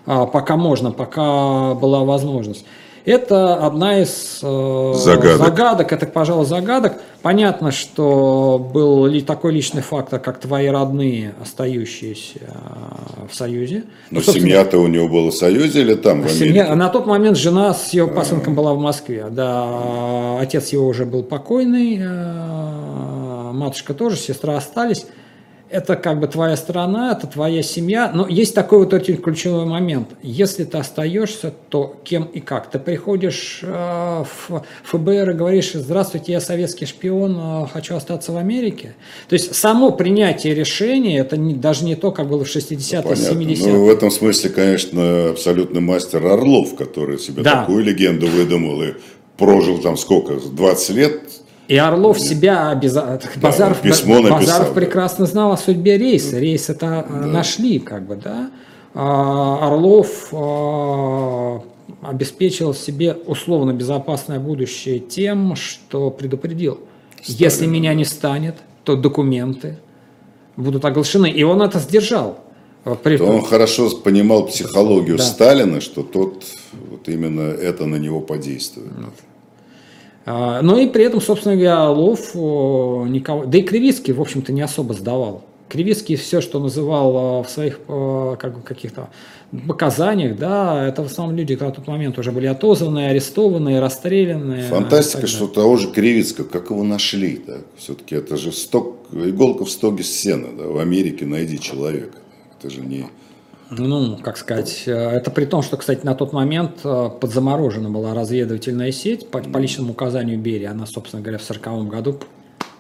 а, 0.06 0.26
пока 0.26 0.58
можно, 0.58 0.92
пока 0.92 1.74
была 1.76 2.04
возможность. 2.04 2.66
Это 3.08 3.56
одна 3.66 4.02
из 4.02 4.40
э, 4.44 4.94
Загадок. 4.96 5.38
загадок, 5.38 5.94
это, 5.94 6.06
пожалуй, 6.08 6.46
загадок. 6.46 6.96
Понятно, 7.22 7.72
что 7.72 8.60
был 8.74 9.06
ли 9.06 9.22
такой 9.22 9.54
личный 9.54 9.82
фактор, 9.82 10.20
как 10.20 10.42
твои 10.42 10.68
родные, 10.68 11.34
остающиеся 11.42 12.40
э, 12.42 13.28
в 13.32 13.34
Союзе. 13.34 13.86
ну, 14.12 14.18
Ну, 14.18 14.22
собственно, 14.22 14.42
семья-то 14.50 14.80
у 14.80 14.88
него 14.88 15.08
была 15.08 15.32
в 15.32 15.36
Союзе 15.36 15.82
или 15.84 15.94
там, 15.96 16.24
в 16.24 16.26
Америке? 16.26 16.46
Семья- 16.50 16.76
на 16.76 16.90
тот 16.90 17.06
момент 17.06 17.38
жена 17.38 17.74
с 17.74 17.94
А. 17.94 17.96
его 17.96 18.10
пасынком 18.10 18.56
была 18.56 18.74
в 18.74 18.80
Москве. 18.80 19.28
Да, 19.32 20.38
отец 20.42 20.68
его 20.74 20.86
уже 20.86 21.06
был 21.06 21.24
покойный, 21.24 21.98
э, 22.02 23.52
матушка 23.54 23.94
тоже, 23.94 24.18
сестра 24.18 24.58
остались. 24.58 25.06
Это 25.70 25.98
как 25.98 26.20
бы 26.22 26.28
твоя 26.28 26.56
страна, 26.56 27.12
это 27.12 27.28
твоя 27.28 27.62
семья. 27.62 28.10
Но 28.14 28.26
есть 28.28 28.56
такой 28.56 28.80
вот 28.80 28.94
очень 28.94 29.18
ключевой 29.18 29.66
момент. 29.66 30.08
Если 30.24 30.64
ты 30.64 30.78
остаешься, 30.78 31.54
то 31.70 32.00
кем 32.06 32.24
и 32.24 32.40
как? 32.40 32.72
Ты 32.72 32.80
приходишь 32.80 33.60
э, 33.64 34.24
в 34.48 34.64
ФБР 34.84 35.32
и 35.32 35.34
говоришь, 35.34 35.74
здравствуйте, 35.74 36.32
я 36.32 36.40
советский 36.40 36.86
шпион, 36.86 37.38
э, 37.38 37.68
хочу 37.74 37.96
остаться 37.98 38.32
в 38.32 38.38
Америке. 38.38 38.96
То 39.28 39.34
есть 39.34 39.54
само 39.56 39.92
принятие 39.92 40.56
решения, 40.56 41.20
это 41.20 41.36
не- 41.36 41.54
даже 41.56 41.84
не 41.84 41.96
то, 41.96 42.12
как 42.14 42.30
было 42.30 42.46
в 42.46 42.48
60-е, 42.48 43.04
Понятно. 43.04 43.34
70-е. 43.42 43.74
Ну, 43.74 43.86
в 43.86 43.90
этом 43.90 44.10
смысле, 44.10 44.50
конечно, 44.52 45.32
абсолютно 45.32 45.82
мастер 45.82 46.26
Орлов, 46.26 46.76
который 46.76 47.20
себе 47.20 47.44
Да. 47.44 47.62
такую 47.62 47.84
легенду 47.84 48.28
выдумал 48.28 48.82
и 48.84 48.94
прожил 49.38 49.80
там 49.80 49.98
сколько, 49.98 50.36
20 50.36 50.90
лет. 50.92 51.22
И 51.68 51.76
Орлов 51.76 52.20
себя 52.20 52.70
обяза... 52.70 53.20
Базаров, 53.36 53.82
письмо 53.82 54.20
написал, 54.20 54.40
Базаров 54.40 54.68
да. 54.70 54.74
прекрасно 54.74 55.26
знал 55.26 55.52
о 55.52 55.58
судьбе 55.58 55.98
рейса. 55.98 56.40
Рейс 56.40 56.70
это 56.70 57.06
э, 57.08 57.26
нашли, 57.26 57.80
как 57.80 58.08
бы, 58.08 58.16
да. 58.16 58.50
А, 58.94 59.68
Орлов 59.68 60.30
а, 60.32 61.62
обеспечил 62.02 62.74
себе 62.74 63.14
условно 63.26 63.74
безопасное 63.74 64.40
будущее 64.40 65.00
тем, 65.00 65.56
что 65.56 66.10
предупредил. 66.10 66.80
Если 67.26 67.66
меня 67.66 67.94
не 67.94 68.06
станет, 68.06 68.56
то 68.86 68.96
документы 68.96 69.78
будут 70.56 70.86
оглашены. 70.86 71.30
И 71.30 71.44
он 71.44 71.62
это 71.62 71.80
сдержал. 71.80 72.40
Э, 72.86 72.96
При- 73.02 73.20
он 73.20 73.44
хорошо 73.44 73.90
понимал 73.90 74.48
психологию 74.48 75.18
Да. 75.18 75.24
Сталина, 75.24 75.82
что 75.82 76.04
тот 76.04 76.46
вот 76.90 77.10
именно 77.10 77.42
это 77.42 77.86
на 77.86 77.98
него 77.98 78.22
подействует. 78.22 78.92
А, 78.98 79.12
Но 80.28 80.78
и 80.78 80.88
при 80.88 81.06
этом, 81.06 81.22
собственно 81.22 81.56
говоря, 81.56 81.86
Орлов 81.86 82.36
о, 82.36 83.06
никого... 83.08 83.46
Да 83.46 83.58
и 83.58 83.62
Кривицкий, 83.62 84.14
в 84.14 84.20
общем-то, 84.20 84.52
не 84.52 84.62
особо 84.62 84.94
сдавал. 84.94 85.44
Кривицкий 85.70 86.16
все, 86.16 86.42
что 86.42 86.60
называл 86.60 87.42
э, 87.42 87.44
в 87.44 87.50
своих 87.50 87.80
э, 87.88 88.36
как 88.40 88.64
каких-то 88.64 89.10
показаниях, 89.68 90.38
да, 90.38 90.88
это 90.88 91.04
в 91.04 91.08
основном 91.08 91.36
люди, 91.38 91.56
которые 91.56 91.72
на 91.72 91.76
тот 91.76 91.88
момент 91.88 92.18
уже 92.18 92.32
были 92.32 92.48
отозваны, 92.48 93.08
арестованы, 93.08 93.80
расстреляны. 93.80 94.64
Фантастика, 94.64 95.20
и 95.20 95.22
так 95.22 95.30
что 95.30 95.48
того 95.48 95.78
же 95.78 95.90
Кривицкого, 95.92 96.46
как 96.46 96.70
его 96.70 96.84
нашли, 96.84 97.42
да? 97.46 97.58
Все-таки 97.78 98.16
это 98.16 98.38
же 98.38 98.52
сток, 98.52 98.98
иголка 99.12 99.66
в 99.66 99.70
стоге 99.70 100.04
сена, 100.04 100.48
да? 100.58 100.66
В 100.66 100.78
Америке 100.78 101.26
найди 101.26 101.60
человека. 101.60 102.18
Это 102.58 102.70
же 102.70 102.82
не... 102.82 103.06
Ну, 103.70 104.18
как 104.24 104.38
сказать, 104.38 104.84
э, 104.86 104.92
это 104.92 105.30
при 105.30 105.46
том, 105.46 105.62
что, 105.62 105.78
кстати, 105.78 106.06
на 106.06 106.16
тот 106.16 106.32
момент 106.32 106.80
э, 106.84 107.10
подзаморожена 107.20 107.90
была 107.90 108.14
разведывательная 108.14 108.92
сеть 108.92 109.30
по, 109.30 109.40
по 109.40 109.58
личному 109.58 109.92
указанию 109.92 110.40
Берии. 110.40 110.66
Она, 110.66 110.86
собственно 110.86 111.22
говоря, 111.22 111.38
в 111.38 111.44
1940 111.44 111.90
году 111.90 112.20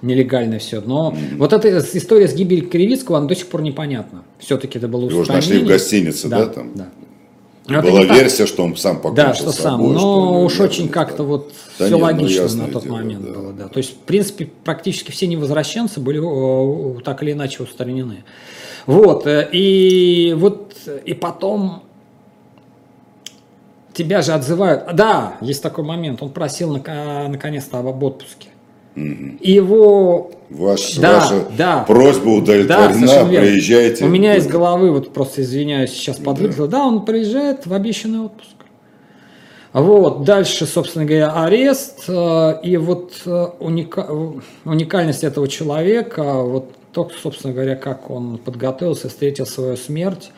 нелегально 0.01 0.59
все. 0.59 0.79
Но 0.81 1.15
вот 1.37 1.53
эта 1.53 1.79
история 1.79 2.27
с 2.27 2.33
гибелью 2.33 2.69
Кривицкого, 2.69 3.17
она 3.17 3.27
до 3.27 3.35
сих 3.35 3.47
пор 3.47 3.61
непонятна. 3.63 4.23
Все-таки 4.39 4.77
это 4.77 4.87
было 4.87 5.09
Его 5.09 5.23
же 5.23 5.31
нашли 5.31 5.59
в 5.59 5.63
устранение. 5.63 5.67
гостинице, 5.67 6.27
да, 6.29 6.45
там? 6.45 6.71
Да. 6.75 6.89
Это 7.67 7.81
Была 7.81 7.99
не 8.03 8.07
так. 8.07 8.17
версия, 8.17 8.45
что 8.45 8.63
он 8.63 8.77
сам 8.77 9.01
покончил 9.01 9.23
Да, 9.25 9.33
что 9.33 9.51
сам. 9.51 9.73
собой, 9.81 9.93
Но 9.93 9.99
что 9.99 10.41
уж 10.45 10.59
очень 10.61 10.87
как-то 10.87 11.23
вот 11.23 11.51
Да 11.77 11.85
все 11.85 11.97
нет, 11.97 11.99
ну, 11.99 12.05
логично 12.05 12.41
ясное 12.43 12.67
на 12.67 12.71
тот 12.71 12.83
дело, 12.83 12.93
момент 12.95 13.25
да. 13.25 13.31
было, 13.33 13.51
да. 13.51 13.67
То 13.67 13.79
есть, 13.79 13.91
в 13.91 13.97
принципе, 13.97 14.49
практически 14.63 15.11
все 15.11 15.27
невозвращенцы 15.27 15.99
были 15.99 16.17
о, 16.19 16.97
так 17.03 17.21
или 17.23 17.33
иначе 17.33 17.63
устранены. 17.63 18.23
Вот, 18.87 19.27
э, 19.27 19.47
и 19.51 20.33
вот, 20.37 20.73
и 21.05 21.13
потом 21.13 21.83
тебя 23.93 24.21
же 24.21 24.33
отзывают. 24.33 24.85
Да, 24.95 25.35
есть 25.41 25.61
такой 25.61 25.83
момент, 25.83 26.21
он 26.23 26.29
просил 26.29 26.75
нака- 26.75 27.27
наконец-то 27.27 27.79
об 27.79 28.03
отпуске. 28.03 28.49
Его 28.95 30.31
Ваш, 30.49 30.95
Да, 30.95 31.19
ваша 31.19 31.45
да. 31.57 31.83
просьба 31.85 32.29
удовлетворена, 32.29 33.05
верно. 33.05 33.29
приезжайте. 33.29 34.05
У 34.05 34.07
меня 34.07 34.37
из 34.37 34.47
головы, 34.47 34.91
вот 34.91 35.13
просто 35.13 35.41
извиняюсь, 35.41 35.91
сейчас 35.91 36.17
подвыглядело. 36.17 36.67
Да, 36.67 36.85
он 36.85 37.05
приезжает 37.05 37.67
в 37.67 37.73
обещанный 37.73 38.21
отпуск. 38.21 38.49
Вот, 39.73 40.23
дальше, 40.23 40.65
собственно 40.65 41.05
говоря, 41.05 41.31
арест. 41.33 42.05
э, 42.07 42.53
И 42.63 42.77
вот 42.77 43.11
э, 43.25 43.47
уника- 43.59 44.09
уникальность 44.65 45.23
этого 45.25 45.47
человека, 45.49 46.23
вот 46.41 46.71
то, 46.91 47.09
собственно 47.21 47.53
говоря, 47.53 47.75
как 47.75 48.09
он 48.09 48.37
подготовился, 48.37 49.09
встретил 49.09 49.45
свою 49.45 49.77
смерть. 49.77 50.31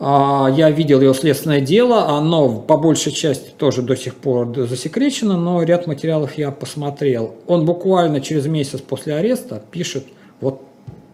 А, 0.00 0.48
Я 0.54 0.70
видел 0.70 1.00
его 1.00 1.14
следственное 1.14 1.60
дело, 1.60 2.08
оно 2.16 2.60
по 2.60 2.76
большей 2.76 3.12
части 3.12 3.50
тоже 3.56 3.82
до 3.82 3.96
сих 3.96 4.14
пор 4.16 4.54
засекречено, 4.56 5.36
но 5.36 5.62
ряд 5.62 5.86
материалов 5.86 6.38
я 6.38 6.50
посмотрел. 6.50 7.34
Он 7.46 7.64
буквально 7.64 8.20
через 8.20 8.46
месяц 8.46 8.80
после 8.80 9.14
ареста 9.14 9.62
пишет 9.70 10.06
вот 10.40 10.62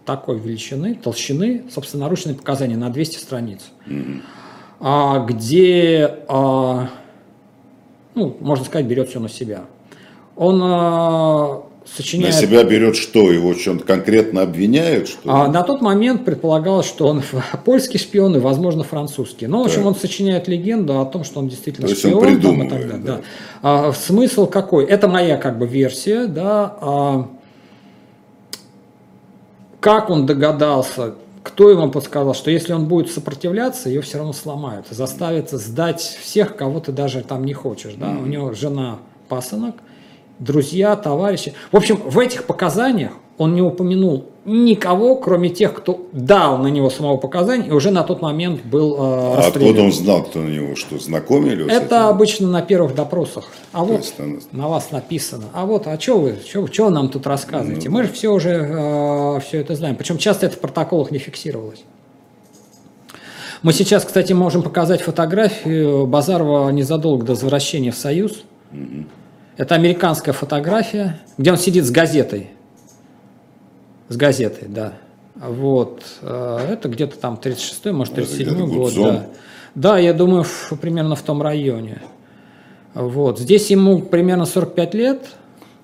такой 0.05 0.37
величины, 0.37 0.95
толщины, 0.95 1.63
собственноручные 1.71 2.35
показания 2.35 2.77
на 2.77 2.89
200 2.89 3.17
страниц, 3.17 3.61
а, 4.79 5.19
где, 5.25 6.19
а, 6.27 6.89
ну, 8.13 8.37
можно 8.39 8.65
сказать, 8.65 8.85
берет 8.85 9.09
все 9.09 9.19
на 9.19 9.29
себя. 9.29 9.65
Он 10.35 10.61
а, 11.85 11.87
На 11.87 11.97
сочиняет... 11.97 12.35
себя 12.35 12.63
берет 12.63 12.95
что? 12.95 13.31
Его 13.31 13.53
что-то 13.53 13.85
конкретно 13.85 14.41
обвиняют? 14.41 15.07
Что? 15.09 15.19
А 15.25 15.47
на 15.47 15.61
тот 15.63 15.81
момент 15.81 16.25
предполагалось, 16.25 16.87
что 16.87 17.07
он 17.07 17.21
польский 17.65 17.99
шпион 17.99 18.35
и, 18.35 18.39
возможно, 18.39 18.83
французский. 18.83 19.47
Но, 19.47 19.61
в 19.61 19.65
общем, 19.65 19.77
Так. 19.77 19.85
он 19.87 19.95
сочиняет 19.95 20.47
легенду 20.47 20.99
о 20.99 21.05
том, 21.05 21.23
что 21.23 21.39
он 21.39 21.47
действительно 21.47 21.87
То 21.87 21.93
есть 21.93 22.03
он 22.05 22.11
шпион. 22.11 22.23
там 22.23 22.31
и 22.31 22.35
придумывает, 22.35 22.69
так 22.71 22.81
далее, 22.81 23.05
да. 23.05 23.15
да. 23.17 23.21
А, 23.61 23.93
смысл 23.93 24.47
какой? 24.47 24.85
Это 24.85 25.07
моя 25.07 25.37
как 25.37 25.57
бы 25.57 25.67
версия, 25.67 26.25
да. 26.25 26.77
А, 26.81 27.29
как 29.79 30.09
он 30.09 30.25
догадался, 30.25 31.13
кто 31.43 31.69
ему 31.69 31.91
подсказал, 31.91 32.33
что 32.33 32.49
если 32.49 32.73
он 32.73 32.87
будет 32.87 33.11
сопротивляться, 33.11 33.87
ее 33.87 34.01
все 34.01 34.17
равно 34.17 34.33
сломают, 34.33 34.87
заставят 34.89 35.51
сдать 35.51 36.01
всех, 36.01 36.55
кого 36.55 36.79
ты 36.79 36.91
даже 36.91 37.21
там 37.21 37.45
не 37.45 37.53
хочешь. 37.53 37.93
Да? 37.93 38.09
У 38.09 38.25
него 38.25 38.53
жена 38.53 38.97
пасынок, 39.29 39.75
друзья, 40.39 40.95
товарищи. 40.95 41.53
В 41.71 41.77
общем, 41.77 41.97
в 41.97 42.19
этих 42.19 42.45
показаниях 42.45 43.11
он 43.37 43.53
не 43.53 43.61
упомянул 43.61 44.25
никого, 44.45 45.15
кроме 45.15 45.49
тех, 45.49 45.73
кто 45.73 46.07
дал 46.11 46.57
на 46.59 46.67
него 46.67 46.89
самого 46.89 47.17
показания 47.17 47.67
и 47.67 47.71
уже 47.71 47.89
на 47.91 48.03
тот 48.03 48.21
момент 48.21 48.63
был 48.63 48.93
э, 48.93 48.97
А 48.99 49.47
откуда 49.47 49.81
он 49.81 49.91
знал, 49.91 50.23
кто 50.23 50.39
на 50.39 50.49
него 50.49 50.75
что? 50.75 50.99
Знакомили? 50.99 51.69
Это 51.69 52.07
обычно 52.09 52.47
на 52.47 52.61
первых 52.61 52.93
допросах. 52.95 53.49
А 53.73 53.83
вот 53.83 53.97
есть 54.01 54.19
он- 54.19 54.39
на 54.51 54.67
вас 54.67 54.91
написано. 54.91 55.45
А 55.53 55.65
вот, 55.65 55.87
а 55.87 55.99
что 55.99 56.19
вы, 56.19 56.35
что 56.45 56.85
вы 56.85 56.89
нам 56.91 57.09
тут 57.09 57.25
рассказываете? 57.27 57.89
Ну 57.89 57.95
Мы 57.95 58.03
же 58.03 58.11
все 58.13 58.31
уже 58.31 59.39
все 59.45 59.59
это 59.61 59.75
знаем. 59.75 59.95
Причем 59.95 60.17
часто 60.19 60.45
это 60.45 60.57
в 60.57 60.59
протоколах 60.59 61.11
не 61.11 61.17
фиксировалось. 61.17 61.83
Мы 63.63 63.73
сейчас, 63.73 64.05
кстати, 64.05 64.31
можем 64.31 64.61
показать 64.61 65.01
фотографию 65.01 66.05
Базарова 66.05 66.69
незадолго 66.69 67.25
до 67.25 67.31
возвращения 67.31 67.89
в 67.91 67.97
Союз. 67.97 68.43
Это 69.57 69.75
американская 69.75 70.33
фотография, 70.33 71.19
где 71.37 71.51
он 71.51 71.57
сидит 71.57 71.85
с 71.85 71.91
газетой. 71.91 72.49
С 74.09 74.17
газетой, 74.17 74.67
да. 74.67 74.93
Вот. 75.35 76.03
э, 76.21 76.67
Это 76.71 76.89
где-то 76.89 77.17
там 77.17 77.39
36-й, 77.41 77.91
может, 77.91 78.17
Это 78.17 78.21
37-й 78.29 78.43
где-то 78.43 78.65
год. 78.65 78.93
Да. 78.95 79.27
да, 79.75 79.97
я 79.97 80.13
думаю, 80.13 80.45
примерно 80.81 81.15
в 81.15 81.21
том 81.21 81.41
районе. 81.41 82.01
Вот. 82.93 83.39
Здесь 83.39 83.69
ему 83.71 84.01
примерно 84.01 84.45
45 84.45 84.93
лет. 84.93 85.21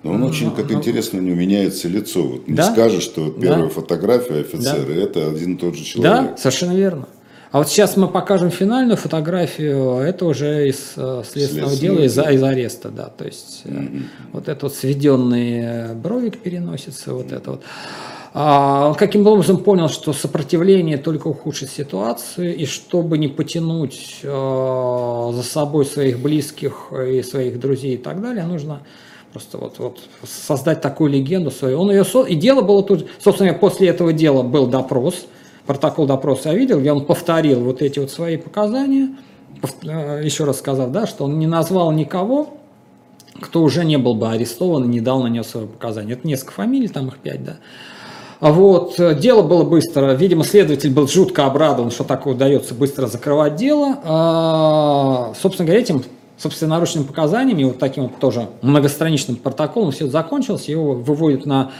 Но 0.02 0.12
он 0.12 0.22
очень, 0.24 0.50
как 0.54 0.70
интересно, 0.72 1.18
у 1.20 1.22
него 1.22 1.36
меняется 1.36 1.88
лицо. 1.88 2.22
Вот 2.22 2.48
не 2.48 2.54
Да? 2.54 2.72
скажешь, 2.72 3.02
что 3.04 3.30
первая 3.30 3.64
Да. 3.64 3.68
фотография 3.68 4.40
офицера 4.40 4.90
это 4.92 5.28
один 5.28 5.54
и 5.54 5.58
тот 5.58 5.76
же 5.76 5.84
человек. 5.84 6.12
Да, 6.30 6.36
совершенно 6.36 6.72
верно. 6.72 7.06
А 7.52 7.58
вот 7.58 7.68
сейчас 7.68 7.98
мы 7.98 8.08
покажем 8.08 8.50
финальную 8.50 8.96
фотографию, 8.96 9.98
это 9.98 10.24
уже 10.24 10.70
из 10.70 10.94
э, 10.96 11.22
следственного 11.22 11.70
Следственного 11.70 11.76
дела, 11.76 12.00
из, 12.00 12.18
из 12.18 12.42
ареста, 12.42 12.88
да. 12.88 13.10
То 13.10 13.26
есть 13.26 13.60
э, 13.64 13.88
вот 14.32 14.48
этот 14.48 14.62
вот 14.62 14.74
сведенный 14.74 15.94
бровик 15.94 16.38
переносится, 16.38 17.12
вот 17.12 17.30
это 17.30 17.50
вот. 17.50 17.62
А 18.32 18.88
он 18.88 18.94
каким 18.94 19.26
образом 19.26 19.58
понял, 19.58 19.90
что 19.90 20.14
сопротивление 20.14 20.96
только 20.96 21.28
ухудшит 21.28 21.68
ситуацию, 21.68 22.56
и 22.56 22.64
чтобы 22.64 23.18
не 23.18 23.28
потянуть 23.28 24.20
э, 24.22 25.30
за 25.34 25.42
собой 25.42 25.84
своих 25.84 26.20
близких 26.20 26.90
и 26.90 27.22
своих 27.22 27.60
друзей 27.60 27.96
и 27.96 27.98
так 27.98 28.22
далее, 28.22 28.46
нужно 28.46 28.80
просто 29.30 29.58
вот, 29.58 29.78
вот 29.78 29.98
создать 30.24 30.80
такую 30.80 31.10
легенду 31.10 31.50
свою. 31.50 31.82
Он 31.82 31.90
ее 31.90 32.04
со... 32.04 32.22
И 32.22 32.34
дело 32.34 32.62
было 32.62 32.82
тут, 32.82 33.06
собственно, 33.22 33.52
после 33.52 33.88
этого 33.88 34.14
дела 34.14 34.42
был 34.42 34.68
допрос, 34.68 35.26
протокол 35.66 36.06
допроса 36.06 36.50
я 36.50 36.54
видел, 36.54 36.80
где 36.80 36.92
он 36.92 37.04
повторил 37.04 37.60
вот 37.60 37.82
эти 37.82 37.98
вот 37.98 38.10
свои 38.10 38.36
показания, 38.36 39.16
э, 39.82 40.20
еще 40.24 40.44
раз 40.44 40.58
сказав, 40.58 40.90
да, 40.90 41.06
что 41.06 41.24
он 41.24 41.38
не 41.38 41.46
назвал 41.46 41.92
никого, 41.92 42.54
кто 43.40 43.62
уже 43.62 43.84
не 43.84 43.96
был 43.98 44.14
бы 44.14 44.30
арестован 44.30 44.84
и 44.84 44.88
не 44.88 45.00
дал 45.00 45.22
на 45.22 45.28
него 45.28 45.44
свое 45.44 45.66
показание. 45.66 46.14
Это 46.14 46.26
несколько 46.26 46.52
фамилий, 46.52 46.88
там 46.88 47.08
их 47.08 47.18
пять, 47.18 47.44
да. 47.44 47.56
Вот, 48.40 48.98
э, 48.98 49.14
дело 49.14 49.42
было 49.42 49.62
быстро. 49.62 50.14
Видимо, 50.14 50.42
следователь 50.42 50.92
был 50.92 51.06
жутко 51.06 51.46
обрадован, 51.46 51.92
что 51.92 52.02
так 52.02 52.26
удается 52.26 52.74
быстро 52.74 53.06
закрывать 53.06 53.54
дело. 53.54 54.00
А, 54.02 55.32
собственно 55.40 55.66
говоря, 55.66 55.80
этим 55.80 56.02
собственноручным 56.38 57.04
показаниями, 57.04 57.62
вот 57.62 57.78
таким 57.78 58.04
вот 58.04 58.18
тоже 58.18 58.48
многостраничным 58.62 59.36
протоколом 59.36 59.92
все 59.92 60.08
закончилось. 60.08 60.68
Его 60.68 60.94
выводят 60.94 61.46
на 61.46 61.70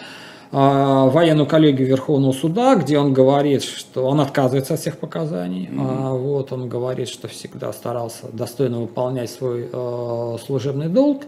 военную 0.52 1.46
коллегию 1.46 1.88
Верховного 1.88 2.32
суда, 2.32 2.76
где 2.76 2.98
он 2.98 3.14
говорит, 3.14 3.62
что 3.62 4.06
он 4.06 4.20
отказывается 4.20 4.74
от 4.74 4.80
всех 4.80 4.98
показаний. 4.98 5.70
А, 5.78 6.12
вот 6.12 6.52
он 6.52 6.68
говорит, 6.68 7.08
что 7.08 7.26
всегда 7.26 7.72
старался 7.72 8.26
достойно 8.32 8.80
выполнять 8.80 9.30
свой 9.30 9.68
э, 9.72 10.36
служебный 10.44 10.88
долг. 10.88 11.22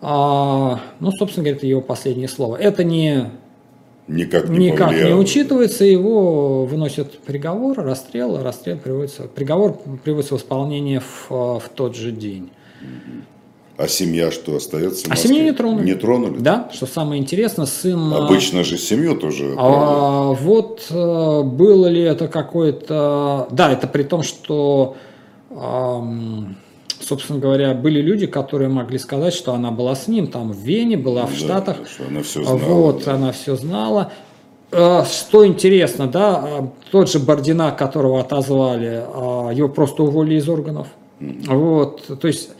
А, 0.00 0.80
ну, 1.00 1.12
собственно 1.12 1.44
говоря, 1.44 1.58
это 1.58 1.66
его 1.66 1.82
последнее 1.82 2.28
слово. 2.28 2.56
Это 2.56 2.82
не 2.82 3.30
Никак 4.08 4.48
не 4.48 4.72
никак 4.72 4.90
не 4.90 5.14
учитывается, 5.14 5.84
его 5.84 6.64
выносят 6.64 7.20
приговор, 7.20 7.78
расстрел, 7.78 8.42
расстрел 8.42 8.76
приводится, 8.76 9.24
приговор 9.24 9.78
приводится 10.02 10.34
в 10.34 10.38
исполнение 10.38 10.98
в, 11.00 11.30
в 11.30 11.62
тот 11.76 11.94
же 11.94 12.10
день. 12.10 12.50
А 13.82 13.88
семья 13.88 14.30
что, 14.30 14.56
остается 14.56 15.06
А 15.10 15.16
семью 15.16 15.42
не 15.42 15.52
тронули. 15.52 15.86
Не 15.86 15.94
тронули? 15.94 16.38
Да, 16.38 16.68
что 16.70 16.84
самое 16.84 17.18
интересное, 17.22 17.64
сын... 17.64 18.12
э, 18.12 18.16
Обычно 18.18 18.62
же 18.62 18.76
семью 18.76 19.16
тоже. 19.16 19.54
А, 19.56 20.32
вот 20.34 20.84
э, 20.90 21.42
было 21.42 21.86
ли 21.86 22.02
это 22.02 22.28
какое-то... 22.28 23.48
Да, 23.50 23.72
это 23.72 23.86
при 23.86 24.02
том, 24.02 24.22
что, 24.22 24.96
собственно 27.00 27.38
говоря, 27.38 27.72
были 27.72 28.02
люди, 28.02 28.26
которые 28.26 28.68
могли 28.68 28.98
сказать, 28.98 29.32
что 29.32 29.54
она 29.54 29.70
была 29.70 29.94
с 29.94 30.08
ним, 30.08 30.26
там 30.26 30.52
в 30.52 30.58
Вене, 30.58 30.98
была 30.98 31.24
в 31.24 31.30
Да, 31.30 31.36
Штатах. 31.36 31.76
что 31.90 32.06
она 32.06 32.22
все 32.22 32.42
знала. 32.42 32.58
Вот, 32.58 33.04
да. 33.06 33.14
она 33.14 33.32
все 33.32 33.56
знала. 33.56 34.12
Э, 34.72 35.04
Что 35.10 35.46
интересно, 35.46 36.06
да, 36.06 36.70
тот 36.90 37.10
же 37.10 37.18
Бордина, 37.18 37.70
которого 37.72 38.20
отозвали, 38.20 39.04
его 39.56 39.70
просто 39.70 40.02
уволили 40.02 40.36
из 40.38 40.48
органов. 40.50 40.88
Вот, 41.18 42.02
то 42.20 42.28
есть, 42.28 42.50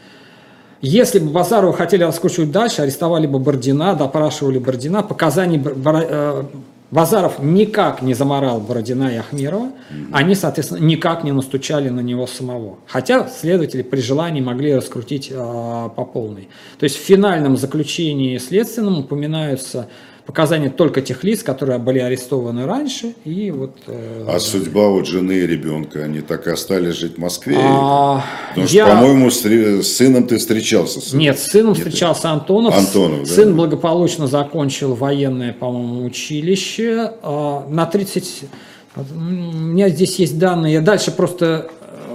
если 0.82 1.18
бы 1.18 1.30
Базарова 1.30 1.72
хотели 1.72 2.02
раскручивать 2.04 2.50
дальше, 2.50 2.82
арестовали 2.82 3.26
бы 3.26 3.38
Бордина, 3.38 3.94
допрашивали 3.94 4.58
Бордина, 4.58 5.02
показаний 5.02 5.62
э, 5.62 6.44
Базаров 6.90 7.38
никак 7.38 8.02
не 8.02 8.14
заморал 8.14 8.60
Бородина 8.60 9.14
и 9.14 9.16
Ахмерова, 9.16 9.70
они, 10.10 10.34
соответственно, 10.34 10.80
никак 10.84 11.22
не 11.22 11.32
настучали 11.32 11.88
на 11.88 12.00
него 12.00 12.26
самого. 12.26 12.78
Хотя 12.86 13.28
следователи 13.28 13.82
при 13.82 14.00
желании 14.00 14.40
могли 14.40 14.74
раскрутить 14.74 15.28
э, 15.30 15.34
по 15.34 16.04
полной. 16.04 16.48
То 16.78 16.84
есть 16.84 16.96
в 16.96 17.00
финальном 17.00 17.56
заключении 17.56 18.38
следственном 18.38 19.00
упоминаются 19.00 19.88
показания 20.26 20.70
только 20.70 21.00
тех 21.02 21.24
лиц, 21.24 21.42
которые 21.42 21.78
были 21.78 21.98
арестованы 21.98 22.66
раньше, 22.66 23.14
и 23.24 23.50
вот... 23.50 23.76
э, 23.86 24.24
А 24.28 24.38
судьба 24.38 24.88
вот 24.88 25.06
жены 25.06 25.32
и 25.32 25.46
ребенка, 25.46 26.04
они 26.04 26.20
так 26.20 26.46
и 26.46 26.50
остались 26.50 26.94
жить 26.96 27.16
в 27.16 27.18
Москве? 27.18 27.56
а, 27.60 28.24
Потому 28.50 28.66
что, 28.66 28.76
я- 28.76 28.86
по-моему, 28.86 29.30
стри- 29.30 29.82
с 29.82 29.96
сыном 29.96 30.26
ты 30.26 30.38
встречался. 30.38 31.00
С... 31.00 31.12
Нет, 31.12 31.38
с 31.38 31.44
сыном 31.50 31.72
Нет, 31.74 31.78
встречался 31.78 32.30
Антонов. 32.30 32.76
Антонов, 32.76 33.20
да. 33.20 33.26
Сын 33.34 33.54
благополучно 33.56 34.26
закончил 34.26 34.94
военное, 34.94 35.52
по-моему, 35.52 36.04
училище. 36.04 37.12
А, 37.22 37.66
На 37.68 37.86
30... 37.86 38.44
вот, 38.96 39.06
м, 39.10 39.48
У 39.50 39.58
меня 39.72 39.88
здесь 39.88 40.18
есть 40.18 40.38
данные. 40.38 40.74
Я 40.74 40.80
дальше 40.80 41.10
просто 41.10 41.70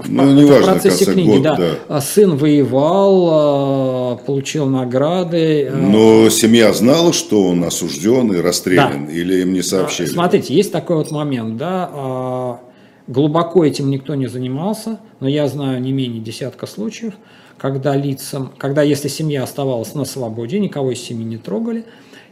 Ну, 0.07 0.31
в 0.31 0.35
неважно, 0.35 0.73
процессе 0.73 1.05
конце 1.05 1.13
книги, 1.13 1.27
год, 1.29 1.41
да. 1.41 1.55
да. 1.55 1.69
А 1.87 2.01
Сын 2.01 2.37
воевал, 2.37 3.29
а, 3.31 4.15
получил 4.17 4.65
награды. 4.67 5.67
а, 5.71 5.75
Но 5.75 6.29
семья 6.29 6.73
знала, 6.73 7.13
что 7.13 7.43
он 7.43 7.63
осужден 7.63 8.31
и 8.33 8.41
расстрелян, 8.41 9.05
или 9.05 9.41
им 9.41 9.53
не 9.53 9.61
сообщили? 9.61 10.07
Смотрите, 10.07 10.53
есть 10.53 10.71
такой 10.71 10.97
вот 10.97 11.11
момент, 11.11 11.57
да, 11.57 12.59
глубоко 13.07 13.65
этим 13.65 13.89
никто 13.89 14.15
не 14.15 14.27
занимался, 14.27 14.99
но 15.19 15.27
я 15.27 15.47
знаю 15.47 15.81
не 15.81 15.91
менее 15.91 16.21
десятка 16.21 16.65
случаев, 16.65 17.13
когда 17.57 17.95
лицам, 17.95 18.51
когда 18.57 18.81
если 18.81 19.07
семья 19.07 19.43
оставалась 19.43 19.93
на 19.93 20.05
свободе, 20.05 20.59
никого 20.59 20.91
из 20.91 20.99
семьи 20.99 21.23
не 21.23 21.37
трогали, 21.37 21.85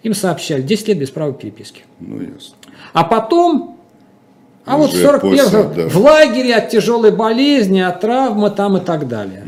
им 0.03 0.13
сообщали 0.13 0.61
10 0.61 0.89
лет 0.89 0.99
без 0.99 1.09
права 1.11 1.33
переписки. 1.33 1.83
Ну, 1.99 2.19
ясно. 2.19 2.55
А 2.91 3.03
потом, 3.05 3.72
а 4.65 4.77
вот 4.77 4.91
в 4.91 4.93
Уже 4.93 5.03
41 5.03 5.37
после, 5.43 5.63
да. 5.75 5.89
в 5.89 5.97
лагере 5.97 6.55
от 6.55 6.69
тяжелой 6.69 7.11
болезни, 7.11 7.79
от 7.81 7.99
травмы 7.99 8.49
там 8.49 8.77
и 8.77 8.79
так 8.79 9.07
далее. 9.09 9.43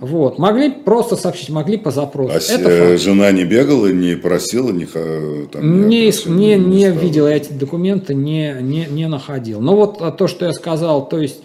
Вот. 0.00 0.38
Могли 0.38 0.70
просто 0.70 1.16
сообщить, 1.16 1.50
могли 1.50 1.76
по 1.76 1.90
запросу. 1.90 2.34
А 2.34 2.36
Это 2.36 2.70
э, 2.70 2.90
факт. 2.90 3.02
жена 3.02 3.32
не 3.32 3.44
бегала, 3.44 3.88
не 3.88 4.14
просила, 4.14 4.70
не, 4.70 4.86
там, 4.86 5.88
Не, 5.88 6.08
обращения, 6.08 6.56
не, 6.56 6.64
не 6.64 6.90
стала? 6.90 7.02
видел 7.02 7.26
я 7.28 7.36
эти 7.36 7.52
документы, 7.52 8.14
не, 8.14 8.56
не, 8.60 8.86
не 8.86 9.08
находил. 9.08 9.60
Но 9.60 9.74
вот 9.74 9.96
а, 10.00 10.12
то, 10.12 10.28
что 10.28 10.46
я 10.46 10.52
сказал, 10.52 11.08
то 11.08 11.18
есть 11.18 11.40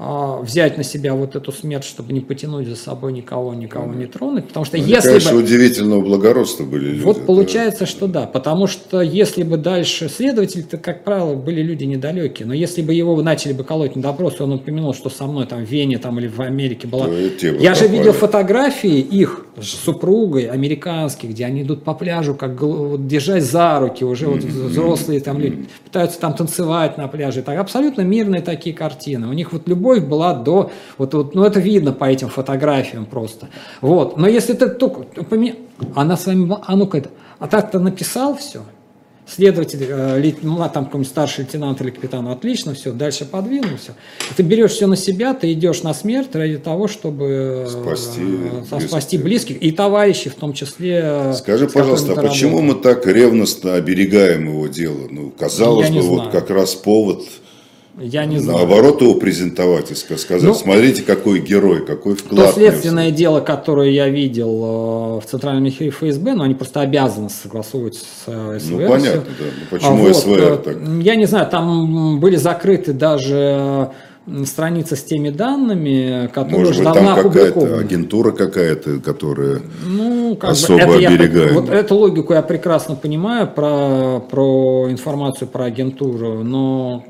взять 0.00 0.78
на 0.78 0.82
себя 0.82 1.14
вот 1.14 1.36
эту 1.36 1.52
смерть, 1.52 1.84
чтобы 1.84 2.12
не 2.14 2.20
потянуть 2.20 2.66
за 2.66 2.76
собой 2.76 3.12
никого, 3.12 3.52
никого 3.52 3.92
не 3.92 4.06
тронуть, 4.06 4.48
потому 4.48 4.64
что 4.64 4.78
Они, 4.78 4.86
если 4.86 5.08
конечно, 5.08 5.32
бы... 5.32 5.38
удивительного 5.38 6.00
благородства 6.00 6.64
были 6.64 6.92
люди. 6.92 7.02
Вот 7.02 7.26
получается, 7.26 7.84
что 7.84 8.06
да, 8.06 8.26
потому 8.26 8.66
что 8.66 9.02
если 9.02 9.42
бы 9.42 9.58
дальше 9.58 10.08
следователи-то, 10.08 10.78
как 10.78 11.04
правило, 11.04 11.34
были 11.34 11.62
люди 11.62 11.84
недалекие, 11.84 12.46
но 12.46 12.54
если 12.54 12.80
бы 12.80 12.94
его 12.94 13.20
начали 13.20 13.52
бы 13.52 13.62
колоть 13.62 13.94
на 13.94 14.00
допрос, 14.00 14.40
и 14.40 14.42
он 14.42 14.54
упомянул, 14.54 14.94
что 14.94 15.10
со 15.10 15.26
мной 15.26 15.46
там 15.46 15.66
в 15.66 15.70
Вене 15.70 15.98
там, 15.98 16.18
или 16.18 16.28
в 16.28 16.40
Америке 16.40 16.86
была... 16.86 17.06
То 17.06 17.46
Я 17.46 17.74
же 17.74 17.86
видел 17.86 18.12
фотографии 18.12 19.00
их 19.00 19.46
с 19.56 19.66
супругой 19.66 20.44
американских, 20.44 21.30
где 21.30 21.46
они 21.46 21.62
идут 21.62 21.82
по 21.84 21.94
пляжу, 21.94 22.34
как 22.34 22.60
вот, 22.60 23.06
держась 23.06 23.44
за 23.44 23.78
руки, 23.80 24.04
уже 24.04 24.28
вот 24.28 24.40
взрослые 24.40 25.20
там 25.20 25.38
люди, 25.38 25.66
пытаются 25.84 26.20
там 26.20 26.34
танцевать 26.34 26.98
на 26.98 27.08
пляже. 27.08 27.42
Так 27.42 27.58
абсолютно 27.58 28.02
мирные 28.02 28.42
такие 28.42 28.74
картины. 28.74 29.28
У 29.28 29.32
них 29.32 29.52
вот 29.52 29.68
любовь 29.68 30.02
была 30.02 30.34
до... 30.34 30.70
Вот, 30.98 31.14
вот, 31.14 31.34
ну, 31.34 31.44
это 31.44 31.60
видно 31.60 31.92
по 31.92 32.04
этим 32.04 32.28
фотографиям 32.28 33.06
просто. 33.06 33.48
Вот. 33.80 34.16
Но 34.16 34.28
если 34.28 34.54
ты 34.54 34.68
только... 34.68 35.00
упомя- 35.20 35.56
Она 35.94 36.16
с 36.16 36.26
вами... 36.26 36.56
А 36.66 36.76
ну-ка 36.76 36.98
это... 36.98 37.10
А 37.38 37.46
так-то 37.46 37.78
написал 37.78 38.36
все. 38.36 38.62
Следователь, 39.32 39.86
э, 39.88 40.32
ну, 40.42 40.56
там 40.72 40.86
какой-нибудь 40.86 41.06
старший 41.08 41.44
лейтенант 41.44 41.80
или 41.80 41.90
капитан, 41.90 42.26
отлично, 42.28 42.74
все, 42.74 42.92
дальше 42.92 43.24
подвинул, 43.24 43.76
все. 43.80 43.92
ты 44.36 44.42
берешь 44.42 44.72
все 44.72 44.86
на 44.88 44.96
себя, 44.96 45.34
ты 45.34 45.52
идешь 45.52 45.82
на 45.84 45.94
смерть 45.94 46.34
ради 46.34 46.58
того, 46.58 46.88
чтобы 46.88 47.64
э, 47.66 47.68
Спасти 47.68 48.20
близких. 48.22 48.88
спасти 48.88 49.18
близких 49.18 49.62
и 49.62 49.70
товарищей 49.70 50.30
в 50.30 50.34
том 50.34 50.52
числе. 50.52 51.00
э, 51.04 51.32
Скажи, 51.34 51.68
пожалуйста, 51.68 52.14
а 52.14 52.22
почему 52.22 52.58
работал. 52.58 52.76
мы 52.76 52.82
так 52.82 53.06
ревностно 53.06 53.74
оберегаем 53.74 54.48
его 54.48 54.66
дело? 54.66 55.06
Ну, 55.08 55.30
казалось 55.30 55.88
Я 55.88 55.94
бы, 55.94 56.00
вот 56.02 56.16
знаю. 56.16 56.32
как 56.32 56.50
раз 56.50 56.74
повод 56.74 57.22
Я 57.98 58.24
не 58.24 58.38
знаю. 58.38 58.58
наоборот 58.60 59.02
его 59.02 59.14
презентовать 59.14 59.90
и 59.90 59.94
ска- 59.94 60.16
сказать, 60.16 60.42
Ну, 60.44 60.54
смотрите, 60.54 61.02
какой 61.02 61.40
герой, 61.40 61.84
какой 61.84 62.14
То 62.14 62.24
вклад. 62.24 62.54
следственное 62.54 63.10
дело, 63.10 63.40
которое 63.40 63.90
я 63.90 64.08
видел 64.08 65.18
э, 65.18 65.20
в 65.20 65.24
Центральном 65.28 65.68
эфире 65.68 65.90
ФСБ, 65.90 66.34
но 66.34 66.44
они 66.44 66.54
просто 66.54 66.80
обязаны 66.80 67.28
согласовывать 67.30 67.96
с 67.96 68.24
э, 68.28 68.58
СВР. 68.60 68.80
Ну, 68.82 68.88
понятно, 68.88 69.22
да. 69.38 69.44
Ну, 69.44 69.66
почему 69.70 69.96
вот, 70.04 70.16
СВР 70.16 70.40
э, 70.40 70.56
так? 70.58 70.76
Я 71.02 71.16
не 71.16 71.26
знаю, 71.26 71.48
там 71.50 72.20
были 72.20 72.36
закрыты 72.36 72.92
даже 72.92 73.90
м, 74.26 74.46
страницы 74.46 74.94
с 74.96 75.02
теми 75.02 75.30
данными, 75.30 76.30
которые 76.32 76.58
Может 76.58 76.76
быть, 76.76 76.84
давно 76.84 77.14
там 77.16 77.22
какая-то 77.24 77.78
агентура 77.78 78.30
какая-то, 78.30 79.00
которая... 79.00 79.60
Ну, 79.84 80.36
как 80.36 80.50
особо 80.52 80.74
бы, 80.86 80.92
это 80.92 80.98
я- 81.00 81.08
оберегаем. 81.08 81.54
вот 81.54 81.68
эту 81.68 81.96
логику 81.96 82.34
я 82.34 82.42
прекрасно 82.42 82.94
понимаю 82.94 83.48
про, 83.48 84.20
про 84.30 84.86
информацию 84.90 85.48
про 85.48 85.64
агентуру, 85.64 86.44
но 86.44 87.04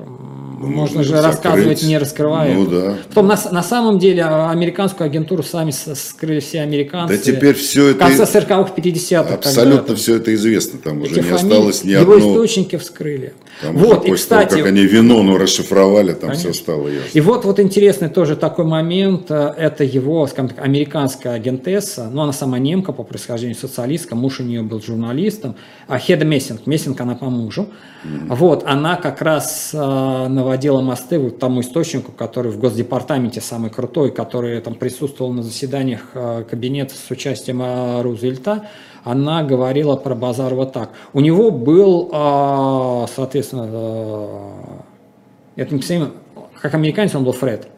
можно 0.67 1.03
же 1.03 1.09
закрыть. 1.09 1.25
рассказывать, 1.25 1.83
не 1.83 1.97
раскрывая. 1.97 2.53
Ну 2.53 2.65
да. 2.67 2.97
Потом 3.09 3.27
на, 3.27 3.39
на 3.51 3.63
самом 3.63 3.99
деле 3.99 4.23
а, 4.23 4.51
американскую 4.51 5.05
агентуру 5.05 5.43
сами 5.43 5.71
скрыли 5.71 6.39
все 6.39 6.61
американцы. 6.61 7.17
Да 7.17 7.23
теперь 7.23 7.55
все 7.55 7.83
В 7.83 7.89
это... 7.91 7.99
конце 7.99 8.23
40-х, 8.23 8.73
50-х. 8.75 9.33
Абсолютно 9.33 9.95
все 9.95 10.17
это 10.17 10.33
известно. 10.33 10.79
Там 10.79 11.01
уже 11.01 11.15
не 11.15 11.21
фамилии, 11.21 11.35
осталось 11.35 11.83
ни 11.83 11.91
его 11.91 12.13
одного... 12.13 12.33
источники 12.33 12.75
вскрыли. 12.77 13.33
Там 13.61 13.75
уже 13.75 13.85
вот, 13.85 14.05
и, 14.05 14.09
после 14.09 14.15
кстати, 14.15 14.49
того, 14.49 14.61
как 14.61 14.71
они 14.71 14.85
вино 14.85 15.23
ну, 15.23 15.37
расшифровали, 15.37 16.13
там 16.13 16.29
Конечно. 16.29 16.51
все 16.51 16.61
стало 16.61 16.87
ясно. 16.87 17.09
И 17.13 17.21
вот, 17.21 17.45
вот 17.45 17.59
интересный 17.59 18.09
тоже 18.09 18.35
такой 18.35 18.65
момент, 18.65 19.29
э, 19.29 19.53
это 19.57 19.83
его, 19.83 20.25
скажем 20.27 20.49
так, 20.49 20.65
американская 20.65 21.33
агентесса, 21.33 22.09
ну, 22.11 22.21
она 22.21 22.33
сама 22.33 22.59
немка 22.59 22.91
по 22.91 23.03
происхождению 23.03 23.57
социалистка, 23.57 24.15
муж 24.15 24.39
у 24.39 24.43
нее 24.43 24.61
был 24.61 24.81
журналистом, 24.81 25.55
а 25.87 25.99
Хеда 25.99 26.25
Мессинг, 26.25 26.65
Мессинг 26.65 26.99
она 27.01 27.15
по 27.15 27.29
мужу, 27.29 27.69
вот, 28.03 28.63
она 28.65 28.95
как 28.95 29.21
раз 29.21 29.71
э, 29.73 30.27
наводила 30.51 30.81
мосты 30.81 31.17
вот 31.17 31.39
тому 31.39 31.61
источнику, 31.61 32.11
который 32.11 32.51
в 32.51 32.59
Госдепартаменте 32.59 33.39
самый 33.39 33.69
крутой, 33.69 34.11
который 34.11 34.59
там 34.59 34.75
присутствовал 34.75 35.31
на 35.31 35.43
заседаниях 35.43 36.01
э, 36.13 36.43
кабинета 36.49 36.93
с 36.93 37.09
участием 37.09 37.61
э, 37.61 38.01
Рузвельта, 38.01 38.67
она 39.05 39.43
говорила 39.43 39.95
про 39.95 40.13
Базарова 40.13 40.65
так. 40.65 40.89
У 41.13 41.21
него 41.21 41.51
был, 41.51 42.09
э, 42.11 43.05
соответственно, 43.15 43.69
это 45.55 45.73
не 45.73 45.81
как 46.61 46.73
американец 46.73 47.15
он 47.15 47.23
был 47.23 47.31
Фред. 47.31 47.69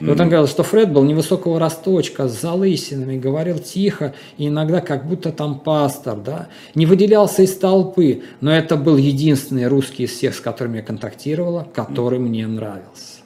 И 0.00 0.04
вот 0.04 0.20
он 0.20 0.28
говорил, 0.28 0.48
что 0.48 0.62
Фред 0.62 0.92
был 0.92 1.04
невысокого 1.04 1.58
росточка, 1.58 2.28
с 2.28 2.40
залысинами, 2.40 3.18
говорил 3.18 3.58
тихо, 3.58 4.14
и 4.38 4.48
иногда 4.48 4.80
как 4.80 5.06
будто 5.06 5.32
там 5.32 5.60
пастор, 5.60 6.16
да, 6.16 6.48
не 6.74 6.86
выделялся 6.86 7.42
из 7.42 7.56
толпы, 7.56 8.22
но 8.40 8.52
это 8.52 8.76
был 8.76 8.96
единственный 8.96 9.66
русский 9.68 10.04
из 10.04 10.10
всех, 10.12 10.34
с 10.34 10.40
которыми 10.40 10.78
я 10.78 10.82
контактировала, 10.82 11.66
который 11.74 12.18
мне 12.18 12.46
нравился. 12.46 13.22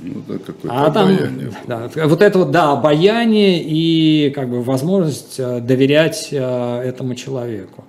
Ну 0.00 0.22
да, 0.28 0.34
какое-то 0.38 0.70
А 0.70 0.90
там, 0.90 1.08
обаяние. 1.08 1.52
да, 1.66 1.90
вот 2.06 2.22
это 2.22 2.38
вот, 2.38 2.50
да, 2.50 2.72
обаяние 2.72 3.62
и 3.62 4.30
как 4.30 4.48
бы 4.48 4.62
возможность 4.62 5.36
э, 5.38 5.60
доверять 5.60 6.28
э, 6.30 6.82
этому 6.84 7.14
человеку. 7.14 7.84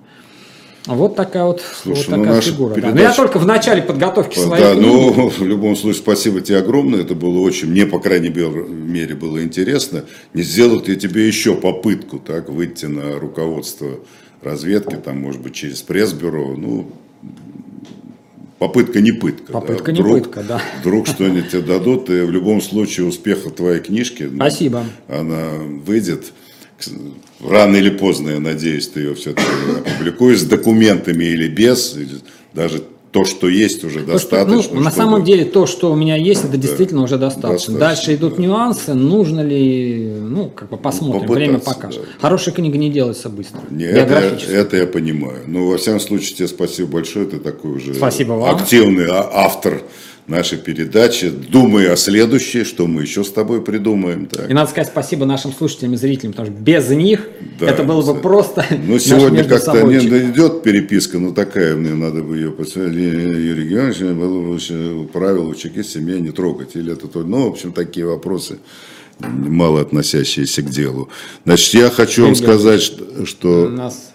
Вот 0.86 1.14
такая 1.14 1.44
вот, 1.44 1.62
Слушай, 1.82 2.08
вот 2.08 2.16
ну, 2.16 2.22
такая 2.22 2.36
наша 2.36 2.50
фигура. 2.52 2.68
да. 2.70 2.74
передача- 2.76 2.94
Но 2.96 3.00
я 3.02 3.12
только 3.14 3.38
в 3.38 3.46
начале 3.46 3.82
подготовки 3.82 4.38
своей 4.38 4.62
Да, 4.64 4.72
книги. 4.74 4.86
ну, 4.86 5.28
в 5.38 5.42
любом 5.42 5.76
случае, 5.76 6.02
спасибо 6.02 6.40
тебе 6.40 6.58
огромное. 6.58 7.00
Это 7.02 7.14
было 7.14 7.38
очень, 7.40 7.68
мне, 7.70 7.84
по 7.86 7.98
крайней 7.98 8.30
мере, 8.30 9.14
было 9.14 9.42
интересно. 9.44 10.04
Не 10.32 10.42
сделал 10.42 10.82
я 10.86 10.94
тебе 10.96 11.26
еще 11.26 11.54
попытку, 11.54 12.18
так, 12.18 12.48
выйти 12.48 12.86
на 12.86 13.18
руководство 13.18 13.88
разведки, 14.42 14.94
там, 14.94 15.20
может 15.20 15.42
быть, 15.42 15.52
через 15.54 15.82
пресс-бюро. 15.82 16.54
Ну, 16.56 16.90
попытка 18.58 19.00
не 19.00 19.12
пытка. 19.12 19.52
да. 19.52 19.60
Попытка 19.60 19.92
не 19.92 20.00
Вдруг- 20.00 20.18
пытка, 20.24 20.42
да. 20.42 20.62
Вдруг 20.80 21.06
что-нибудь 21.08 21.50
тебе 21.50 21.62
дадут, 21.62 22.08
и 22.10 22.22
в 22.22 22.30
любом 22.30 22.60
случае 22.62 23.06
успеха 23.06 23.50
твоей 23.50 23.80
книжки. 23.80 24.22
ну, 24.30 24.36
Спасибо. 24.36 24.84
Она 25.08 25.50
выйдет. 25.84 26.32
Рано 27.46 27.76
или 27.76 27.90
поздно, 27.90 28.30
я 28.30 28.40
надеюсь, 28.40 28.88
ты 28.88 29.00
ее 29.00 29.14
все-таки 29.14 29.46
опубликуешь 29.84 30.40
с 30.40 30.44
документами 30.44 31.24
или 31.24 31.48
без. 31.48 31.96
Даже 32.54 32.82
то, 33.12 33.24
что 33.24 33.48
есть, 33.48 33.82
уже 33.82 34.00
То, 34.00 34.18
что, 34.20 34.36
достаточно. 34.36 34.52
ну, 34.74 34.80
на 34.82 34.90
чтобы- 34.90 34.92
самом 34.92 35.24
деле 35.24 35.44
то, 35.44 35.66
что 35.66 35.90
у 35.92 35.96
меня 35.96 36.14
есть, 36.16 36.44
это 36.44 36.56
действительно 36.56 37.02
уже 37.02 37.18
достаточно. 37.18 37.74
Достаточно, 37.76 37.78
Дальше 37.78 38.14
идут 38.14 38.36
да. 38.36 38.42
нюансы, 38.42 38.94
нужно 38.94 39.40
ли, 39.40 40.12
ну, 40.20 40.48
как 40.48 40.68
бы 40.70 40.76
посмотрим, 40.76 41.28
время 41.28 41.58
покажет. 41.58 42.02
да. 42.02 42.08
Хорошая 42.20 42.54
книга 42.54 42.78
не 42.78 42.88
делается 42.88 43.28
быстро. 43.28 43.60
Не, 43.70 43.84
это, 43.84 44.38
это 44.48 44.76
я 44.76 44.86
понимаю. 44.86 45.40
Ну, 45.46 45.68
во 45.70 45.76
всяком 45.78 45.98
случае, 45.98 46.36
тебе 46.36 46.48
спасибо 46.48 46.88
большое. 46.88 47.26
Ты 47.26 47.38
такой 47.38 47.72
уже 47.72 47.94
Спасибо 47.94 48.34
вам. 48.34 48.54
активный 48.54 49.06
а- 49.08 49.28
автор 49.32 49.82
нашей 50.26 50.58
передачи. 50.58 51.30
Думай 51.30 51.90
о 51.90 51.96
следующей, 51.96 52.64
что 52.64 52.86
мы 52.86 53.02
еще 53.02 53.24
с 53.24 53.30
тобой 53.30 53.62
придумаем. 53.62 54.26
Так. 54.26 54.50
И 54.50 54.54
надо 54.54 54.70
сказать 54.70 54.88
спасибо 54.88 55.26
нашим 55.26 55.52
слушателям 55.52 55.94
и 55.94 55.96
зрителям, 55.96 56.32
потому 56.32 56.48
что 56.50 56.62
без 56.62 56.88
них 56.90 57.28
Да, 57.58 57.68
это 57.68 57.82
было 57.82 58.12
бы 58.12 58.20
просто 58.20 58.64
Ну, 58.86 58.98
сегодня 58.98 59.44
как-то 59.44 59.82
не 59.82 59.98
идет 59.98 60.62
переписка, 60.62 61.18
но 61.18 61.32
такая, 61.32 61.74
мне 61.76 61.94
надо 61.94 62.22
бы 62.22 62.36
ее 62.36 62.50
посмотреть. 62.50 62.94
Юрий 62.94 63.68
Георгиевич, 63.68 64.16
было 64.16 64.40
бы 64.40 64.52
вообще 64.52 65.08
правило 65.12 65.48
у 65.48 65.54
чекиста 65.54 65.98
семья 65.98 66.18
не 66.18 66.30
трогать. 66.30 66.76
Или 66.76 66.92
это 66.92 67.08
то. 67.08 67.22
Ну, 67.22 67.48
в 67.48 67.52
общем, 67.52 67.72
такие 67.72 68.06
вопросы 68.06 68.58
мало 69.18 69.80
относящиеся 69.80 70.62
к 70.62 70.70
делу. 70.70 71.08
Значит, 71.44 71.74
я 71.74 71.90
хочу 71.90 72.24
вам 72.24 72.34
сказать, 72.34 72.80
что, 72.80 73.26
что 73.26 73.66
У 73.66 73.68
нас 73.68 74.12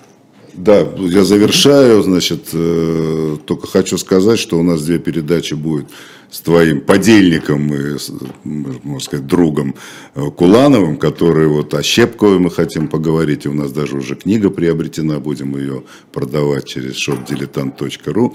да, 0.58 0.88
я 0.97 1.24
завершаю, 1.24 2.01
значит, 2.01 2.49
э, 2.53 3.38
только 3.45 3.68
хочу 3.68 3.97
сказать, 3.97 4.39
что 4.39 4.58
у 4.58 4.64
нас 4.64 4.84
две 4.84 4.99
передачи 4.99 5.53
будет 5.53 5.88
с 6.32 6.39
твоим 6.39 6.82
подельником 6.82 7.74
и, 7.74 7.97
можно 8.43 8.99
сказать, 8.99 9.28
другом 9.28 9.76
э, 10.16 10.22
Кулановым, 10.32 10.97
который 10.97 11.47
вот 11.47 11.74
о 11.74 11.84
Щепковой 11.84 12.39
мы 12.39 12.51
хотим 12.51 12.88
поговорить, 12.88 13.45
и 13.45 13.49
у 13.49 13.53
нас 13.53 13.72
даже 13.72 13.97
уже 13.97 14.16
книга 14.16 14.49
приобретена, 14.49 15.20
будем 15.20 15.58
ее 15.58 15.84
продавать 16.12 16.66
через 16.66 16.95
shopdiletant.ru. 16.95 18.34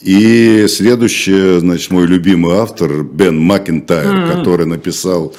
И 0.00 0.66
следующий, 0.68 1.60
значит, 1.60 1.90
мой 1.92 2.06
любимый 2.06 2.56
автор 2.56 3.04
Бен 3.04 3.38
Макентайр, 3.38 4.32
который 4.36 4.66
написал 4.66 5.32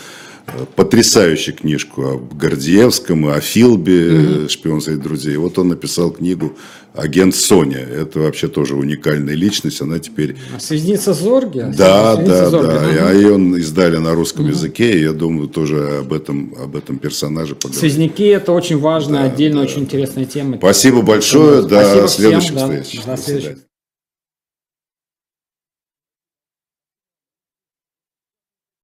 потрясающую 0.76 1.56
книжку 1.56 2.02
о 2.04 2.18
Гордеевском, 2.18 3.30
и 3.30 3.34
о 3.34 3.40
Филбе, 3.40 4.48
шпион 4.50 4.82
среди 4.82 5.02
друзей. 5.02 5.38
Вот 5.38 5.58
он 5.58 5.70
написал 5.70 6.12
книгу 6.12 6.54
«Агент 6.94 7.36
Соня». 7.36 7.80
Это 7.80 8.20
вообще 8.20 8.48
тоже 8.48 8.76
уникальная 8.76 9.36
личность. 9.36 9.82
Она 9.82 10.00
теперь 10.00 10.36
Связница 10.60 11.14
Зорги? 11.14 11.66
да, 11.76 12.16
Связница 12.16 12.42
да, 12.42 12.50
Зорги, 12.50 12.96
да. 12.96 13.08
А 13.10 13.14
ее 13.14 13.60
издали 13.60 13.98
на 13.98 14.14
русском 14.14 14.48
языке, 14.48 15.00
и 15.00 15.02
я 15.02 15.14
думаю 15.14 15.48
тоже 15.48 16.00
об 16.00 16.14
этом, 16.14 16.54
об 16.62 16.76
этом 16.76 16.98
персонаже 17.00 17.56
поговорим. 17.56 17.80
Связники 17.80 18.24
это 18.24 18.52
очень 18.52 18.78
важная, 18.78 19.26
отдельно 19.26 19.62
очень 19.62 19.82
интересная 19.82 20.26
тема. 20.26 20.58
Спасибо 20.58 21.02
большое, 21.02 21.64
до 21.64 21.80
Спасибо 21.80 22.08
всем, 22.08 22.20
следующих 22.20 22.54
да. 22.54 22.82
встреч. 22.82 23.02
До 23.06 23.12
До 23.12 23.18
следующих. 23.18 23.73